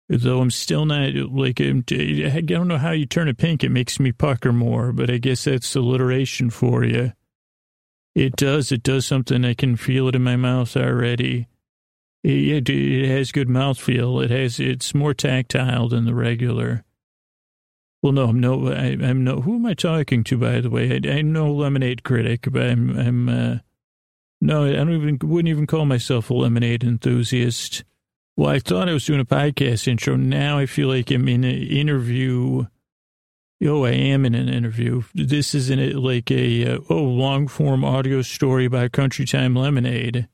though 0.08 0.40
I'm 0.40 0.50
still 0.50 0.84
not 0.84 1.14
like. 1.14 1.60
I'm, 1.60 1.84
I 1.90 2.40
don't 2.40 2.68
know 2.68 2.78
how 2.78 2.90
you 2.90 3.06
turn 3.06 3.28
it 3.28 3.38
pink. 3.38 3.62
It 3.62 3.70
makes 3.70 4.00
me 4.00 4.10
pucker 4.10 4.52
more, 4.52 4.92
but 4.92 5.10
I 5.10 5.18
guess 5.18 5.44
that's 5.44 5.76
alliteration 5.76 6.50
for 6.50 6.84
you. 6.84 7.12
It 8.14 8.36
does. 8.36 8.72
It 8.72 8.82
does 8.82 9.06
something. 9.06 9.44
I 9.44 9.54
can 9.54 9.76
feel 9.76 10.08
it 10.08 10.14
in 10.14 10.22
my 10.22 10.36
mouth 10.36 10.76
already. 10.76 11.48
It, 12.22 12.68
it 12.70 13.08
has 13.08 13.32
good 13.32 13.48
mouthfeel. 13.48 14.24
It 14.24 14.30
has. 14.30 14.58
It's 14.58 14.94
more 14.94 15.14
tactile 15.14 15.88
than 15.88 16.04
the 16.04 16.14
regular. 16.14 16.84
Well, 18.04 18.12
no, 18.12 18.28
I'm 18.28 18.38
no, 18.38 18.68
I, 18.68 18.98
am 19.00 19.24
no. 19.24 19.40
Who 19.40 19.54
am 19.54 19.64
I 19.64 19.72
talking 19.72 20.24
to, 20.24 20.36
by 20.36 20.60
the 20.60 20.68
way? 20.68 20.92
I, 20.92 21.10
I'm 21.10 21.32
no 21.32 21.50
lemonade 21.50 22.02
critic, 22.02 22.46
but 22.50 22.60
I'm, 22.60 22.98
I'm. 22.98 23.28
Uh, 23.30 23.58
no, 24.42 24.66
I 24.66 24.72
don't 24.72 24.90
even 24.90 25.18
wouldn't 25.22 25.48
even 25.48 25.66
call 25.66 25.86
myself 25.86 26.28
a 26.28 26.34
lemonade 26.34 26.84
enthusiast. 26.84 27.82
Well, 28.36 28.50
I 28.50 28.58
thought 28.58 28.90
I 28.90 28.92
was 28.92 29.06
doing 29.06 29.20
a 29.20 29.24
podcast 29.24 29.88
intro. 29.88 30.16
Now 30.16 30.58
I 30.58 30.66
feel 30.66 30.88
like 30.88 31.10
I'm 31.10 31.26
in 31.28 31.44
an 31.44 31.62
interview. 31.62 32.66
Oh, 33.64 33.84
I 33.86 33.92
am 33.92 34.26
in 34.26 34.34
an 34.34 34.50
interview. 34.50 35.04
This 35.14 35.54
isn't 35.54 35.94
like 35.94 36.30
a 36.30 36.74
uh, 36.74 36.78
oh 36.90 37.04
long 37.04 37.48
form 37.48 37.86
audio 37.86 38.20
story 38.20 38.66
about 38.66 38.92
Country 38.92 39.24
Time 39.24 39.54
Lemonade, 39.54 40.28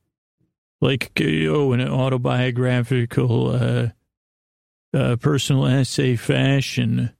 like 0.80 1.12
oh 1.22 1.72
in 1.72 1.78
an 1.78 1.88
autobiographical, 1.88 3.50
uh, 3.50 3.88
uh, 4.92 5.14
personal 5.14 5.66
essay 5.66 6.16
fashion. 6.16 7.12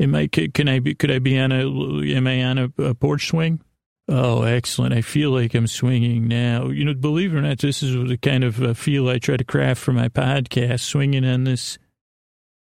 Am 0.00 0.14
I, 0.14 0.28
can 0.28 0.68
I 0.68 0.78
be, 0.78 0.94
could 0.94 1.10
I 1.10 1.18
be 1.18 1.38
on 1.38 1.52
a, 1.52 1.60
am 1.60 2.26
I 2.26 2.42
on 2.42 2.58
a, 2.58 2.72
a 2.82 2.94
porch 2.94 3.28
swing? 3.28 3.60
Oh, 4.08 4.42
excellent. 4.42 4.92
I 4.92 5.02
feel 5.02 5.30
like 5.30 5.54
I'm 5.54 5.68
swinging 5.68 6.26
now. 6.26 6.68
You 6.68 6.84
know, 6.84 6.94
believe 6.94 7.32
it 7.32 7.38
or 7.38 7.42
not, 7.42 7.58
this 7.58 7.82
is 7.82 7.92
the 8.08 8.16
kind 8.16 8.42
of 8.42 8.60
uh, 8.60 8.74
feel 8.74 9.08
I 9.08 9.18
try 9.18 9.36
to 9.36 9.44
craft 9.44 9.80
for 9.80 9.92
my 9.92 10.08
podcast, 10.08 10.80
swinging 10.80 11.24
on 11.24 11.44
this 11.44 11.78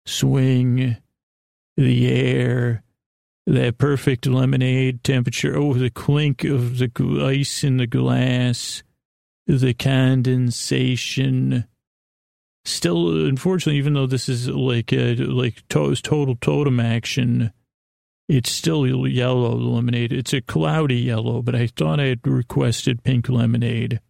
swing, 0.07 0.97
the 1.77 2.09
air, 2.09 2.85
that 3.47 3.79
perfect 3.79 4.27
lemonade 4.27 5.03
temperature. 5.03 5.57
Oh, 5.57 5.75
the 5.75 5.91
clink 5.91 6.45
of 6.45 6.79
the 6.79 6.91
ice 7.25 7.65
in 7.65 7.79
the 7.79 7.89
glass, 7.89 8.85
the 9.47 9.75
condensation, 9.75 11.65
still, 12.65 13.27
unfortunately, 13.27 13.79
even 13.79 13.95
though 13.95 14.07
this 14.07 14.29
is 14.29 14.49
like 14.49 14.93
a, 14.93 15.15
like 15.17 15.67
to, 15.69 15.95
total 15.97 16.37
totem 16.37 16.81
action, 16.81 17.53
it's 18.29 18.51
still 18.51 19.07
yellow 19.07 19.55
lemonade. 19.57 20.13
It's 20.13 20.33
a 20.33 20.41
cloudy 20.41 20.97
yellow, 20.97 21.43
but 21.43 21.55
I 21.55 21.67
thought 21.67 22.01
I 22.01 22.07
had 22.07 22.27
requested 22.27 23.03
pink 23.03 23.29
lemonade. 23.29 24.01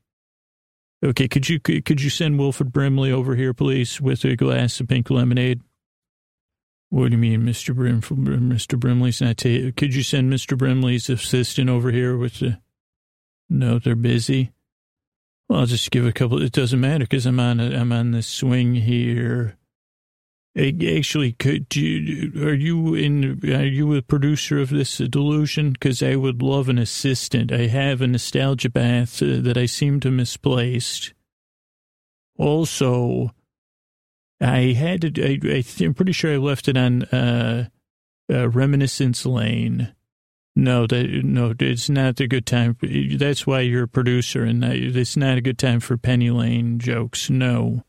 Okay, 1.05 1.27
could 1.27 1.49
you 1.49 1.59
could 1.59 2.01
you 2.01 2.11
send 2.11 2.39
Wilford 2.39 2.73
Brimley 2.73 3.11
over 3.11 3.35
here, 3.35 3.53
please, 3.53 4.01
with 4.01 4.25
a 4.25 4.37
glass 4.37 4.79
of 4.79 4.89
pink 4.89 5.11
lemonade? 5.11 5.61
What 6.91 7.07
do 7.07 7.13
you 7.13 7.19
mean, 7.19 7.43
Mr. 7.43 7.75
Brim? 7.75 8.03
Mr. 8.03 8.79
Brimley's 8.79 9.21
not. 9.21 9.39
Ta- 9.39 9.73
could 9.77 9.95
you 9.95 10.03
send 10.03 10.33
Mr. 10.33 10.57
Brimley's 10.57 11.09
assistant 11.09 11.71
over 11.71 11.91
here 11.91 12.17
with 12.17 12.39
the? 12.41 12.61
No, 13.49 13.79
they're 13.79 13.97
busy. 13.97 14.53
Well, 15.49 15.61
I'll 15.61 15.67
just 15.67 15.91
give 15.91 16.07
a 16.07 16.13
couple. 16.13 16.43
It 16.43 16.53
doesn't 16.53 16.81
matter 16.81 17.05
because 17.05 17.27
I'm 17.27 17.41
on. 17.41 17.61
A, 17.61 17.77
I'm 17.77 17.93
on 17.93 18.13
the 18.13 18.23
swing 18.23 18.75
here. 18.75 19.57
Actually, 20.57 21.33
could 21.33 21.75
you? 21.75 22.33
Are 22.47 22.55
you 22.55 22.95
in? 22.95 23.41
Are 23.45 23.65
you 23.65 23.95
a 23.95 24.03
producer 24.03 24.59
of 24.59 24.71
this 24.71 24.99
delusion? 24.99 25.73
Because 25.73 26.03
I 26.03 26.17
would 26.17 26.43
love 26.43 26.69
an 26.69 26.79
assistant. 26.79 27.51
I 27.51 27.67
have 27.69 28.03
a 28.03 28.07
nostalgia 28.07 28.69
bath 28.69 29.23
uh, 29.23 29.41
that 29.41 29.57
I 29.57 29.67
seem 29.67 30.01
to 30.01 30.11
misplaced. 30.11 31.15
Also, 32.39 33.31
I 34.43 34.73
had 34.73 35.15
to. 35.15 35.23
I, 35.25 35.65
am 35.85 35.95
pretty 35.95 36.13
sure 36.13 36.35
I 36.35 36.37
left 36.37 36.69
it 36.69 36.77
on 36.77 37.05
uh, 37.05 37.69
uh, 38.31 38.49
Reminiscence 38.49 39.25
Lane. 39.25 39.95
No, 40.55 40.87
that 40.87 41.09
no, 41.25 41.55
it's 41.59 41.89
not 41.89 42.21
a 42.21 42.27
good 42.27 42.45
time. 42.45 42.77
That's 43.17 43.47
why 43.47 43.61
you're 43.61 43.85
a 43.85 43.89
producer, 43.89 44.45
and 44.45 44.63
it's 44.63 45.17
not 45.17 45.39
a 45.39 45.43
good 45.43 45.59
time 45.59 45.81
for 45.81 45.97
Penny 45.97 46.31
Lane 46.31 46.79
jokes. 46.79 47.31
No. 47.31 47.85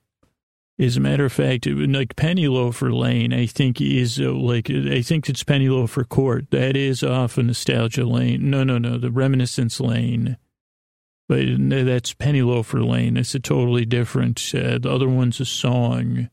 As 0.80 0.98
a 0.98 1.02
matter 1.02 1.26
of 1.26 1.34
fact, 1.34 1.68
like 1.68 2.16
Penny 2.16 2.48
Loafer 2.48 2.92
Lane, 2.92 3.32
I 3.32 3.46
think 3.46 3.80
is 3.80 4.20
uh, 4.20 4.32
like 4.32 4.70
I 4.72 5.02
think 5.02 5.30
it's 5.30 5.44
Penny 5.44 5.70
Loafer 5.70 6.04
Court. 6.04 6.50
That 6.52 6.76
is 6.76 7.04
off 7.04 7.38
a 7.38 7.44
nostalgia 7.44 8.06
lane. 8.06 8.50
No, 8.50 8.64
no, 8.64 8.78
no, 8.80 8.98
the 8.98 9.12
Reminiscence 9.12 9.80
Lane. 9.80 10.38
But 11.30 11.46
that's 11.58 12.14
Penny 12.14 12.42
Loafer 12.42 12.84
Lane. 12.84 13.18
It's 13.18 13.36
a 13.36 13.40
totally 13.40 13.86
different. 13.86 14.40
Uh, 14.54 14.80
the 14.80 14.92
other 14.92 15.08
one's 15.08 15.40
a 15.40 15.46
song. 15.46 16.30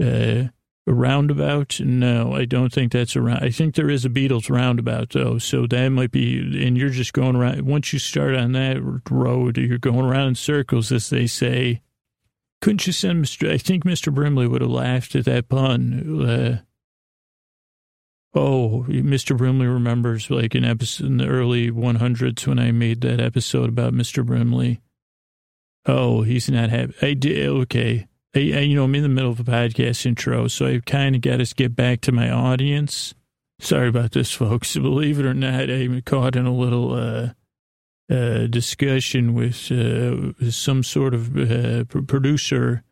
Uh, 0.00 0.48
a 0.86 0.92
roundabout? 0.92 1.80
No, 1.80 2.34
I 2.34 2.44
don't 2.44 2.72
think 2.72 2.92
that's 2.92 3.16
a 3.16 3.22
round. 3.22 3.44
I 3.44 3.50
think 3.50 3.74
there 3.74 3.90
is 3.90 4.04
a 4.04 4.10
Beatles 4.10 4.50
roundabout 4.50 5.10
though, 5.10 5.38
so 5.38 5.66
that 5.66 5.88
might 5.90 6.10
be. 6.10 6.38
And 6.66 6.76
you're 6.76 6.90
just 6.90 7.12
going 7.12 7.36
around. 7.36 7.62
Once 7.62 7.92
you 7.92 7.98
start 7.98 8.34
on 8.34 8.52
that 8.52 8.78
road, 9.10 9.58
you're 9.58 9.78
going 9.78 10.04
around 10.04 10.28
in 10.28 10.34
circles, 10.34 10.90
as 10.92 11.10
they 11.10 11.26
say. 11.26 11.82
Couldn't 12.60 12.86
you 12.86 12.92
send 12.92 13.24
Mr. 13.24 13.50
I 13.50 13.56
think 13.58 13.84
Mr. 13.84 14.14
Brimley 14.14 14.46
would 14.46 14.60
have 14.60 14.70
laughed 14.70 15.14
at 15.14 15.24
that 15.24 15.48
pun. 15.48 16.28
Uh, 16.28 16.58
oh, 18.34 18.84
Mr. 18.88 19.36
Brimley 19.36 19.66
remembers 19.66 20.30
like 20.30 20.54
an 20.54 20.64
episode 20.64 21.06
in 21.06 21.16
the 21.16 21.26
early 21.26 21.70
100s 21.70 22.46
when 22.46 22.58
I 22.58 22.70
made 22.70 23.00
that 23.00 23.18
episode 23.18 23.70
about 23.70 23.94
Mr. 23.94 24.24
Brimley. 24.24 24.82
Oh, 25.86 26.22
he's 26.22 26.50
not 26.50 26.68
happy. 26.68 26.94
I 27.00 27.14
did. 27.14 27.48
Okay. 27.48 28.06
I, 28.34 28.38
I, 28.38 28.60
you 28.60 28.76
know, 28.76 28.84
I'm 28.84 28.94
in 28.94 29.02
the 29.02 29.08
middle 29.08 29.32
of 29.32 29.40
a 29.40 29.44
podcast 29.44 30.06
intro, 30.06 30.46
so 30.48 30.66
I 30.66 30.80
kind 30.86 31.16
of 31.16 31.22
got 31.22 31.38
to 31.38 31.54
get 31.54 31.74
back 31.74 32.00
to 32.02 32.12
my 32.12 32.30
audience. 32.30 33.14
Sorry 33.58 33.88
about 33.88 34.12
this, 34.12 34.32
folks. 34.32 34.76
Believe 34.76 35.18
it 35.18 35.26
or 35.26 35.34
not, 35.34 35.70
I'm 35.70 36.00
caught 36.02 36.36
in 36.36 36.46
a 36.46 36.54
little 36.54 36.94
uh, 36.94 37.30
uh, 38.12 38.46
discussion 38.46 39.34
with 39.34 39.70
uh, 39.72 40.50
some 40.50 40.82
sort 40.82 41.14
of 41.14 41.36
uh, 41.36 41.84
producer. 41.84 42.84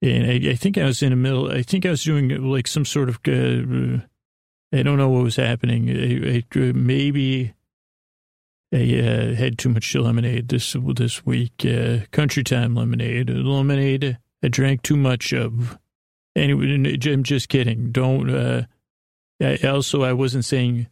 And 0.00 0.30
I, 0.30 0.50
I, 0.50 0.54
think 0.54 0.78
I 0.78 0.84
was 0.84 1.02
in 1.02 1.10
the 1.10 1.16
middle. 1.16 1.50
I 1.50 1.62
think 1.62 1.86
I 1.86 1.90
was 1.90 2.04
doing 2.04 2.28
like 2.28 2.66
some 2.66 2.84
sort 2.84 3.08
of. 3.08 3.20
Uh, 3.26 4.04
I 4.72 4.82
don't 4.82 4.98
know 4.98 5.08
what 5.08 5.22
was 5.22 5.36
happening. 5.36 5.88
I, 5.88 6.44
maybe 6.72 7.53
I 8.74 8.98
uh, 8.98 9.34
had 9.34 9.56
too 9.56 9.68
much 9.68 9.94
lemonade 9.94 10.48
this 10.48 10.76
this 10.96 11.24
week. 11.24 11.64
country 12.10 12.42
time 12.42 12.74
lemonade, 12.74 13.30
lemonade. 13.30 14.18
I 14.42 14.48
drank 14.48 14.82
too 14.82 14.96
much 14.96 15.32
of. 15.32 15.78
Anyway, 16.34 16.98
I'm 17.06 17.22
just 17.22 17.48
kidding. 17.48 17.92
Don't 17.92 18.66
I 19.40 19.56
also, 19.64 20.02
I 20.02 20.12
wasn't 20.12 20.44
saying, 20.44 20.88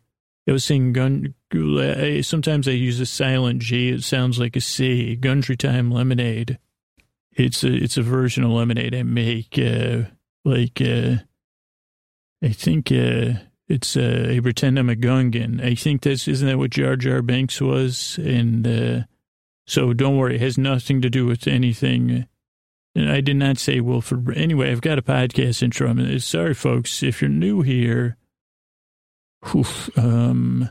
I 0.49 0.53
was 0.53 0.65
saying 0.65 0.93
gun. 0.93 1.35
Sometimes 2.23 2.69
I 2.69 2.73
use 2.73 3.01
a 3.01 3.07
silent 3.07 3.63
G. 3.63 3.91
It 3.91 4.05
sounds 4.05 4.39
like 4.39 4.57
a 4.57 4.61
C. 4.61 5.17
Country 5.17 5.57
time 5.57 5.91
lemonade. 5.91 6.59
It's 7.33 7.65
a 7.65 7.73
it's 7.73 7.97
a 7.97 8.03
version 8.03 8.45
of 8.45 8.51
lemonade 8.51 8.95
I 8.95 9.03
make. 9.05 9.59
Uh, 9.59 10.03
like 10.45 10.81
uh, 10.81 11.17
I 12.43 12.49
think 12.49 12.93
uh, 12.93 13.35
it's 13.73 13.97
uh, 13.97 14.29
I 14.31 14.41
pretend 14.41 14.79
I'm 14.79 14.91
a 14.91 14.95
Gungan. 14.95 15.65
I 15.65 15.75
think 15.75 16.03
that's 16.03 16.29
isn't 16.29 16.47
that 16.47 16.59
what 16.59 16.71
Jar 16.71 16.97
Jar 16.97 17.23
Binks 17.23 17.61
was? 17.61 18.19
And 18.19 18.67
uh, 18.67 19.05
so 19.67 19.93
don't 19.93 20.17
worry, 20.17 20.37
it 20.37 20.41
has 20.43 20.59
nothing 20.59 21.01
to 21.03 21.11
do 21.11 21.27
with 21.27 21.47
anything. 21.47 22.27
And 22.95 23.11
I 23.11 23.23
did 23.23 23.37
not 23.37 23.59
say 23.59 23.81
Wilford. 23.81 24.37
Anyway, 24.37 24.71
I've 24.71 24.83
got 24.83 24.99
a 24.99 25.03
podcast 25.03 25.63
intro. 25.63 25.89
I'm 25.89 26.19
sorry, 26.19 26.55
folks, 26.55 27.03
if 27.03 27.23
you're 27.23 27.31
new 27.31 27.63
here 27.63 28.19
um, 29.97 30.69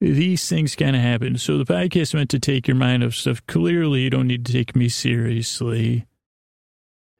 these 0.00 0.48
things 0.48 0.76
kind 0.76 0.94
of 0.94 1.02
happen. 1.02 1.38
So 1.38 1.58
the 1.58 1.64
podcast 1.64 2.14
meant 2.14 2.30
to 2.30 2.38
take 2.38 2.68
your 2.68 2.76
mind 2.76 3.02
off 3.02 3.14
stuff. 3.14 3.44
Clearly, 3.46 4.02
you 4.02 4.10
don't 4.10 4.28
need 4.28 4.46
to 4.46 4.52
take 4.52 4.76
me 4.76 4.88
seriously. 4.88 6.06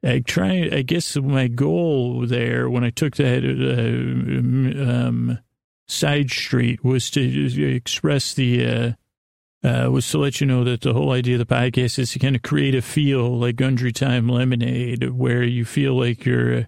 I 0.03 0.19
try. 0.19 0.69
I 0.71 0.81
guess 0.81 1.15
my 1.17 1.47
goal 1.47 2.25
there 2.25 2.69
when 2.69 2.83
I 2.83 2.89
took 2.89 3.15
that 3.17 3.43
uh, 3.43 4.89
um, 4.89 5.39
side 5.87 6.29
street 6.29 6.83
was 6.83 7.09
to 7.11 7.75
express 7.75 8.33
the 8.33 8.65
uh, 8.65 9.67
uh, 9.67 9.89
was 9.91 10.09
to 10.09 10.17
let 10.17 10.39
you 10.39 10.47
know 10.47 10.63
that 10.63 10.81
the 10.81 10.93
whole 10.93 11.11
idea 11.11 11.35
of 11.35 11.45
the 11.45 11.53
podcast 11.53 11.99
is 11.99 12.11
to 12.11 12.19
kind 12.19 12.35
of 12.35 12.41
create 12.41 12.75
a 12.75 12.81
feel 12.81 13.37
like 13.37 13.57
Gundry 13.57 13.91
Time 13.91 14.29
Lemonade, 14.29 15.09
where 15.11 15.43
you 15.43 15.65
feel 15.65 15.99
like 15.99 16.25
you're 16.25 16.67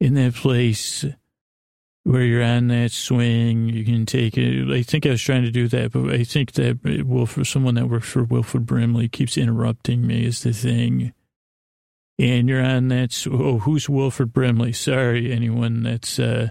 in 0.00 0.14
that 0.14 0.34
place 0.34 1.04
where 2.04 2.22
you're 2.22 2.42
on 2.42 2.68
that 2.68 2.92
swing, 2.92 3.68
you 3.68 3.84
can 3.84 4.06
take 4.06 4.38
it. 4.38 4.72
I 4.72 4.82
think 4.82 5.04
I 5.04 5.10
was 5.10 5.20
trying 5.20 5.42
to 5.42 5.50
do 5.50 5.66
that, 5.68 5.90
but 5.90 6.14
I 6.14 6.22
think 6.22 6.52
that 6.52 7.04
Wilford, 7.04 7.48
someone 7.48 7.74
that 7.74 7.90
works 7.90 8.08
for 8.08 8.22
Wilford 8.22 8.64
Brimley, 8.64 9.08
keeps 9.08 9.36
interrupting 9.36 10.06
me 10.06 10.24
is 10.24 10.44
the 10.44 10.52
thing. 10.52 11.12
And 12.18 12.48
you're 12.48 12.64
on 12.64 12.88
that. 12.88 13.26
Oh, 13.30 13.58
who's 13.58 13.88
Wilford 13.88 14.32
Brimley? 14.32 14.72
Sorry, 14.72 15.32
anyone 15.32 15.82
that's. 15.82 16.18
Uh, 16.18 16.50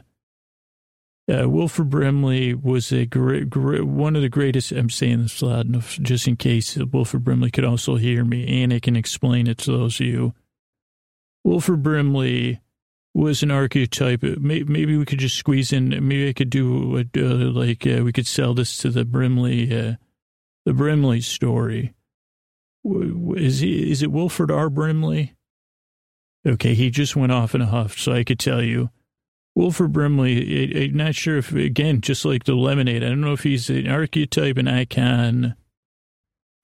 uh, 1.28 1.50
Wilford 1.50 1.90
Brimley 1.90 2.54
was 2.54 2.92
a 2.92 3.08
great, 3.08 3.50
great, 3.50 3.84
one 3.84 4.16
of 4.16 4.22
the 4.22 4.30
greatest. 4.30 4.72
I'm 4.72 4.92
saying 4.92 5.24
this 5.24 5.42
loud 5.42 5.66
enough 5.66 5.98
just 6.00 6.28
in 6.28 6.36
case 6.36 6.78
Wilford 6.78 7.24
Brimley 7.24 7.50
could 7.50 7.66
also 7.66 7.96
hear 7.96 8.24
me, 8.24 8.62
and 8.62 8.72
I 8.72 8.80
can 8.80 8.96
explain 8.96 9.48
it 9.48 9.58
to 9.60 9.72
those 9.72 10.00
of 10.00 10.06
you. 10.06 10.36
Wilford 11.44 11.82
Brimley 11.82 12.62
was 13.16 13.42
an 13.42 13.50
archetype. 13.50 14.22
Maybe 14.22 14.98
we 14.98 15.06
could 15.06 15.20
just 15.20 15.38
squeeze 15.38 15.74
in. 15.74 15.90
Maybe 15.90 16.30
I 16.30 16.34
could 16.34 16.52
do 16.52 16.98
uh, 16.98 17.04
like 17.24 17.88
uh, 17.88 18.04
we 18.04 18.12
could 18.12 18.28
sell 18.28 18.54
this 18.54 18.78
to 18.80 18.92
the 18.92 19.06
Brimley, 19.06 19.76
uh, 19.76 19.96
the 20.66 20.74
Brimley 20.74 21.22
story. 21.22 21.94
Is 22.84 23.62
he? 23.62 23.90
Is 23.90 24.04
it 24.04 24.12
Wilford 24.12 24.52
R. 24.52 24.70
Brimley? 24.70 25.34
Okay, 26.48 26.76
he 26.76 26.90
just 26.90 27.16
went 27.16 27.32
off 27.32 27.56
in 27.56 27.62
a 27.62 27.66
huff, 27.66 27.98
so 27.98 28.12
I 28.12 28.24
could 28.24 28.40
tell 28.40 28.62
you. 28.62 28.90
Wilford 29.56 29.94
Brimley, 29.94 30.76
I, 30.76 30.86
I'm 30.86 30.98
not 30.98 31.16
sure 31.16 31.38
if, 31.38 31.54
again, 31.54 32.02
just 32.02 32.26
like 32.26 32.44
the 32.44 32.56
lemonade, 32.56 33.04
I 33.04 33.10
don't 33.10 33.22
know 33.22 33.34
if 33.34 33.44
he's 33.44 33.70
an 33.70 33.88
archetype, 33.88 34.58
an 34.58 34.68
icon. 34.68 35.56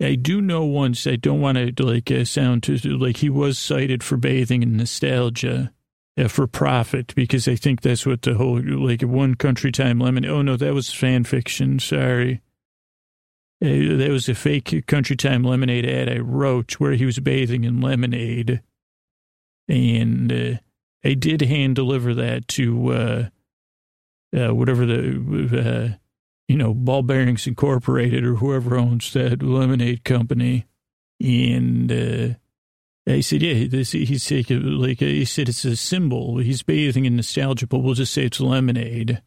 I 0.01 0.15
do 0.15 0.41
know 0.41 0.63
once, 0.65 1.07
I 1.07 1.15
don't 1.15 1.41
want 1.41 1.77
to 1.77 1.85
like 1.85 2.11
uh, 2.11 2.25
sound 2.25 2.63
too, 2.63 2.75
like 2.97 3.17
he 3.17 3.29
was 3.29 3.57
cited 3.57 4.03
for 4.03 4.17
bathing 4.17 4.63
in 4.63 4.75
nostalgia 4.75 5.71
uh, 6.17 6.27
for 6.27 6.47
profit 6.47 7.13
because 7.15 7.47
I 7.47 7.55
think 7.55 7.81
that's 7.81 8.05
what 8.05 8.23
the 8.23 8.33
whole 8.33 8.61
like 8.61 9.01
one 9.03 9.35
country 9.35 9.71
time 9.71 9.99
lemon. 9.99 10.25
Oh 10.25 10.41
no, 10.41 10.57
that 10.57 10.73
was 10.73 10.91
fan 10.91 11.23
fiction. 11.23 11.79
Sorry. 11.79 12.41
Uh, 13.63 13.95
that 13.97 14.09
was 14.09 14.27
a 14.27 14.33
fake 14.33 14.87
country 14.87 15.15
time 15.15 15.43
lemonade 15.43 15.85
ad 15.85 16.09
I 16.09 16.17
wrote 16.17 16.79
where 16.79 16.93
he 16.93 17.05
was 17.05 17.19
bathing 17.19 17.63
in 17.63 17.79
lemonade. 17.79 18.61
And 19.67 20.31
uh, 20.31 20.57
I 21.03 21.13
did 21.13 21.41
hand 21.41 21.75
deliver 21.75 22.13
that 22.13 22.47
to 22.49 22.91
uh, 22.91 23.29
uh 24.35 24.53
whatever 24.53 24.85
the, 24.85 25.93
uh, 25.93 25.97
you 26.47 26.57
know, 26.57 26.73
Ball 26.73 27.01
Bearings 27.01 27.47
Incorporated 27.47 28.25
or 28.25 28.35
whoever 28.35 28.77
owns 28.77 29.13
that 29.13 29.41
lemonade 29.41 30.03
company. 30.03 30.65
And 31.19 31.91
uh, 31.91 32.35
he 33.05 33.21
said, 33.21 33.41
yeah, 33.41 33.67
this, 33.67 33.91
he's 33.91 34.25
taking, 34.25 34.61
like, 34.63 34.99
he 34.99 35.25
said 35.25 35.49
it's 35.49 35.65
a 35.65 35.75
symbol. 35.75 36.37
He's 36.37 36.63
bathing 36.63 37.05
in 37.05 37.15
nostalgia, 37.15 37.67
but 37.67 37.79
we'll 37.79 37.93
just 37.93 38.13
say 38.13 38.25
it's 38.25 38.39
lemonade. 38.39 39.21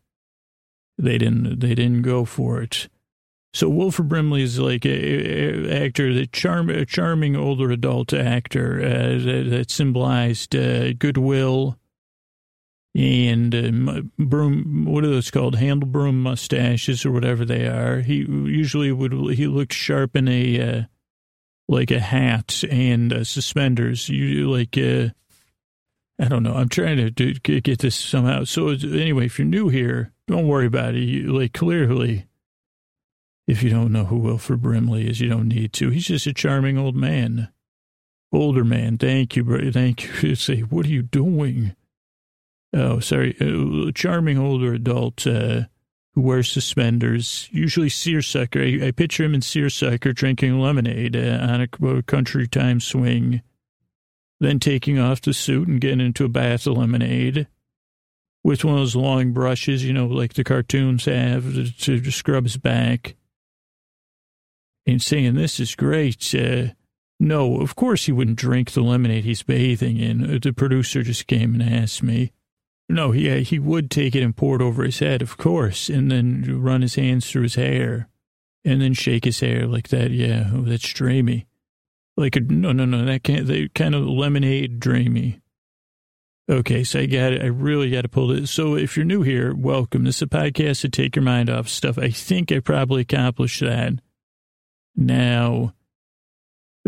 They 0.99 1.19
didn't, 1.19 1.61
they 1.61 1.75
didn't 1.75 2.03
go 2.03 2.25
for 2.25 2.63
it. 2.63 2.89
So 3.55 3.69
Wilford 3.69 4.09
Brimley 4.09 4.43
is 4.43 4.59
like 4.59 4.85
a, 4.85 4.91
a 4.91 5.85
actor, 5.87 6.13
the 6.13 6.27
charm, 6.27 6.69
a 6.71 6.85
charming 6.85 7.37
older 7.37 7.71
adult 7.71 8.13
actor 8.13 8.83
uh, 8.83 9.25
that, 9.25 9.47
that, 9.49 9.71
symbolized 9.71 10.57
uh, 10.57 10.93
goodwill 10.95 11.79
and 12.97 13.55
uh, 13.55 14.03
broom. 14.19 14.87
What 14.87 15.05
are 15.05 15.09
those 15.09 15.31
called? 15.31 15.55
Handle 15.55 15.89
broom 15.89 16.21
mustaches 16.21 17.07
or 17.07 17.13
whatever 17.13 17.45
they 17.45 17.69
are. 17.69 18.01
He 18.01 18.27
usually 18.27 18.91
would. 18.91 19.13
He 19.37 19.47
looked 19.47 19.73
sharp 19.73 20.17
in 20.17 20.27
a 20.27 20.61
uh, 20.61 20.83
like 21.69 21.93
a 21.93 22.01
hat 22.01 22.65
and 22.69 23.13
uh, 23.13 23.23
suspenders. 23.23 24.09
You 24.09 24.51
like, 24.51 24.77
uh, 24.77 25.11
I 26.19 26.27
don't 26.27 26.43
know. 26.43 26.55
I'm 26.55 26.69
trying 26.69 27.15
to 27.15 27.35
get 27.35 27.79
this 27.79 27.95
somehow. 27.95 28.43
So 28.43 28.71
anyway, 28.71 29.27
if 29.27 29.39
you're 29.39 29.47
new 29.47 29.69
here, 29.69 30.11
don't 30.27 30.49
worry 30.49 30.67
about 30.67 30.97
it. 30.97 31.05
You, 31.05 31.39
like 31.39 31.53
clearly, 31.53 32.27
if 33.47 33.63
you 33.63 33.71
don't 33.71 33.93
know 33.93 34.05
who 34.05 34.17
Wilford 34.17 34.63
Brimley 34.63 35.09
is, 35.09 35.21
you 35.21 35.29
don't 35.29 35.49
need 35.49 35.73
to. 35.75 35.91
He's 35.91 36.07
just 36.07 36.27
a 36.27 36.33
charming 36.33 36.79
old 36.79 36.97
man, 36.97 37.49
older 38.33 38.65
man. 38.65 38.99
Thank 38.99 39.37
you, 39.37 39.73
thank 39.73 40.05
you. 40.23 40.35
Say, 40.35 40.61
what 40.61 40.87
are 40.87 40.91
you 40.91 41.03
doing? 41.03 41.75
Oh, 42.73 43.01
sorry, 43.01 43.37
uh, 43.41 43.93
charming 43.93 44.39
older 44.39 44.75
adult. 44.75 45.27
Uh, 45.27 45.65
who 46.15 46.21
wears 46.21 46.49
suspenders, 46.51 47.49
usually 47.51 47.89
seersucker. 47.89 48.61
I, 48.61 48.87
I 48.87 48.91
picture 48.93 49.25
him 49.25 49.35
in 49.35 49.43
seersucker 49.43 50.13
drinking 50.13 50.61
lemonade 50.61 51.17
uh, 51.17 51.39
on 51.41 51.61
a, 51.63 51.87
a 51.89 52.03
country 52.05 52.47
time 52.47 52.79
swing, 52.79 53.43
then 54.39 54.61
taking 54.61 54.99
off 54.99 55.21
the 55.21 55.35
suit 55.35 55.67
and 55.67 55.81
getting 55.81 56.01
into 56.01 56.25
a 56.25 56.29
bath 56.29 56.69
of 56.69 56.77
lemonade 56.77 57.49
with 58.45 58.65
one 58.65 58.75
of 58.75 58.81
those 58.81 58.95
long 58.95 59.33
brushes, 59.33 59.85
you 59.85 59.93
know, 59.93 60.07
like 60.07 60.35
the 60.35 60.45
cartoons 60.45 61.07
have 61.07 61.53
to, 61.53 62.01
to 62.01 62.11
scrub 62.13 62.45
his 62.45 62.59
back 62.59 63.17
and 64.87 65.03
saying, 65.03 65.35
This 65.35 65.61
is 65.61 65.75
great. 65.75 66.35
Uh, 66.35 66.69
no, 67.21 67.61
of 67.61 67.77
course 67.77 68.07
he 68.07 68.13
wouldn't 68.13 68.39
drink 68.39 68.73
the 68.73 68.83
lemonade 68.83 69.25
he's 69.25 69.43
bathing 69.43 69.99
in. 69.99 70.41
The 70.41 70.53
producer 70.53 71.03
just 71.03 71.27
came 71.27 71.55
and 71.55 71.63
asked 71.63 72.03
me. 72.03 72.33
No, 72.89 73.13
he 73.13 73.43
he 73.43 73.59
would 73.59 73.91
take 73.91 74.15
it 74.15 74.23
and 74.23 74.37
pour 74.37 74.57
it 74.57 74.63
over 74.63 74.85
his 74.85 74.99
head, 74.99 75.23
of 75.23 75.39
course, 75.39 75.89
and 75.89 76.11
then 76.11 76.61
run 76.61 76.83
his 76.83 76.97
hands 76.97 77.31
through 77.31 77.45
his 77.45 77.55
hair, 77.55 78.09
and 78.65 78.83
then 78.83 78.93
shake 78.93 79.25
his 79.25 79.41
hair 79.41 79.67
like 79.67 79.89
that. 79.89 80.11
Yeah, 80.11 80.51
oh, 80.53 80.63
that's 80.63 80.93
dreamy. 80.93 81.47
Like 82.17 82.37
a 82.37 82.41
no, 82.41 82.73
no, 82.73 82.85
no, 82.85 83.05
that 83.07 83.23
can't. 83.23 83.47
That 83.47 83.71
kind 83.75 83.95
of 83.95 84.07
lemonade 84.07 84.81
dreamy. 84.81 85.41
Okay, 86.51 86.85
so 86.85 87.01
I 87.01 87.07
got 87.07 87.33
it. 87.33 87.41
I 87.41 87.47
really 87.47 87.91
got 87.91 88.03
to 88.03 88.09
pull 88.09 88.31
it. 88.31 88.49
So 88.49 88.77
if 88.77 88.99
you're 88.99 89.07
new 89.07 89.23
here, 89.23 89.55
welcome. 89.55 90.05
This 90.05 90.17
is 90.17 90.23
a 90.23 90.27
podcast 90.27 90.83
to 90.83 90.91
take 90.91 91.17
your 91.17 91.23
mind 91.23 91.49
off 91.49 91.69
stuff. 91.69 91.97
I 91.97 92.11
think 92.11 92.53
I 92.53 92.59
probably 92.59 93.01
accomplished 93.01 93.61
that. 93.61 93.95
Now, 94.97 95.75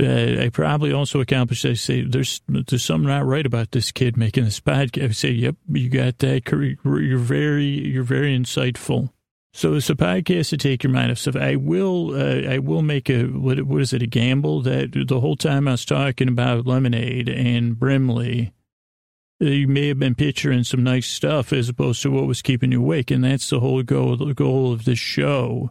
uh, 0.01 0.43
I 0.43 0.51
probably 0.53 0.93
also 0.93 1.21
accomplished. 1.21 1.65
I 1.65 1.75
say 1.75 2.03
there's 2.03 2.41
there's 2.49 2.85
something 2.85 3.09
not 3.09 3.25
right 3.25 3.47
about 3.47 3.73
this 3.73 3.91
kid 3.93 4.17
making 4.17 4.45
this 4.45 4.61
podcast. 4.61 5.09
I 5.09 5.13
say, 5.13 5.31
yep, 5.31 5.57
you 5.69 5.89
got 5.89 6.19
that. 6.19 6.43
You're 6.85 7.19
very 7.19 7.65
you're 7.65 8.03
very 8.03 8.37
insightful. 8.37 9.11
So 9.55 9.73
it's 9.73 9.89
a 9.89 9.95
podcast 9.95 10.51
to 10.51 10.59
take 10.59 10.85
your 10.85 10.93
mind 10.93 11.13
off 11.13 11.19
stuff. 11.19 11.37
I 11.37 11.57
will 11.57 12.15
uh, 12.15 12.53
I 12.53 12.59
will 12.59 12.83
make 12.83 13.09
a 13.09 13.25
what 13.25 13.63
what 13.63 13.81
is 13.81 13.95
it 13.95 14.03
a 14.03 14.07
gamble 14.07 14.61
that 14.63 15.07
the 15.09 15.21
whole 15.21 15.37
time 15.37 15.67
I 15.67 15.71
was 15.73 15.87
talking 15.87 16.29
about 16.29 16.67
lemonade 16.67 17.31
and 17.31 17.79
Brimley, 17.79 18.53
you 19.41 19.67
may 19.67 19.89
have 19.89 19.99
been 19.99 20.15
picturing 20.15 20.63
some 20.65 20.85
nice 20.85 21.07
stuff 21.07 21.55
as 21.55 21.71
opposed 21.71 22.03
to 22.03 22.11
what 22.11 22.27
was 22.27 22.43
keeping 22.43 22.71
you 22.71 22.83
awake. 22.83 23.11
And 23.11 23.25
that's 23.25 23.49
the 23.49 23.61
whole 23.61 23.83
goal, 23.83 24.17
goal 24.35 24.75
of 24.75 24.85
this 24.85 24.99
show. 24.99 25.71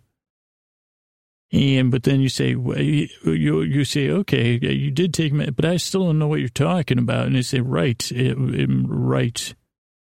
And, 1.55 1.89
but 1.89 2.03
then 2.03 2.19
you 2.19 2.27
say, 2.27 2.49
you, 2.49 3.07
you 3.23 3.85
say, 3.85 4.09
okay, 4.09 4.59
you 4.61 4.91
did 4.91 5.13
take 5.13 5.31
me, 5.31 5.49
but 5.51 5.63
I 5.63 5.77
still 5.77 6.05
don't 6.05 6.19
know 6.19 6.27
what 6.27 6.41
you're 6.41 6.49
talking 6.49 6.99
about. 6.99 7.27
And 7.27 7.35
they 7.37 7.43
say, 7.43 7.61
right, 7.61 8.11
it, 8.11 8.37
it, 8.37 8.69
right. 8.69 9.55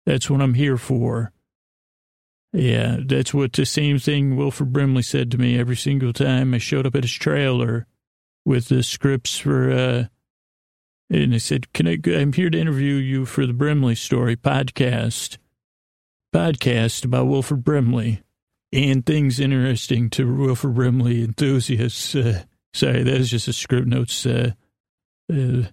That's 0.06 0.30
what 0.30 0.42
I'm 0.42 0.56
here 0.56 0.76
for. 0.76 1.32
Yeah, 2.52 2.98
that's 3.00 3.34
what 3.34 3.54
the 3.54 3.66
same 3.66 3.98
thing 3.98 4.36
Wilford 4.36 4.74
Brimley 4.74 5.04
said 5.04 5.32
to 5.32 5.38
me 5.38 5.58
every 5.58 5.78
single 5.78 6.12
time 6.12 6.54
I 6.54 6.58
showed 6.58 6.86
up 6.86 6.96
at 6.96 7.06
his 7.06 7.14
trailer 7.14 7.88
with 8.44 8.68
the 8.68 8.84
scripts 8.84 9.38
for, 9.38 9.72
uh, 9.72 10.06
and 11.10 11.34
I 11.34 11.38
said, 11.38 11.72
"Can 11.74 11.88
I? 11.88 11.98
I'm 12.08 12.34
here 12.34 12.50
to 12.50 12.60
interview 12.60 12.96
you 12.96 13.26
for 13.26 13.46
the 13.46 13.54
Brimley 13.54 13.96
story 13.96 14.36
podcast, 14.36 15.38
podcast 16.34 17.06
about 17.06 17.28
Wilford 17.28 17.64
Brimley 17.64 18.22
and 18.72 19.06
things 19.06 19.40
interesting 19.40 20.10
to 20.12 20.36
Wilford 20.36 20.76
Brimley 20.76 21.24
enthusiasts." 21.24 22.16
Uh, 22.16 22.44
sorry, 22.74 23.04
was 23.04 23.30
just 23.30 23.48
a 23.48 23.54
script 23.54 23.88
notes. 23.88 24.26
Uh, 24.26 24.52
uh, 25.32 25.64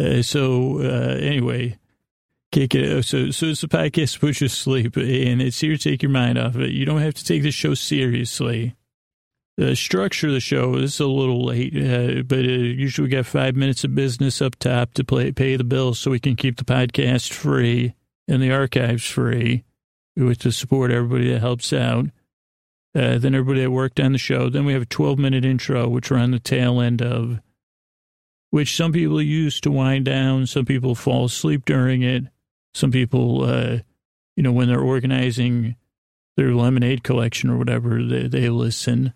uh 0.00 0.22
so 0.22 0.78
uh, 0.80 1.16
anyway, 1.20 1.76
kick 2.50 2.74
it. 2.74 3.04
So 3.04 3.30
so 3.30 3.46
it's 3.46 3.62
a 3.62 3.68
podcast 3.68 4.20
put 4.20 4.40
you 4.40 4.48
to 4.48 4.54
sleep, 4.54 4.96
and 4.96 5.42
it's 5.42 5.60
here 5.60 5.76
to 5.76 5.90
take 5.90 6.02
your 6.02 6.10
mind 6.10 6.38
off 6.38 6.54
of 6.54 6.62
it. 6.62 6.70
You 6.70 6.84
don't 6.84 7.02
have 7.02 7.14
to 7.14 7.24
take 7.24 7.42
the 7.42 7.50
show 7.50 7.74
seriously 7.74 8.74
the 9.56 9.76
structure 9.76 10.28
of 10.28 10.32
the 10.32 10.40
show 10.40 10.76
is 10.76 10.98
a 10.98 11.06
little 11.06 11.44
late, 11.44 11.76
uh, 11.76 12.22
but 12.22 12.38
usually 12.38 13.06
we 13.06 13.10
got 13.10 13.26
five 13.26 13.54
minutes 13.54 13.84
of 13.84 13.94
business 13.94 14.40
up 14.40 14.56
top 14.58 14.94
to 14.94 15.04
play, 15.04 15.30
pay 15.32 15.56
the 15.56 15.64
bills 15.64 15.98
so 15.98 16.10
we 16.10 16.20
can 16.20 16.36
keep 16.36 16.56
the 16.56 16.64
podcast 16.64 17.32
free 17.32 17.94
and 18.26 18.42
the 18.42 18.50
archives 18.50 19.04
free 19.04 19.64
with 20.16 20.38
to 20.38 20.52
support 20.52 20.90
everybody 20.90 21.30
that 21.30 21.40
helps 21.40 21.72
out. 21.72 22.06
Uh, 22.94 23.16
then 23.16 23.34
everybody 23.34 23.62
that 23.62 23.70
worked 23.70 23.98
on 23.98 24.12
the 24.12 24.18
show. 24.18 24.50
Then 24.50 24.66
we 24.66 24.74
have 24.74 24.82
a 24.82 24.86
12 24.86 25.18
minute 25.18 25.44
intro, 25.44 25.88
which 25.88 26.10
we're 26.10 26.18
on 26.18 26.30
the 26.30 26.38
tail 26.38 26.80
end 26.80 27.00
of, 27.00 27.40
which 28.50 28.76
some 28.76 28.92
people 28.92 29.22
use 29.22 29.60
to 29.60 29.70
wind 29.70 30.04
down. 30.04 30.46
Some 30.46 30.66
people 30.66 30.94
fall 30.94 31.24
asleep 31.24 31.64
during 31.64 32.02
it. 32.02 32.24
Some 32.74 32.90
people, 32.90 33.44
uh, 33.44 33.78
you 34.36 34.42
know, 34.42 34.52
when 34.52 34.68
they're 34.68 34.80
organizing 34.80 35.76
their 36.36 36.54
lemonade 36.54 37.02
collection 37.02 37.48
or 37.50 37.56
whatever, 37.56 38.02
they, 38.02 38.28
they 38.28 38.48
listen. 38.50 39.14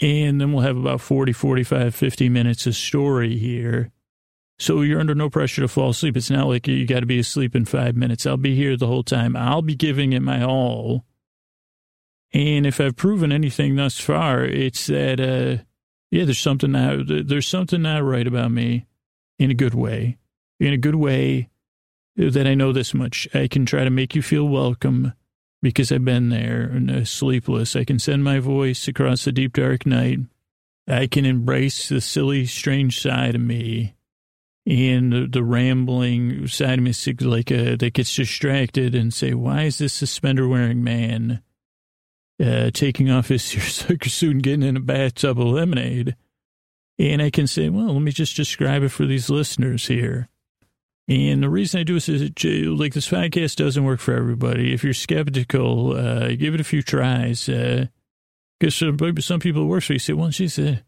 And 0.00 0.40
then 0.40 0.52
we'll 0.52 0.62
have 0.62 0.76
about 0.76 1.00
40, 1.00 1.32
45, 1.32 1.94
50 1.94 2.28
minutes 2.28 2.66
of 2.66 2.74
story 2.74 3.36
here. 3.36 3.90
So 4.58 4.82
you're 4.82 5.00
under 5.00 5.14
no 5.14 5.28
pressure 5.28 5.62
to 5.62 5.68
fall 5.68 5.90
asleep. 5.90 6.16
It's 6.16 6.30
not 6.30 6.46
like 6.46 6.68
you 6.68 6.86
got 6.86 7.00
to 7.00 7.06
be 7.06 7.18
asleep 7.18 7.56
in 7.56 7.64
five 7.64 7.96
minutes. 7.96 8.26
I'll 8.26 8.36
be 8.36 8.54
here 8.54 8.76
the 8.76 8.86
whole 8.86 9.02
time. 9.02 9.36
I'll 9.36 9.62
be 9.62 9.74
giving 9.74 10.12
it 10.12 10.20
my 10.22 10.44
all. 10.44 11.04
And 12.32 12.66
if 12.66 12.80
I've 12.80 12.96
proven 12.96 13.30
anything 13.30 13.76
thus 13.76 14.00
far, 14.00 14.44
it's 14.44 14.86
that, 14.86 15.20
uh, 15.20 15.62
yeah, 16.10 16.24
there's 16.24 16.38
something 16.38 16.72
not, 16.72 17.00
there's 17.06 17.46
something 17.46 17.82
not 17.82 18.02
right 18.02 18.26
about 18.26 18.50
me 18.50 18.86
in 19.38 19.50
a 19.50 19.54
good 19.54 19.74
way, 19.74 20.18
in 20.58 20.72
a 20.72 20.78
good 20.78 20.94
way 20.94 21.50
that 22.16 22.46
I 22.46 22.54
know 22.54 22.72
this 22.72 22.94
much. 22.94 23.28
I 23.34 23.48
can 23.48 23.66
try 23.66 23.84
to 23.84 23.90
make 23.90 24.14
you 24.14 24.22
feel 24.22 24.48
welcome 24.48 25.12
because 25.62 25.92
I've 25.92 26.04
been 26.04 26.30
there 26.30 26.62
and 26.62 26.90
uh, 26.90 27.04
sleepless. 27.04 27.76
I 27.76 27.84
can 27.84 27.98
send 27.98 28.24
my 28.24 28.38
voice 28.38 28.88
across 28.88 29.24
the 29.24 29.32
deep 29.32 29.54
dark 29.54 29.86
night. 29.86 30.20
I 30.88 31.06
can 31.06 31.24
embrace 31.24 31.88
the 31.88 32.00
silly, 32.00 32.46
strange 32.46 33.00
side 33.00 33.34
of 33.34 33.40
me 33.40 33.94
and 34.66 35.12
the, 35.12 35.26
the 35.30 35.44
rambling 35.44 36.46
side 36.48 36.78
of 36.78 36.84
me, 36.84 36.92
like 37.20 37.52
uh, 37.52 37.76
that 37.76 37.92
gets 37.94 38.14
distracted 38.14 38.94
and 38.94 39.12
say, 39.12 39.34
"Why 39.34 39.62
is 39.62 39.78
this 39.78 39.92
suspender 39.92 40.48
wearing 40.48 40.82
man 40.82 41.42
uh, 42.40 42.70
taking 42.72 43.10
off 43.10 43.28
his 43.28 43.42
suit 43.42 44.22
and 44.22 44.42
getting 44.42 44.62
in 44.62 44.76
a 44.76 44.80
bathtub 44.80 45.40
of 45.40 45.46
lemonade?" 45.46 46.16
And 46.98 47.20
I 47.20 47.30
can 47.30 47.46
say, 47.46 47.68
"Well, 47.68 47.94
let 47.94 48.02
me 48.02 48.12
just 48.12 48.36
describe 48.36 48.82
it 48.82 48.90
for 48.90 49.06
these 49.06 49.30
listeners 49.30 49.86
here." 49.86 50.28
And 51.08 51.42
the 51.42 51.50
reason 51.50 51.80
I 51.80 51.82
do 51.82 51.94
this 51.94 52.08
is, 52.08 52.22
like, 52.22 52.94
this 52.94 53.08
podcast 53.08 53.56
doesn't 53.56 53.84
work 53.84 53.98
for 53.98 54.14
everybody. 54.14 54.72
If 54.72 54.84
you're 54.84 54.94
skeptical, 54.94 55.96
uh, 55.96 56.28
give 56.36 56.54
it 56.54 56.60
a 56.60 56.64
few 56.64 56.80
tries. 56.80 57.46
Because 57.46 57.90
uh, 58.62 58.96
some, 58.96 59.20
some 59.20 59.40
people 59.40 59.62
it 59.62 59.66
works 59.66 59.86
for. 59.86 59.94
You 59.94 59.98
say, 59.98 60.12
well, 60.12 60.30
she's 60.30 60.60
a, 60.60 60.84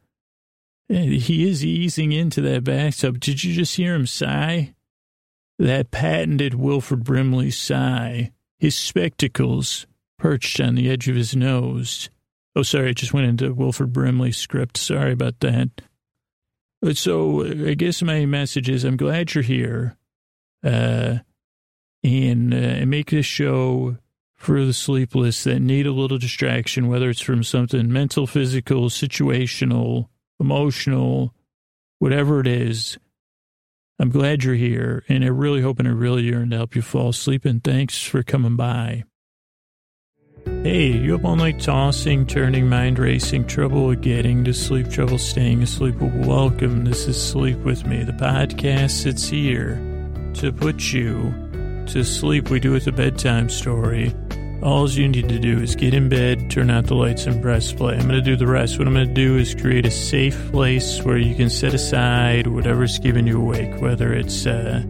he 0.88 1.48
is 1.48 1.64
easing 1.64 2.12
into 2.12 2.40
that 2.42 2.62
bathtub. 2.62 3.18
Did 3.18 3.42
you 3.42 3.54
just 3.54 3.74
hear 3.74 3.94
him 3.94 4.06
sigh? 4.06 4.74
That 5.58 5.90
patented 5.90 6.54
Wilford 6.54 7.02
Brimley 7.02 7.50
sigh. 7.50 8.30
His 8.58 8.76
spectacles 8.76 9.86
perched 10.18 10.60
on 10.60 10.74
the 10.74 10.90
edge 10.90 11.08
of 11.08 11.16
his 11.16 11.34
nose. 11.34 12.08
Oh, 12.56 12.62
sorry, 12.62 12.90
I 12.90 12.92
just 12.92 13.12
went 13.12 13.26
into 13.26 13.52
Wilford 13.52 13.92
Brimley 13.92 14.32
script. 14.32 14.76
Sorry 14.76 15.12
about 15.12 15.40
that. 15.40 15.70
So 16.92 17.44
I 17.44 17.74
guess 17.74 18.02
my 18.02 18.26
message 18.26 18.68
is 18.68 18.84
I'm 18.84 18.96
glad 18.96 19.34
you're 19.34 19.42
here 19.42 19.96
uh, 20.62 21.18
and, 22.02 22.52
uh, 22.52 22.56
and 22.56 22.90
make 22.90 23.10
this 23.10 23.26
show 23.26 23.96
for 24.34 24.64
the 24.64 24.74
sleepless 24.74 25.44
that 25.44 25.60
need 25.60 25.86
a 25.86 25.92
little 25.92 26.18
distraction, 26.18 26.88
whether 26.88 27.08
it's 27.08 27.22
from 27.22 27.42
something 27.42 27.90
mental, 27.90 28.26
physical, 28.26 28.90
situational, 28.90 30.08
emotional, 30.38 31.34
whatever 31.98 32.40
it 32.40 32.46
is. 32.46 32.98
I'm 33.98 34.10
glad 34.10 34.44
you're 34.44 34.54
here, 34.54 35.04
and 35.08 35.24
I 35.24 35.28
really 35.28 35.62
hope 35.62 35.78
and 35.78 35.88
I 35.88 35.92
really 35.92 36.24
yearn 36.24 36.50
to 36.50 36.56
help 36.56 36.76
you 36.76 36.82
fall 36.82 37.10
asleep. 37.10 37.44
And 37.44 37.64
thanks 37.64 38.02
for 38.02 38.22
coming 38.22 38.56
by. 38.56 39.04
Hey, 40.44 40.92
you 40.92 41.14
up 41.14 41.24
all 41.24 41.36
night 41.36 41.58
tossing, 41.58 42.26
turning, 42.26 42.68
mind 42.68 42.98
racing, 42.98 43.46
trouble 43.46 43.94
getting 43.94 44.44
to 44.44 44.52
sleep, 44.52 44.90
trouble 44.90 45.16
staying 45.16 45.62
asleep? 45.62 45.94
Welcome. 45.98 46.84
This 46.84 47.06
is 47.06 47.22
Sleep 47.22 47.56
With 47.58 47.86
Me, 47.86 48.02
the 48.02 48.12
podcast 48.12 49.04
that's 49.04 49.26
here 49.26 49.76
to 50.34 50.52
put 50.52 50.92
you 50.92 51.34
to 51.86 52.04
sleep. 52.04 52.50
We 52.50 52.60
do 52.60 52.72
it 52.72 52.74
with 52.74 52.86
a 52.88 52.92
bedtime 52.92 53.48
story. 53.48 54.14
All 54.62 54.88
you 54.90 55.08
need 55.08 55.30
to 55.30 55.38
do 55.38 55.60
is 55.60 55.76
get 55.76 55.94
in 55.94 56.10
bed, 56.10 56.50
turn 56.50 56.68
out 56.70 56.86
the 56.86 56.94
lights, 56.94 57.24
and 57.24 57.40
press 57.40 57.72
play. 57.72 57.94
I'm 57.94 58.08
going 58.08 58.10
to 58.10 58.22
do 58.22 58.36
the 58.36 58.46
rest. 58.46 58.78
What 58.78 58.86
I'm 58.86 58.94
going 58.94 59.08
to 59.08 59.14
do 59.14 59.38
is 59.38 59.54
create 59.54 59.86
a 59.86 59.90
safe 59.90 60.50
place 60.52 61.02
where 61.02 61.16
you 61.16 61.34
can 61.34 61.48
set 61.48 61.72
aside 61.72 62.48
whatever's 62.48 62.98
keeping 62.98 63.26
you 63.26 63.40
awake, 63.40 63.80
whether 63.80 64.12
it's 64.12 64.44
uh, 64.44 64.82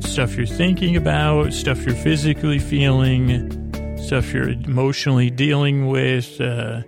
stuff 0.00 0.36
you're 0.36 0.46
thinking 0.46 0.96
about, 0.96 1.52
stuff 1.52 1.84
you're 1.84 1.96
physically 1.96 2.60
feeling, 2.60 3.59
stuff 4.00 4.32
you're 4.32 4.48
emotionally 4.48 5.30
dealing 5.30 5.88
with, 5.88 6.40
uh, 6.40 6.82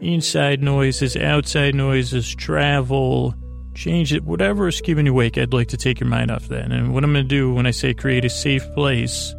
inside 0.00 0.62
noises, 0.62 1.16
outside 1.16 1.74
noises, 1.74 2.34
travel 2.34 3.34
change 3.74 4.12
it, 4.12 4.24
whatever 4.24 4.68
is 4.68 4.80
keeping 4.80 5.06
you 5.06 5.12
awake, 5.12 5.38
I'd 5.38 5.52
like 5.52 5.68
to 5.68 5.76
take 5.76 6.00
your 6.00 6.08
mind 6.08 6.30
off 6.30 6.48
that. 6.48 6.70
And 6.70 6.92
what 6.92 7.04
I'm 7.04 7.12
going 7.12 7.24
to 7.24 7.28
do 7.28 7.52
when 7.52 7.66
I 7.66 7.70
say 7.70 7.94
create 7.94 8.24
a 8.24 8.30
safe 8.30 8.64
place 8.74 9.34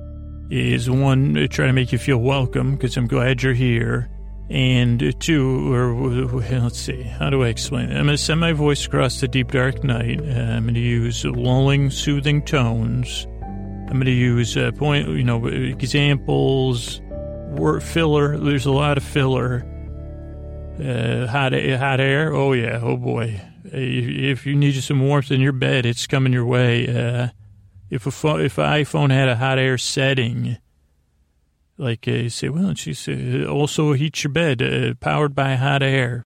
is 0.50 0.90
one, 0.90 1.48
try 1.50 1.68
to 1.68 1.74
make 1.74 1.92
you 1.92 1.98
feel 1.98 2.18
welcome 2.18 2.76
because 2.76 2.98
I'm 2.98 3.08
glad 3.08 3.44
you're 3.44 3.54
here. 3.54 4.10
And 4.50 5.16
two, 5.22 5.74
or 5.74 5.94
let's 5.94 6.78
see, 6.78 7.04
how 7.04 7.30
do 7.30 7.44
I 7.44 7.48
explain 7.48 7.90
it? 7.90 7.98
I'm 7.98 8.06
going 8.06 8.18
to 8.18 8.24
send 8.24 8.42
my 8.42 8.52
voice 8.52 8.86
across 8.86 9.22
the 9.22 9.28
deep 9.30 9.52
dark 9.52 9.82
night. 9.84 10.20
I'm 10.20 10.64
going 10.64 10.74
to 10.74 10.80
use 10.80 11.24
lulling, 11.24 11.90
soothing 11.90 12.42
tones. 12.44 13.28
I'm 13.92 13.98
going 13.98 14.06
to 14.06 14.12
use 14.12 14.58
uh, 14.58 14.72
point, 14.72 15.08
you 15.10 15.24
know, 15.24 15.46
examples, 15.46 17.02
word 17.52 17.84
filler. 17.84 18.38
There's 18.38 18.66
a 18.66 18.72
lot 18.72 18.98
of 18.98 19.04
filler. 19.04 19.68
Uh, 20.80 21.28
hot, 21.28 21.54
hot 21.54 22.00
air. 22.00 22.34
Oh 22.34 22.54
yeah. 22.54 22.80
Oh 22.82 22.98
boy 22.98 23.40
if 23.74 24.46
you 24.46 24.56
need 24.56 24.74
some 24.82 25.02
warmth 25.02 25.32
in 25.32 25.42
your 25.42 25.52
bed, 25.52 25.86
it's 25.86 26.08
coming 26.08 26.34
your 26.34 26.46
way. 26.46 26.88
Uh, 26.88 27.30
if 27.90 28.06
a 28.06 28.38
if 28.38 28.58
an 28.58 28.66
iPhone 28.66 29.12
had 29.12 29.30
a 29.30 29.36
hot 29.36 29.60
air 29.60 29.78
setting, 29.78 30.58
like 31.78 32.08
uh, 32.08 32.12
you 32.12 32.30
say, 32.30 32.50
well, 32.50 32.74
she 32.76 32.94
said, 32.94 33.46
also 33.46 33.94
heat 33.94 34.24
your 34.24 34.32
bed, 34.34 34.62
uh, 34.62 34.94
powered 35.00 35.36
by 35.36 35.56
hot 35.56 35.84
air. 35.84 36.24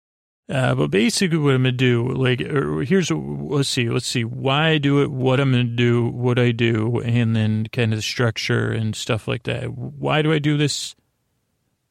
Uh, 0.48 0.76
but 0.76 0.92
basically, 0.92 1.40
what 1.40 1.56
I'm 1.56 1.64
gonna 1.64 1.72
do, 1.72 2.08
like, 2.08 2.40
er, 2.42 2.84
here's 2.84 3.10
let's 3.10 3.68
see, 3.68 3.90
let's 3.90 4.06
see 4.06 4.24
why 4.24 4.70
I 4.70 4.78
do 4.78 5.02
it, 5.02 5.10
what 5.10 5.40
I'm 5.40 5.52
gonna 5.52 5.64
do, 5.64 6.08
what 6.08 6.38
I 6.38 6.52
do, 6.52 7.00
and 7.00 7.36
then 7.36 7.66
kind 7.72 7.92
of 7.92 7.98
the 7.98 8.04
structure 8.04 8.70
and 8.72 8.96
stuff 8.96 9.28
like 9.28 9.44
that. 9.44 9.74
Why 9.74 10.22
do 10.22 10.32
I 10.32 10.38
do 10.38 10.56
this? 10.56 10.96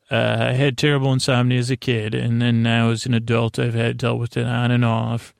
Uh, 0.08 0.36
I 0.50 0.52
had 0.52 0.78
terrible 0.78 1.12
insomnia 1.12 1.58
as 1.58 1.70
a 1.70 1.76
kid, 1.76 2.14
and 2.14 2.40
then 2.40 2.62
now 2.62 2.90
as 2.90 3.06
an 3.06 3.14
adult, 3.14 3.58
I've 3.58 3.74
had 3.74 3.96
dealt 3.96 4.20
with 4.20 4.36
it 4.36 4.46
on 4.46 4.70
and 4.70 4.84
off 4.84 5.34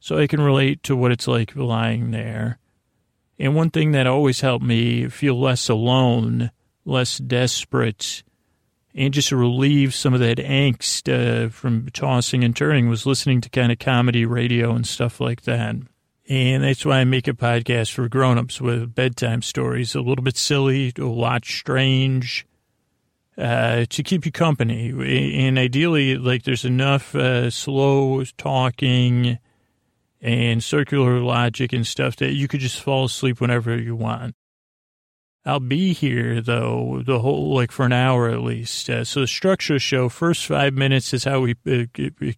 so 0.00 0.18
I 0.18 0.26
can 0.26 0.40
relate 0.40 0.82
to 0.84 0.96
what 0.96 1.12
it's 1.12 1.28
like 1.28 1.56
lying 1.56 2.10
there. 2.10 2.58
And 3.38 3.54
one 3.54 3.70
thing 3.70 3.92
that 3.92 4.06
always 4.06 4.40
helped 4.40 4.64
me 4.64 5.08
feel 5.08 5.40
less 5.40 5.68
alone, 5.68 6.50
less 6.84 7.18
desperate, 7.18 8.22
and 8.98 9.14
just 9.14 9.28
to 9.28 9.36
relieve 9.36 9.94
some 9.94 10.12
of 10.12 10.18
that 10.18 10.38
angst 10.38 11.08
uh, 11.08 11.48
from 11.50 11.88
tossing 11.90 12.42
and 12.42 12.56
turning 12.56 12.88
was 12.88 13.06
listening 13.06 13.40
to 13.40 13.48
kind 13.48 13.70
of 13.70 13.78
comedy 13.78 14.26
radio 14.26 14.72
and 14.72 14.84
stuff 14.84 15.20
like 15.20 15.42
that. 15.42 15.76
And 16.28 16.64
that's 16.64 16.84
why 16.84 16.98
I 16.98 17.04
make 17.04 17.28
a 17.28 17.32
podcast 17.32 17.92
for 17.92 18.08
grown-ups 18.08 18.60
with 18.60 18.94
bedtime 18.96 19.40
stories, 19.40 19.94
a 19.94 20.00
little 20.00 20.24
bit 20.24 20.36
silly, 20.36 20.92
a 20.98 21.04
lot 21.04 21.44
strange, 21.44 22.44
uh, 23.38 23.84
to 23.88 24.02
keep 24.02 24.26
you 24.26 24.32
company. 24.32 24.90
And 25.38 25.58
ideally, 25.58 26.16
like 26.16 26.42
there's 26.42 26.64
enough 26.64 27.14
uh, 27.14 27.50
slow 27.50 28.24
talking 28.36 29.38
and 30.20 30.62
circular 30.62 31.20
logic 31.20 31.72
and 31.72 31.86
stuff 31.86 32.16
that 32.16 32.32
you 32.32 32.48
could 32.48 32.60
just 32.60 32.80
fall 32.80 33.04
asleep 33.04 33.40
whenever 33.40 33.78
you 33.78 33.94
want. 33.94 34.34
I'll 35.48 35.60
be 35.60 35.94
here 35.94 36.42
though 36.42 37.02
the 37.06 37.20
whole 37.20 37.54
like 37.54 37.72
for 37.72 37.86
an 37.86 37.92
hour 37.92 38.28
at 38.28 38.42
least. 38.42 38.90
Uh, 38.90 39.02
so 39.02 39.20
the 39.20 39.26
structure 39.26 39.72
of 39.72 39.76
the 39.76 39.80
show 39.80 40.10
first 40.10 40.46
five 40.46 40.74
minutes 40.74 41.14
is 41.14 41.24
how 41.24 41.40
we 41.40 41.54
uh, 41.66 41.86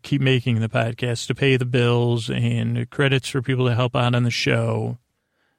keep 0.02 0.20
making 0.20 0.60
the 0.60 0.68
podcast 0.68 1.26
to 1.26 1.34
pay 1.34 1.56
the 1.56 1.64
bills 1.64 2.30
and 2.30 2.88
credits 2.90 3.28
for 3.28 3.42
people 3.42 3.66
to 3.66 3.74
help 3.74 3.96
out 3.96 4.14
on 4.14 4.22
the 4.22 4.30
show. 4.30 4.98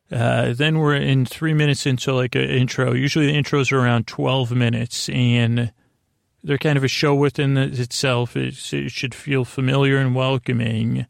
Uh, 0.10 0.54
then 0.54 0.80
we're 0.80 0.96
in 0.96 1.26
three 1.26 1.54
minutes 1.54 1.86
into 1.86 2.14
like 2.14 2.36
an 2.36 2.50
intro. 2.50 2.94
Usually 2.94 3.26
the 3.26 3.38
intros 3.38 3.74
are 3.74 3.80
around 3.80 4.08
twelve 4.08 4.52
minutes 4.52 5.10
and 5.10 5.74
they're 6.44 6.58
kind 6.58 6.78
of 6.78 6.86
a 6.86 6.88
show 6.88 7.14
within 7.14 7.58
itself. 7.58 8.38
It's, 8.38 8.72
it 8.72 8.92
should 8.92 9.14
feel 9.14 9.44
familiar 9.44 9.98
and 9.98 10.16
welcoming. 10.16 11.06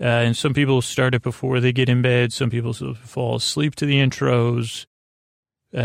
Uh, 0.00 0.04
and 0.04 0.36
some 0.36 0.54
people 0.54 0.80
start 0.80 1.14
it 1.14 1.20
before 1.20 1.60
they 1.60 1.72
get 1.72 1.90
in 1.90 2.00
bed. 2.00 2.32
Some 2.32 2.48
people 2.48 2.72
fall 2.72 3.36
asleep 3.36 3.74
to 3.74 3.84
the 3.84 3.96
intros. 3.96 4.86
Uh, 5.72 5.78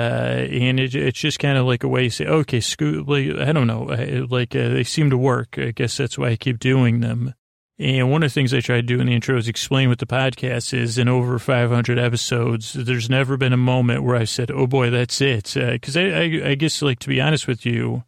and 0.50 0.80
it, 0.80 0.96
it's 0.96 1.20
just 1.20 1.40
kind 1.40 1.58
of 1.58 1.66
like 1.66 1.84
a 1.84 1.88
way 1.88 2.06
to 2.06 2.12
say, 2.12 2.26
okay, 2.26 2.60
scoot, 2.60 3.08
like, 3.08 3.30
I 3.38 3.52
don't 3.52 3.68
know, 3.68 3.84
like 4.30 4.56
uh, 4.56 4.70
they 4.70 4.84
seem 4.84 5.12
to 5.12 5.18
work. 5.18 5.60
I 5.60 5.72
guess 5.72 5.98
that's 5.98 6.18
why 6.18 6.30
I 6.30 6.36
keep 6.36 6.60
doing 6.60 7.02
them. 7.02 7.34
And 7.78 8.10
one 8.10 8.24
of 8.24 8.30
the 8.30 8.34
things 8.34 8.54
I 8.54 8.62
try 8.62 8.78
to 8.78 8.82
do 8.82 9.02
in 9.02 9.08
the 9.08 9.14
intro 9.14 9.38
is 9.38 9.50
explain 9.50 9.90
what 9.90 10.00
the 10.00 10.06
podcast 10.06 10.74
is. 10.74 10.98
In 10.98 11.10
over 11.10 11.38
500 11.38 12.00
episodes, 12.00 12.72
there's 12.74 13.10
never 13.10 13.36
been 13.36 13.52
a 13.52 13.58
moment 13.58 14.04
where 14.04 14.16
I 14.16 14.24
said, 14.24 14.50
oh 14.50 14.66
boy, 14.66 14.90
that's 14.90 15.20
it. 15.20 15.54
Because 15.54 15.98
uh, 15.98 16.00
I, 16.00 16.04
I, 16.04 16.50
I 16.52 16.56
guess, 16.56 16.82
like, 16.82 17.00
to 17.00 17.10
be 17.10 17.20
honest 17.20 17.48
with 17.48 17.66
you, 17.66 18.06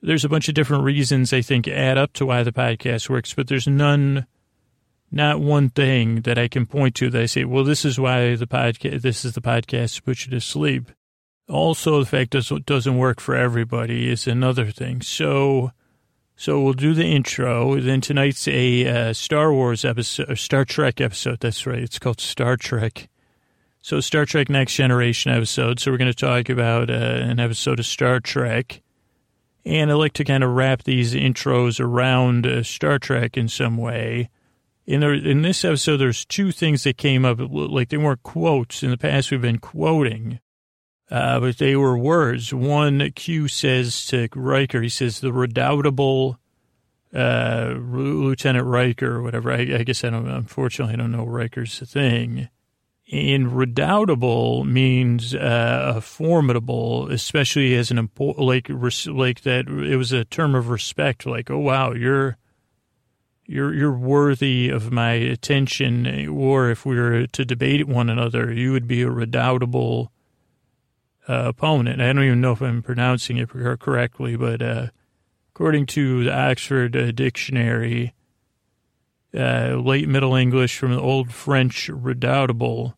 there's 0.00 0.24
a 0.24 0.30
bunch 0.30 0.48
of 0.48 0.54
different 0.54 0.84
reasons 0.84 1.32
I 1.32 1.42
think 1.42 1.68
add 1.68 1.98
up 1.98 2.14
to 2.14 2.26
why 2.26 2.42
the 2.42 2.52
podcast 2.52 3.10
works, 3.10 3.34
but 3.34 3.48
there's 3.48 3.66
none 3.66 4.26
not 5.14 5.40
one 5.40 5.70
thing 5.70 6.22
that 6.22 6.38
I 6.38 6.48
can 6.48 6.66
point 6.66 6.96
to 6.96 7.08
that 7.08 7.22
I 7.22 7.26
say, 7.26 7.44
well, 7.44 7.62
this 7.62 7.84
is 7.84 8.00
why 8.00 8.34
the 8.34 8.48
podcast, 8.48 9.02
this 9.02 9.24
is 9.24 9.34
the 9.34 9.40
podcast 9.40 9.96
to 9.96 10.02
put 10.02 10.26
you 10.26 10.30
to 10.32 10.40
sleep. 10.40 10.90
Also, 11.48 12.00
the 12.00 12.06
fact 12.06 12.32
that 12.32 12.50
it 12.50 12.66
doesn't 12.66 12.98
work 12.98 13.20
for 13.20 13.36
everybody 13.36 14.10
is 14.10 14.26
another 14.26 14.72
thing. 14.72 15.02
So, 15.02 15.70
so 16.34 16.60
we'll 16.60 16.72
do 16.72 16.94
the 16.94 17.04
intro. 17.04 17.80
Then 17.80 18.00
tonight's 18.00 18.48
a 18.48 18.86
uh, 18.88 19.12
Star 19.12 19.52
Wars 19.52 19.84
episode, 19.84 20.36
Star 20.36 20.64
Trek 20.64 21.00
episode. 21.00 21.38
That's 21.38 21.64
right. 21.64 21.78
It's 21.78 22.00
called 22.00 22.20
Star 22.20 22.56
Trek. 22.56 23.08
So 23.82 24.00
Star 24.00 24.24
Trek 24.24 24.48
Next 24.48 24.74
Generation 24.74 25.30
episode. 25.30 25.78
So 25.78 25.92
we're 25.92 25.98
going 25.98 26.12
to 26.12 26.14
talk 26.14 26.48
about 26.48 26.90
uh, 26.90 26.94
an 26.94 27.38
episode 27.38 27.78
of 27.78 27.86
Star 27.86 28.18
Trek. 28.18 28.82
And 29.64 29.92
I 29.92 29.94
like 29.94 30.14
to 30.14 30.24
kind 30.24 30.42
of 30.42 30.50
wrap 30.50 30.82
these 30.82 31.14
intros 31.14 31.78
around 31.78 32.46
uh, 32.46 32.64
Star 32.64 32.98
Trek 32.98 33.36
in 33.36 33.46
some 33.46 33.76
way 33.76 34.30
in 34.86 35.00
there, 35.00 35.14
in 35.14 35.42
this 35.42 35.64
episode, 35.64 35.96
there's 35.96 36.24
two 36.24 36.52
things 36.52 36.84
that 36.84 36.98
came 36.98 37.24
up. 37.24 37.38
Like 37.40 37.88
they 37.88 37.96
weren't 37.96 38.22
quotes. 38.22 38.82
In 38.82 38.90
the 38.90 38.98
past, 38.98 39.30
we've 39.30 39.40
been 39.40 39.58
quoting, 39.58 40.40
uh, 41.10 41.40
but 41.40 41.58
they 41.58 41.74
were 41.76 41.96
words. 41.96 42.52
One, 42.52 43.10
Q 43.12 43.48
says 43.48 44.04
to 44.06 44.28
Riker, 44.34 44.82
he 44.82 44.88
says, 44.88 45.20
the 45.20 45.32
redoubtable 45.32 46.38
uh, 47.14 47.74
Lieutenant 47.78 48.66
Riker 48.66 49.16
or 49.16 49.22
whatever. 49.22 49.52
I, 49.52 49.60
I, 49.60 49.84
guess 49.84 50.04
I 50.04 50.10
don't, 50.10 50.28
unfortunately, 50.28 50.94
I 50.94 50.96
don't 50.98 51.12
know 51.12 51.24
Riker's 51.24 51.78
thing. 51.78 52.48
And 53.12 53.56
redoubtable 53.56 54.64
means 54.64 55.34
uh, 55.34 56.00
formidable, 56.02 57.10
especially 57.10 57.74
as 57.74 57.90
an 57.90 57.98
important, 57.98 58.46
like, 58.46 58.68
like 59.06 59.42
that. 59.42 59.68
It 59.68 59.96
was 59.96 60.10
a 60.12 60.24
term 60.24 60.54
of 60.54 60.70
respect. 60.70 61.26
Like, 61.26 61.50
oh 61.50 61.58
wow, 61.58 61.92
you're 61.92 62.38
you're 63.46 63.74
you're 63.74 63.92
worthy 63.96 64.70
of 64.70 64.90
my 64.90 65.12
attention, 65.12 66.28
or 66.28 66.70
if 66.70 66.86
we 66.86 66.96
were 66.96 67.26
to 67.26 67.44
debate 67.44 67.86
one 67.86 68.08
another, 68.08 68.52
you 68.52 68.72
would 68.72 68.88
be 68.88 69.02
a 69.02 69.10
redoubtable 69.10 70.10
uh, 71.28 71.44
opponent. 71.46 72.00
I 72.00 72.12
don't 72.12 72.24
even 72.24 72.40
know 72.40 72.52
if 72.52 72.62
I'm 72.62 72.82
pronouncing 72.82 73.36
it 73.36 73.50
correctly, 73.50 74.36
but 74.36 74.62
uh, 74.62 74.86
according 75.54 75.86
to 75.86 76.24
the 76.24 76.34
Oxford 76.34 76.96
uh, 76.96 77.12
Dictionary, 77.12 78.14
uh, 79.36 79.76
late 79.76 80.08
Middle 80.08 80.34
English 80.34 80.78
from 80.78 80.92
the 80.92 81.00
Old 81.00 81.32
French 81.32 81.88
redoubtable, 81.88 82.96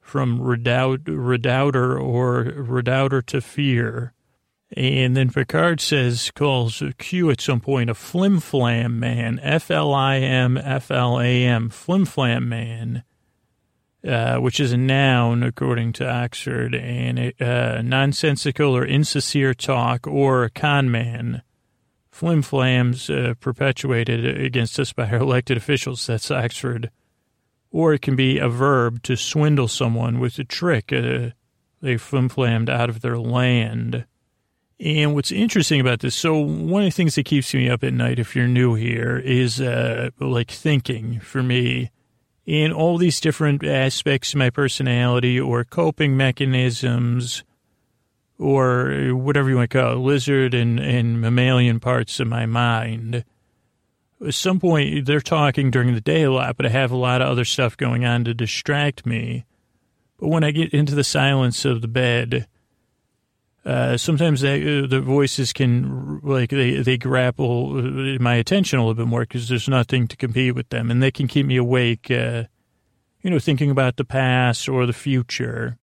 from 0.00 0.40
redoubt, 0.40 1.00
redouter 1.06 1.98
or 1.98 2.42
redouter 2.42 3.20
to 3.22 3.40
fear. 3.40 4.13
And 4.76 5.16
then 5.16 5.30
Picard 5.30 5.80
says, 5.80 6.32
calls 6.34 6.82
Q 6.98 7.30
at 7.30 7.40
some 7.40 7.60
point 7.60 7.90
a 7.90 7.94
flim 7.94 8.40
flam 8.40 8.98
man, 8.98 9.38
F 9.40 9.70
L 9.70 9.94
I 9.94 10.16
M 10.16 10.58
F 10.58 10.90
L 10.90 11.20
A 11.20 11.44
M, 11.44 11.68
flim 11.68 12.04
flam 12.04 12.48
man, 12.48 13.04
uh, 14.04 14.38
which 14.38 14.58
is 14.58 14.72
a 14.72 14.76
noun 14.76 15.44
according 15.44 15.92
to 15.94 16.10
Oxford, 16.10 16.74
and 16.74 17.40
uh, 17.40 17.82
nonsensical 17.82 18.76
or 18.76 18.84
insincere 18.84 19.54
talk 19.54 20.08
or 20.08 20.42
a 20.42 20.50
con 20.50 20.90
man. 20.90 21.42
Flim 22.10 22.42
flams 22.42 23.08
uh, 23.10 23.34
perpetuated 23.34 24.24
against 24.40 24.80
us 24.80 24.92
by 24.92 25.08
our 25.08 25.18
elected 25.18 25.56
officials. 25.56 26.04
That's 26.06 26.32
Oxford. 26.32 26.90
Or 27.70 27.94
it 27.94 28.02
can 28.02 28.16
be 28.16 28.38
a 28.38 28.48
verb 28.48 29.02
to 29.04 29.16
swindle 29.16 29.68
someone 29.68 30.18
with 30.18 30.38
a 30.38 30.44
trick. 30.44 30.92
Uh, 30.92 31.30
they 31.80 31.96
flim 31.96 32.28
flammed 32.28 32.70
out 32.70 32.88
of 32.88 33.02
their 33.02 33.18
land. 33.18 34.06
And 34.80 35.14
what's 35.14 35.30
interesting 35.30 35.80
about 35.80 36.00
this, 36.00 36.16
so 36.16 36.36
one 36.36 36.82
of 36.82 36.88
the 36.88 36.96
things 36.96 37.14
that 37.14 37.24
keeps 37.24 37.54
me 37.54 37.70
up 37.70 37.84
at 37.84 37.92
night, 37.92 38.18
if 38.18 38.34
you're 38.34 38.48
new 38.48 38.74
here, 38.74 39.18
is 39.18 39.60
uh, 39.60 40.10
like 40.18 40.50
thinking 40.50 41.20
for 41.20 41.42
me 41.42 41.90
in 42.44 42.72
all 42.72 42.98
these 42.98 43.20
different 43.20 43.64
aspects 43.64 44.32
of 44.32 44.38
my 44.38 44.50
personality 44.50 45.38
or 45.38 45.64
coping 45.64 46.16
mechanisms 46.16 47.44
or 48.38 49.10
whatever 49.12 49.48
you 49.48 49.56
want 49.56 49.70
to 49.70 49.78
call 49.78 49.92
it, 49.92 49.96
lizard 49.96 50.54
and, 50.54 50.80
and 50.80 51.20
mammalian 51.20 51.78
parts 51.78 52.18
of 52.18 52.26
my 52.26 52.44
mind. 52.44 53.24
At 54.26 54.34
some 54.34 54.58
point, 54.58 55.06
they're 55.06 55.20
talking 55.20 55.70
during 55.70 55.94
the 55.94 56.00
day 56.00 56.22
a 56.24 56.32
lot, 56.32 56.56
but 56.56 56.66
I 56.66 56.70
have 56.70 56.90
a 56.90 56.96
lot 56.96 57.22
of 57.22 57.28
other 57.28 57.44
stuff 57.44 57.76
going 57.76 58.04
on 58.04 58.24
to 58.24 58.34
distract 58.34 59.06
me. 59.06 59.44
But 60.18 60.28
when 60.28 60.44
I 60.44 60.50
get 60.50 60.74
into 60.74 60.94
the 60.94 61.04
silence 61.04 61.64
of 61.64 61.80
the 61.80 61.88
bed, 61.88 62.46
uh, 63.64 63.96
sometimes 63.96 64.42
they, 64.42 64.80
uh, 64.80 64.86
the 64.86 65.00
voices 65.00 65.52
can 65.52 66.20
like 66.22 66.50
they 66.50 66.82
they 66.82 66.98
grapple 66.98 67.70
my 68.20 68.34
attention 68.34 68.78
a 68.78 68.82
little 68.82 68.94
bit 68.94 69.06
more 69.06 69.22
because 69.22 69.48
there's 69.48 69.68
nothing 69.68 70.06
to 70.08 70.16
compete 70.16 70.54
with 70.54 70.68
them, 70.68 70.90
and 70.90 71.02
they 71.02 71.10
can 71.10 71.26
keep 71.26 71.46
me 71.46 71.56
awake. 71.56 72.10
Uh, 72.10 72.44
you 73.22 73.30
know, 73.30 73.38
thinking 73.38 73.70
about 73.70 73.96
the 73.96 74.04
past 74.04 74.68
or 74.68 74.84
the 74.84 74.92
future. 74.92 75.78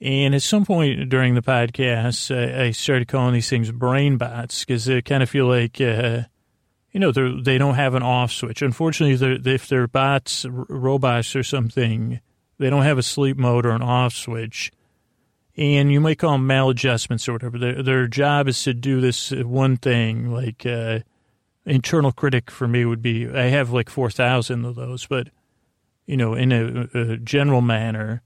And 0.00 0.34
at 0.34 0.42
some 0.42 0.66
point 0.66 1.08
during 1.08 1.36
the 1.36 1.40
podcast, 1.40 2.34
I, 2.34 2.64
I 2.64 2.70
started 2.72 3.06
calling 3.06 3.32
these 3.32 3.48
things 3.48 3.70
brain 3.70 4.16
bots 4.16 4.64
because 4.64 4.84
they 4.84 5.00
kind 5.00 5.22
of 5.22 5.30
feel 5.30 5.46
like, 5.46 5.80
uh, 5.80 6.22
you 6.90 6.98
know, 6.98 7.12
they 7.12 7.40
they 7.40 7.58
don't 7.58 7.76
have 7.76 7.94
an 7.94 8.02
off 8.02 8.32
switch. 8.32 8.60
Unfortunately, 8.60 9.14
they're, 9.14 9.54
if 9.54 9.68
they're 9.68 9.86
bots, 9.86 10.44
robots 10.50 11.36
or 11.36 11.44
something, 11.44 12.20
they 12.58 12.70
don't 12.70 12.82
have 12.82 12.98
a 12.98 13.04
sleep 13.04 13.36
mode 13.36 13.64
or 13.64 13.70
an 13.70 13.82
off 13.82 14.14
switch 14.14 14.72
and 15.56 15.92
you 15.92 16.00
might 16.00 16.18
call 16.18 16.32
them 16.32 16.48
maladjustments 16.48 17.28
or 17.28 17.32
whatever. 17.32 17.58
Their, 17.58 17.82
their 17.82 18.06
job 18.08 18.48
is 18.48 18.62
to 18.64 18.74
do 18.74 19.00
this 19.00 19.30
one 19.30 19.76
thing. 19.76 20.30
Like 20.30 20.66
uh, 20.66 21.00
internal 21.64 22.12
critic 22.12 22.50
for 22.50 22.66
me 22.66 22.84
would 22.84 23.02
be 23.02 23.28
I 23.28 23.44
have 23.44 23.70
like 23.70 23.88
four 23.88 24.10
thousand 24.10 24.64
of 24.64 24.74
those, 24.74 25.06
but 25.06 25.28
you 26.06 26.16
know, 26.16 26.34
in 26.34 26.52
a, 26.52 26.88
a, 26.94 27.16
general 27.16 27.62
manner, 27.62 28.20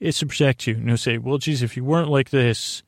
it's 0.00 0.18
to 0.18 0.26
protect 0.26 0.66
you. 0.66 0.74
You 0.74 0.80
know, 0.80 0.96
say, 0.96 1.18
well, 1.18 1.38
geez, 1.38 1.62
if 1.62 1.76
you 1.76 1.84
weren't 1.84 2.08
like 2.08 2.30
this, 2.30 2.82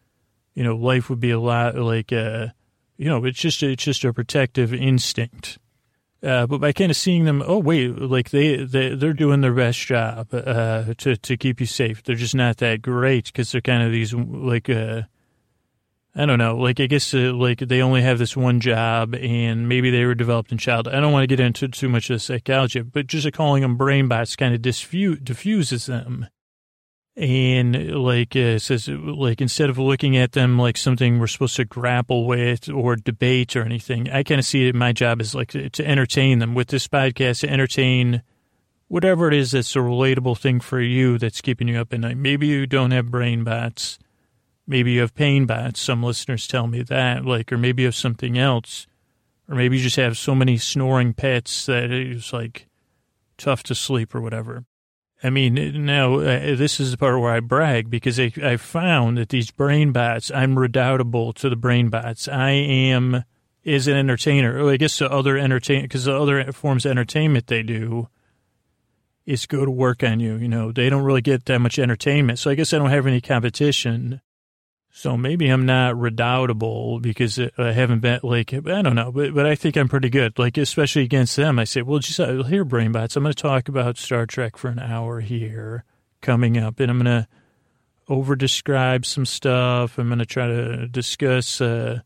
you 0.54 0.64
know, 0.64 0.74
life 0.74 1.08
would 1.08 1.20
be 1.20 1.30
a 1.30 1.38
lot 1.38 1.76
like, 1.76 2.12
uh, 2.12 2.48
you 2.96 3.08
know, 3.08 3.24
it's 3.24 3.38
just 3.38 3.62
it's 3.62 3.84
just 3.84 4.04
a 4.04 4.12
protective 4.12 4.74
instinct. 4.74 5.58
Uh, 6.22 6.46
but 6.46 6.58
by 6.58 6.72
kind 6.72 6.90
of 6.90 6.96
seeing 6.96 7.24
them, 7.24 7.42
oh 7.44 7.58
wait, 7.58 7.98
like 8.00 8.30
they 8.30 8.64
they 8.64 8.94
they're 8.94 9.12
doing 9.12 9.40
their 9.40 9.52
best 9.52 9.80
job 9.80 10.32
uh, 10.32 10.94
to 10.98 11.16
to 11.16 11.36
keep 11.36 11.58
you 11.58 11.66
safe. 11.66 12.02
They're 12.02 12.14
just 12.14 12.34
not 12.34 12.58
that 12.58 12.80
great 12.80 13.26
because 13.26 13.50
they're 13.50 13.60
kind 13.60 13.82
of 13.82 13.90
these 13.90 14.14
like 14.14 14.70
uh, 14.70 15.02
I 16.14 16.26
don't 16.26 16.38
know, 16.38 16.56
like 16.56 16.78
I 16.78 16.86
guess 16.86 17.12
uh, 17.12 17.32
like 17.34 17.58
they 17.58 17.82
only 17.82 18.02
have 18.02 18.18
this 18.18 18.36
one 18.36 18.60
job 18.60 19.14
and 19.14 19.68
maybe 19.68 19.90
they 19.90 20.04
were 20.04 20.14
developed 20.14 20.52
in 20.52 20.58
child. 20.58 20.86
I 20.86 21.00
don't 21.00 21.12
want 21.12 21.24
to 21.24 21.26
get 21.26 21.40
into 21.40 21.66
too 21.68 21.88
much 21.88 22.08
of 22.08 22.16
the 22.16 22.20
psychology, 22.20 22.82
but 22.82 23.08
just 23.08 23.32
calling 23.32 23.62
them 23.62 23.76
brain 23.76 24.06
bots 24.06 24.36
kind 24.36 24.54
of 24.54 24.62
diffuses 24.62 25.86
them 25.86 26.28
and 27.14 27.94
like 27.94 28.34
uh, 28.34 28.58
says 28.58 28.88
like 28.88 29.40
instead 29.40 29.68
of 29.68 29.78
looking 29.78 30.16
at 30.16 30.32
them 30.32 30.58
like 30.58 30.78
something 30.78 31.18
we're 31.18 31.26
supposed 31.26 31.56
to 31.56 31.64
grapple 31.64 32.26
with 32.26 32.70
or 32.70 32.96
debate 32.96 33.54
or 33.54 33.62
anything 33.62 34.10
i 34.10 34.22
kind 34.22 34.38
of 34.38 34.46
see 34.46 34.66
it 34.66 34.74
my 34.74 34.92
job 34.92 35.20
is 35.20 35.34
like 35.34 35.48
to 35.48 35.86
entertain 35.86 36.38
them 36.38 36.54
with 36.54 36.68
this 36.68 36.88
podcast 36.88 37.40
to 37.40 37.50
entertain 37.50 38.22
whatever 38.92 39.26
it 39.26 39.32
is 39.32 39.52
that's 39.52 39.74
a 39.74 39.78
relatable 39.78 40.36
thing 40.38 40.60
for 40.60 40.78
you 40.78 41.16
that's 41.16 41.40
keeping 41.40 41.66
you 41.66 41.78
up 41.78 41.94
at 41.94 42.00
night. 42.00 42.18
Maybe 42.18 42.46
you 42.46 42.66
don't 42.66 42.90
have 42.90 43.10
brain 43.10 43.42
bots. 43.42 43.98
Maybe 44.66 44.92
you 44.92 45.00
have 45.00 45.14
pain 45.14 45.46
bots. 45.46 45.80
Some 45.80 46.02
listeners 46.02 46.46
tell 46.46 46.66
me 46.66 46.82
that, 46.82 47.24
like, 47.24 47.50
or 47.50 47.56
maybe 47.56 47.84
you 47.84 47.86
have 47.86 47.94
something 47.94 48.36
else. 48.36 48.86
Or 49.48 49.54
maybe 49.54 49.78
you 49.78 49.82
just 49.82 49.96
have 49.96 50.18
so 50.18 50.34
many 50.34 50.58
snoring 50.58 51.14
pets 51.14 51.64
that 51.64 51.90
it's 51.90 52.34
like 52.34 52.68
tough 53.38 53.62
to 53.62 53.74
sleep 53.74 54.14
or 54.14 54.20
whatever. 54.20 54.66
I 55.24 55.30
mean, 55.30 55.84
now 55.86 56.16
uh, 56.18 56.56
this 56.56 56.80
is 56.80 56.90
the 56.90 56.96
part 56.96 57.20
where 57.20 57.32
I 57.32 57.40
brag 57.40 57.88
because 57.88 58.18
I, 58.18 58.32
I 58.42 58.56
found 58.56 59.18
that 59.18 59.28
these 59.28 59.50
brain 59.52 59.92
bots, 59.92 60.30
I'm 60.32 60.58
redoubtable 60.58 61.32
to 61.34 61.48
the 61.48 61.56
brain 61.56 61.90
bots. 61.90 62.26
I 62.26 62.50
am, 62.50 63.24
as 63.64 63.86
an 63.86 63.96
entertainer, 63.96 64.68
I 64.68 64.76
guess 64.76 64.98
the 64.98 65.10
other 65.10 65.38
entertain, 65.38 65.82
because 65.82 66.06
the 66.06 66.16
other 66.16 66.50
forms 66.52 66.84
of 66.84 66.90
entertainment 66.90 67.46
they 67.46 67.62
do, 67.62 68.08
is 69.24 69.46
go 69.46 69.64
to 69.64 69.70
work 69.70 70.02
on 70.02 70.18
you. 70.18 70.34
You 70.34 70.48
know, 70.48 70.72
they 70.72 70.90
don't 70.90 71.04
really 71.04 71.22
get 71.22 71.44
that 71.44 71.60
much 71.60 71.78
entertainment. 71.78 72.40
So 72.40 72.50
I 72.50 72.56
guess 72.56 72.72
I 72.72 72.78
don't 72.78 72.90
have 72.90 73.06
any 73.06 73.20
competition. 73.20 74.20
So 74.94 75.16
maybe 75.16 75.48
I'm 75.48 75.64
not 75.64 75.98
redoubtable 75.98 77.00
because 77.00 77.40
I 77.56 77.72
haven't 77.72 78.00
been 78.00 78.20
like, 78.22 78.52
I 78.52 78.82
don't 78.82 78.94
know, 78.94 79.10
but, 79.10 79.34
but 79.34 79.46
I 79.46 79.54
think 79.54 79.76
I'm 79.76 79.88
pretty 79.88 80.10
good. 80.10 80.38
Like, 80.38 80.58
especially 80.58 81.02
against 81.02 81.34
them, 81.34 81.58
I 81.58 81.64
say, 81.64 81.80
well, 81.80 81.98
just 81.98 82.20
uh, 82.20 82.42
here, 82.42 82.64
Brainbots, 82.64 83.16
I'm 83.16 83.22
going 83.22 83.32
to 83.32 83.42
talk 83.42 83.68
about 83.68 83.96
Star 83.96 84.26
Trek 84.26 84.58
for 84.58 84.68
an 84.68 84.78
hour 84.78 85.20
here 85.20 85.84
coming 86.20 86.58
up, 86.58 86.78
and 86.78 86.90
I'm 86.90 87.02
going 87.02 87.22
to 87.22 87.26
over 88.06 88.36
describe 88.36 89.06
some 89.06 89.24
stuff. 89.24 89.96
I'm 89.96 90.08
going 90.08 90.18
to 90.18 90.26
try 90.26 90.46
to 90.46 90.86
discuss, 90.88 91.62
uh, 91.62 92.00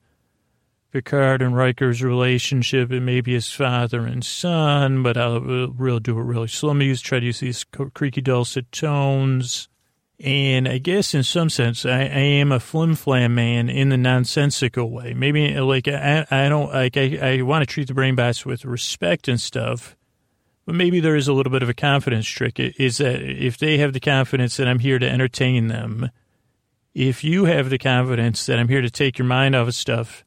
Picard 0.93 1.43
and 1.43 1.57
Riker's 1.57 2.03
relationship 2.03 2.91
and 2.93 3.05
maybe 3.05 3.35
his 3.35 3.51
father 3.51 4.07
and 4.07 4.25
son, 4.25 5.03
but 5.03 5.19
I'll 5.19 5.41
real 5.41 5.99
do 5.99 6.19
it 6.19 6.23
really 6.23 6.49
slow. 6.49 6.69
Let 6.69 6.79
me 6.79 6.87
use, 6.87 7.01
try 7.03 7.19
to 7.19 7.27
use 7.27 7.41
these 7.41 7.65
creaky 7.65 8.23
dulcet 8.23 8.71
tones. 8.71 9.69
And 10.19 10.67
I 10.67 10.79
guess 10.79 11.13
in 11.13 11.23
some 11.23 11.51
sense, 11.51 11.85
I, 11.85 12.01
I 12.01 12.21
am 12.41 12.51
a 12.51 12.61
flim 12.61 12.95
flam 12.95 13.35
man 13.35 13.69
in 13.69 13.91
the 13.91 13.99
nonsensical 13.99 14.91
way. 14.91 15.13
Maybe 15.13 15.59
like 15.61 15.89
I, 15.89 16.27
I 16.31 16.49
don't 16.49 16.73
like 16.73 16.97
I, 16.97 17.19
I 17.21 17.43
want 17.43 17.63
to 17.63 17.67
treat 17.67 17.89
the 17.89 17.95
brain 17.95 18.15
bots 18.15 18.47
with 18.47 18.65
respect 18.65 19.29
and 19.29 19.39
stuff, 19.39 19.95
but 20.65 20.75
maybe 20.75 21.01
there 21.01 21.17
is 21.17 21.29
a 21.29 21.35
little 21.35 21.53
bit 21.53 21.63
of 21.63 21.69
a 21.69 21.75
confidence 21.75 22.27
trick. 22.27 22.59
Is 22.59 22.97
that 22.97 23.21
if 23.21 23.59
they 23.59 23.77
have 23.79 23.93
the 23.93 24.01
confidence 24.01 24.57
that 24.57 24.69
I'm 24.69 24.79
here 24.79 24.99
to 24.99 25.09
entertain 25.09 25.69
them, 25.69 26.11
if 26.95 27.23
you 27.23 27.45
have 27.45 27.69
the 27.69 27.79
confidence 27.79 28.47
that 28.47 28.59
I'm 28.59 28.69
here 28.69 28.81
to 28.81 28.91
take 28.91 29.19
your 29.19 29.27
mind 29.27 29.55
off 29.55 29.69
of 29.69 29.75
stuff, 29.75 30.25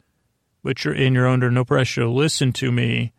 but 0.64 0.86
you're 0.86 0.94
and 0.94 1.16
you're 1.16 1.28
under 1.28 1.50
no 1.50 1.66
pressure 1.66 2.02
to 2.02 2.10
listen 2.10 2.54
to 2.54 2.72
me, 2.72 3.12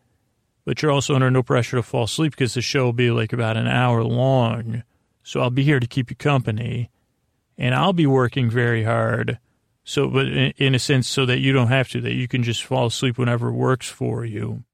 but 0.65 0.83
you're 0.83 0.93
also 0.93 1.17
under 1.17 1.33
no 1.33 1.43
pressure 1.43 1.79
to 1.79 1.83
fall 1.83 2.05
asleep 2.05 2.31
because 2.31 2.55
the 2.55 2.63
show 2.63 2.85
will 2.85 2.93
be 2.93 3.11
like 3.11 3.33
about 3.33 3.57
an 3.57 3.67
hour 3.67 4.05
long. 4.05 4.85
So 5.23 5.41
I'll 5.41 5.51
be 5.51 5.65
here 5.65 5.81
to 5.81 5.87
keep 5.87 6.11
you 6.11 6.17
company, 6.17 6.91
and 7.59 7.75
I'll 7.75 7.93
be 7.93 8.07
working 8.07 8.51
very 8.51 8.85
hard. 8.85 9.39
So, 9.85 10.09
but 10.09 10.27
in, 10.29 10.75
a 10.75 10.79
sense, 10.79 11.09
so 11.09 11.27
that 11.27 11.41
you 11.41 11.53
don't 11.53 11.69
have 11.69 11.89
to, 11.91 12.01
that 12.01 12.15
you 12.15 12.29
can 12.29 12.43
just 12.43 12.65
fall 12.65 12.87
asleep 12.87 13.19
whenever 13.19 13.51
works 13.51 13.89
for 13.89 14.25
you. 14.25 14.65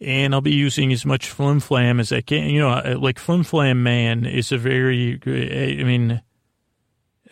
And 0.00 0.34
I'll 0.34 0.40
be 0.40 0.52
using 0.52 0.92
as 0.92 1.06
much 1.06 1.30
flim 1.30 1.60
flam 1.60 2.00
as 2.00 2.12
I 2.12 2.20
can. 2.20 2.50
You 2.50 2.60
know, 2.60 2.98
like 2.98 3.18
flim 3.18 3.44
flam 3.44 3.82
man 3.82 4.26
is 4.26 4.52
a 4.52 4.58
very, 4.58 5.20
I 5.24 5.84
mean, 5.84 6.20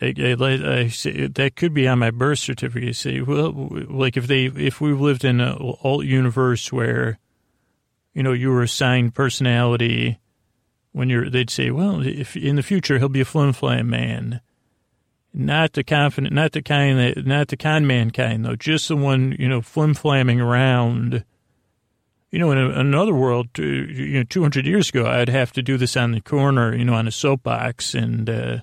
I, 0.01 0.13
I, 0.17 0.79
I 0.79 0.87
say, 0.87 1.27
that 1.27 1.55
could 1.55 1.73
be 1.73 1.87
on 1.87 1.99
my 1.99 2.11
birth 2.11 2.39
certificate. 2.39 2.95
Say, 2.95 3.21
well, 3.21 3.69
like 3.89 4.17
if 4.17 4.27
they, 4.27 4.45
if 4.45 4.81
we 4.81 4.93
lived 4.93 5.23
in 5.23 5.39
an 5.39 5.57
alt 5.83 6.05
universe 6.05 6.71
where, 6.71 7.19
you 8.13 8.23
know, 8.23 8.33
you 8.33 8.49
were 8.49 8.63
assigned 8.63 9.13
personality 9.13 10.19
when 10.95 11.09
you're, 11.09 11.29
they'd 11.29 11.49
say, 11.49 11.71
well, 11.71 12.01
if 12.07 12.37
in 12.37 12.55
the 12.55 12.63
future 12.63 12.97
he'll 12.97 13.09
be 13.09 13.19
a 13.19 13.25
flim 13.25 13.51
flam 13.51 13.89
man, 13.89 14.39
not 15.33 15.73
the 15.73 15.83
confident, 15.83 16.33
not 16.33 16.53
the 16.53 16.61
kind 16.61 16.97
that, 16.97 17.25
not 17.25 17.49
the 17.49 17.57
con 17.57 17.85
man 17.85 18.11
kind 18.11 18.45
though, 18.45 18.55
just 18.55 18.87
the 18.87 18.95
one, 18.95 19.35
you 19.37 19.49
know, 19.49 19.61
flim 19.61 19.93
flamming 19.93 20.39
around. 20.39 21.25
You 22.31 22.39
know, 22.39 22.51
in, 22.51 22.57
a, 22.57 22.69
another 22.79 23.13
world, 23.13 23.49
you 23.57 24.19
know, 24.19 24.23
200 24.23 24.65
years 24.65 24.87
ago, 24.87 25.05
I'd 25.05 25.27
have 25.27 25.51
to 25.53 25.61
do 25.61 25.75
this 25.75 25.97
on 25.97 26.13
the 26.13 26.21
corner, 26.21 26.73
you 26.73 26.85
know, 26.85 26.93
on 26.93 27.09
a 27.09 27.11
soapbox 27.11 27.93
and, 27.93 28.29
uh, 28.29 28.57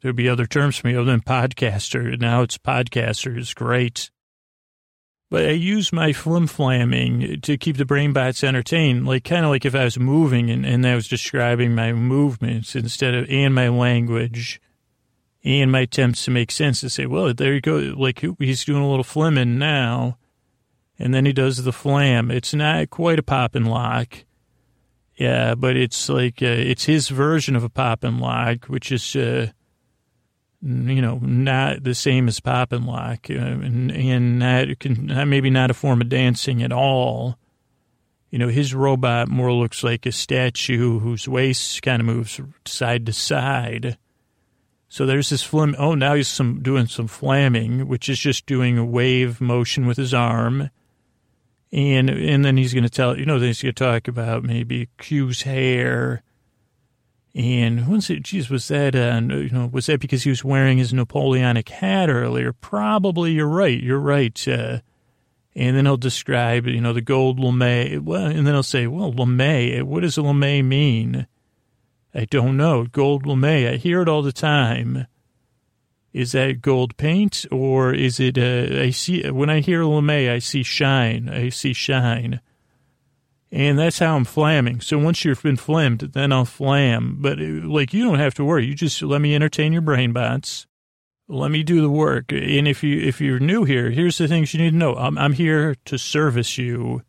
there'd 0.00 0.16
be 0.16 0.28
other 0.28 0.46
terms 0.46 0.76
for 0.76 0.88
me 0.88 0.96
other 0.96 1.04
than 1.04 1.20
podcaster. 1.20 2.18
Now 2.18 2.42
it's 2.42 2.58
podcaster 2.58 3.38
is 3.38 3.54
great. 3.54 4.10
But 5.30 5.44
I 5.46 5.52
use 5.52 5.92
my 5.92 6.12
flim 6.12 6.48
flamming 6.48 7.40
to 7.42 7.56
keep 7.56 7.76
the 7.76 7.84
brain 7.84 8.12
bots 8.12 8.42
entertained, 8.42 9.06
like 9.06 9.22
kind 9.22 9.44
of 9.44 9.50
like 9.50 9.64
if 9.64 9.76
I 9.76 9.84
was 9.84 9.96
moving 9.96 10.50
and, 10.50 10.66
and 10.66 10.84
I 10.84 10.96
was 10.96 11.06
describing 11.06 11.72
my 11.72 11.92
movements 11.92 12.74
instead 12.74 13.14
of 13.14 13.30
and 13.30 13.54
my 13.54 13.68
language 13.68 14.60
and 15.44 15.70
my 15.70 15.80
attempts 15.80 16.24
to 16.24 16.32
make 16.32 16.50
sense 16.50 16.80
to 16.80 16.90
say, 16.90 17.06
well, 17.06 17.32
there 17.32 17.54
you 17.54 17.60
go. 17.60 17.76
Like 17.96 18.24
he's 18.40 18.64
doing 18.64 18.82
a 18.82 18.90
little 18.90 19.04
flimming 19.04 19.56
now. 19.56 20.18
And 20.98 21.14
then 21.14 21.24
he 21.24 21.32
does 21.32 21.62
the 21.62 21.72
flam. 21.72 22.30
It's 22.30 22.52
not 22.52 22.90
quite 22.90 23.18
a 23.18 23.22
pop 23.22 23.54
and 23.54 23.70
lock. 23.70 24.24
Yeah, 25.16 25.54
but 25.54 25.76
it's 25.76 26.08
like, 26.08 26.42
uh, 26.42 26.46
it's 26.46 26.84
his 26.84 27.08
version 27.08 27.54
of 27.54 27.62
a 27.62 27.70
pop 27.70 28.04
and 28.04 28.20
lock, 28.20 28.66
which 28.66 28.90
is, 28.90 29.14
uh, 29.14 29.52
you 30.62 31.00
know, 31.00 31.18
not 31.22 31.84
the 31.84 31.94
same 31.94 32.28
as 32.28 32.40
pop 32.40 32.72
and 32.72 32.86
lock, 32.86 33.26
uh, 33.30 33.34
and, 33.34 33.90
and 33.90 34.38
not, 34.38 34.78
can, 34.78 35.28
maybe 35.28 35.50
not 35.50 35.70
a 35.70 35.74
form 35.74 36.00
of 36.00 36.08
dancing 36.08 36.62
at 36.62 36.72
all. 36.72 37.38
You 38.30 38.38
know, 38.38 38.48
his 38.48 38.74
robot 38.74 39.28
more 39.28 39.52
looks 39.52 39.82
like 39.82 40.06
a 40.06 40.12
statue 40.12 41.00
whose 41.00 41.26
waist 41.26 41.82
kind 41.82 42.00
of 42.00 42.06
moves 42.06 42.40
side 42.64 43.06
to 43.06 43.12
side. 43.12 43.98
So 44.88 45.06
there's 45.06 45.30
this 45.30 45.42
flim. 45.42 45.74
Oh, 45.78 45.94
now 45.94 46.14
he's 46.14 46.28
some 46.28 46.62
doing 46.62 46.86
some 46.86 47.08
flamming, 47.08 47.86
which 47.86 48.08
is 48.08 48.18
just 48.18 48.46
doing 48.46 48.76
a 48.76 48.84
wave 48.84 49.40
motion 49.40 49.86
with 49.86 49.96
his 49.96 50.12
arm. 50.12 50.70
And 51.72 52.10
and 52.10 52.44
then 52.44 52.56
he's 52.56 52.74
going 52.74 52.84
to 52.84 52.90
tell 52.90 53.16
you 53.16 53.24
know 53.24 53.38
then 53.38 53.48
he's 53.48 53.62
going 53.62 53.74
to 53.74 53.84
talk 53.84 54.08
about 54.08 54.42
maybe 54.42 54.88
Q's 54.98 55.42
hair 55.42 56.22
and 57.34 57.86
once 57.86 58.10
it, 58.10 58.22
geez, 58.22 58.50
was 58.50 58.66
that, 58.68 58.96
uh, 58.96 59.20
you 59.22 59.50
know, 59.50 59.70
was 59.72 59.86
that 59.86 60.00
because 60.00 60.24
he 60.24 60.30
was 60.30 60.44
wearing 60.44 60.78
his 60.78 60.92
Napoleonic 60.92 61.68
hat 61.68 62.10
earlier? 62.10 62.52
Probably. 62.52 63.32
You're 63.32 63.48
right. 63.48 63.80
You're 63.80 64.00
right. 64.00 64.48
Uh, 64.48 64.80
and 65.54 65.76
then 65.76 65.84
he'll 65.84 65.96
describe, 65.96 66.66
you 66.66 66.80
know, 66.80 66.92
the 66.92 67.00
gold 67.00 67.38
lame. 67.38 68.04
Well, 68.04 68.26
and 68.26 68.46
then 68.46 68.54
he'll 68.54 68.62
say, 68.62 68.86
well, 68.86 69.12
lame. 69.12 69.86
What 69.86 70.00
does 70.00 70.18
lame 70.18 70.68
mean? 70.68 71.26
I 72.12 72.24
don't 72.24 72.56
know. 72.56 72.84
Gold 72.84 73.26
lame. 73.26 73.74
I 73.74 73.76
hear 73.76 74.02
it 74.02 74.08
all 74.08 74.22
the 74.22 74.32
time. 74.32 75.06
Is 76.12 76.32
that 76.32 76.60
gold 76.60 76.96
paint 76.96 77.46
or 77.52 77.94
is 77.94 78.18
it? 78.18 78.36
Uh, 78.36 78.80
I 78.82 78.90
see 78.90 79.28
when 79.30 79.48
I 79.48 79.60
hear 79.60 79.84
lame, 79.84 80.10
I 80.10 80.40
see 80.40 80.64
shine. 80.64 81.28
I 81.28 81.50
see 81.50 81.72
shine. 81.72 82.40
And 83.52 83.78
that's 83.78 83.98
how 83.98 84.16
I'm 84.16 84.24
flamming. 84.24 84.80
So 84.80 84.98
once 84.98 85.24
you've 85.24 85.42
been 85.42 85.56
flammed, 85.56 86.00
then 86.00 86.32
I'll 86.32 86.44
flam. 86.44 87.16
But 87.18 87.40
uh, 87.40 87.66
like, 87.68 87.92
you 87.92 88.04
don't 88.04 88.20
have 88.20 88.34
to 88.34 88.44
worry. 88.44 88.66
You 88.66 88.74
just 88.74 89.02
let 89.02 89.20
me 89.20 89.34
entertain 89.34 89.72
your 89.72 89.82
brain 89.82 90.12
bots. 90.12 90.66
Let 91.26 91.50
me 91.50 91.62
do 91.62 91.80
the 91.80 91.90
work. 91.90 92.32
And 92.32 92.68
if 92.68 92.84
you, 92.84 93.00
if 93.00 93.20
you're 93.20 93.40
new 93.40 93.64
here, 93.64 93.90
here's 93.90 94.18
the 94.18 94.28
things 94.28 94.54
you 94.54 94.60
need 94.60 94.70
to 94.70 94.76
know. 94.76 94.94
I'm, 94.94 95.18
I'm 95.18 95.32
here 95.32 95.74
to 95.86 95.98
service 95.98 96.58
you 96.58 97.02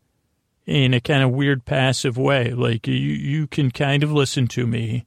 in 0.65 0.93
a 0.93 1.01
kind 1.01 1.23
of 1.23 1.31
weird 1.31 1.65
passive 1.65 2.17
way. 2.17 2.51
Like 2.51 2.87
you, 2.87 2.93
you 2.93 3.47
can 3.47 3.69
kind 3.71 4.03
of 4.03 4.11
listen 4.11 4.47
to 4.49 4.65
me 4.65 5.05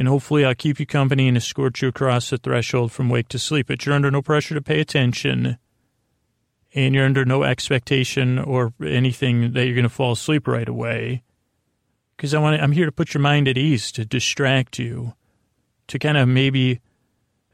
and 0.00 0.08
hopefully 0.08 0.46
I'll 0.46 0.54
keep 0.54 0.80
you 0.80 0.86
company 0.86 1.28
and 1.28 1.36
escort 1.36 1.82
you 1.82 1.88
across 1.88 2.30
the 2.30 2.38
threshold 2.38 2.90
from 2.90 3.10
wake 3.10 3.28
to 3.28 3.38
sleep. 3.38 3.66
But 3.66 3.84
you're 3.84 3.94
under 3.94 4.10
no 4.10 4.22
pressure 4.22 4.54
to 4.54 4.62
pay 4.62 4.80
attention 4.80 5.58
and 6.74 6.94
you're 6.94 7.04
under 7.04 7.24
no 7.24 7.42
expectation 7.42 8.38
or 8.38 8.72
anything 8.84 9.52
that 9.52 9.66
you're 9.66 9.74
going 9.74 9.82
to 9.82 9.88
fall 9.88 10.12
asleep 10.12 10.46
right 10.46 10.68
away. 10.68 11.22
Because 12.16 12.34
I 12.34 12.38
want 12.38 12.60
I'm 12.60 12.72
here 12.72 12.86
to 12.86 12.92
put 12.92 13.14
your 13.14 13.22
mind 13.22 13.48
at 13.48 13.58
ease, 13.58 13.90
to 13.92 14.04
distract 14.04 14.78
you, 14.78 15.14
to 15.88 15.98
kind 15.98 16.16
of 16.16 16.28
maybe, 16.28 16.80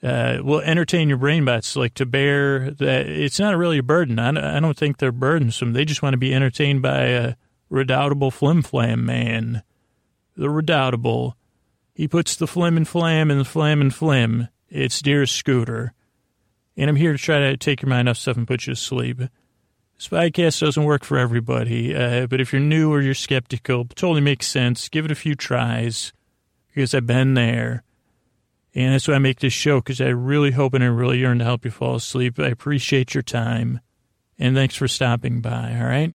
uh, 0.03 0.39
well, 0.43 0.61
entertain 0.61 1.09
your 1.09 1.19
brain 1.19 1.45
bots, 1.45 1.77
like 1.77 1.95
to 1.95 2.07
bear 2.07 2.71
that 2.73 3.07
it's 3.07 3.39
not 3.39 3.57
really 3.57 3.79
a 3.79 3.83
burden. 3.83 4.19
I, 4.19 4.57
I 4.57 4.61
don't 4.61 4.77
think 4.77 4.99
they're 4.99 5.12
burdensome. 5.12 5.73
They 5.73 5.85
just 5.85 6.03
want 6.03 6.14
to 6.14 6.19
be 6.19 6.35
entertained 6.35 6.83
by 6.83 7.05
a 7.05 7.35
redoubtable 7.71 8.31
flim 8.31 8.62
flam 8.62 9.07
man. 9.07 9.62
The 10.37 10.51
redoubtable. 10.51 11.37
He 11.95 12.09
puts 12.09 12.37
the 12.37 12.47
flim 12.47 12.77
and 12.77 12.87
flam 12.87 13.31
and 13.31 13.41
the 13.41 13.45
flam 13.45 13.81
and 13.81 13.95
flim. 13.95 14.49
It's 14.69 15.01
dear 15.01 15.25
Scooter 15.25 15.95
and 16.77 16.91
I'm 16.91 16.97
here 16.97 17.12
to 17.12 17.18
try 17.18 17.39
to 17.39 17.57
take 17.57 17.83
your 17.83 17.89
mind 17.89 18.09
off 18.09 18.18
stuff 18.18 18.37
and 18.37 18.47
put 18.47 18.66
you 18.66 18.74
to 18.74 18.81
sleep. 18.81 19.18
This 19.18 20.09
podcast 20.09 20.61
doesn't 20.61 20.85
work 20.85 21.05
for 21.05 21.16
everybody, 21.16 21.95
uh, 21.95 22.27
but 22.27 22.41
if 22.41 22.53
you're 22.53 22.61
new 22.61 22.93
or 22.93 23.01
you're 23.01 23.14
skeptical, 23.14 23.87
totally 23.87 24.20
makes 24.20 24.47
sense. 24.47 24.89
Give 24.89 25.07
it 25.07 25.11
a 25.11 25.14
few 25.14 25.35
tries 25.35 26.12
because 26.68 26.95
I've 26.95 27.07
been 27.07 27.35
there. 27.35 27.83
And 28.74 28.93
that's 28.93 29.09
why 29.09 29.14
I 29.14 29.18
make 29.18 29.41
this 29.41 29.55
show 29.55 29.81
because 29.81 30.03
I 30.03 30.09
really 30.09 30.51
hope 30.51 30.74
and 30.74 30.85
I 30.85 30.89
really 30.89 31.18
yearn 31.18 31.39
to 31.39 31.45
help 31.45 31.64
you 31.64 31.70
fall 31.70 31.95
asleep. 31.95 32.39
I 32.39 32.49
appreciate 32.49 33.14
your 33.14 33.22
time. 33.22 33.81
And 34.39 34.55
thanks 34.55 34.77
for 34.77 34.87
stopping 34.87 35.41
by, 35.41 35.74
all 35.81 35.87
right? 35.87 36.12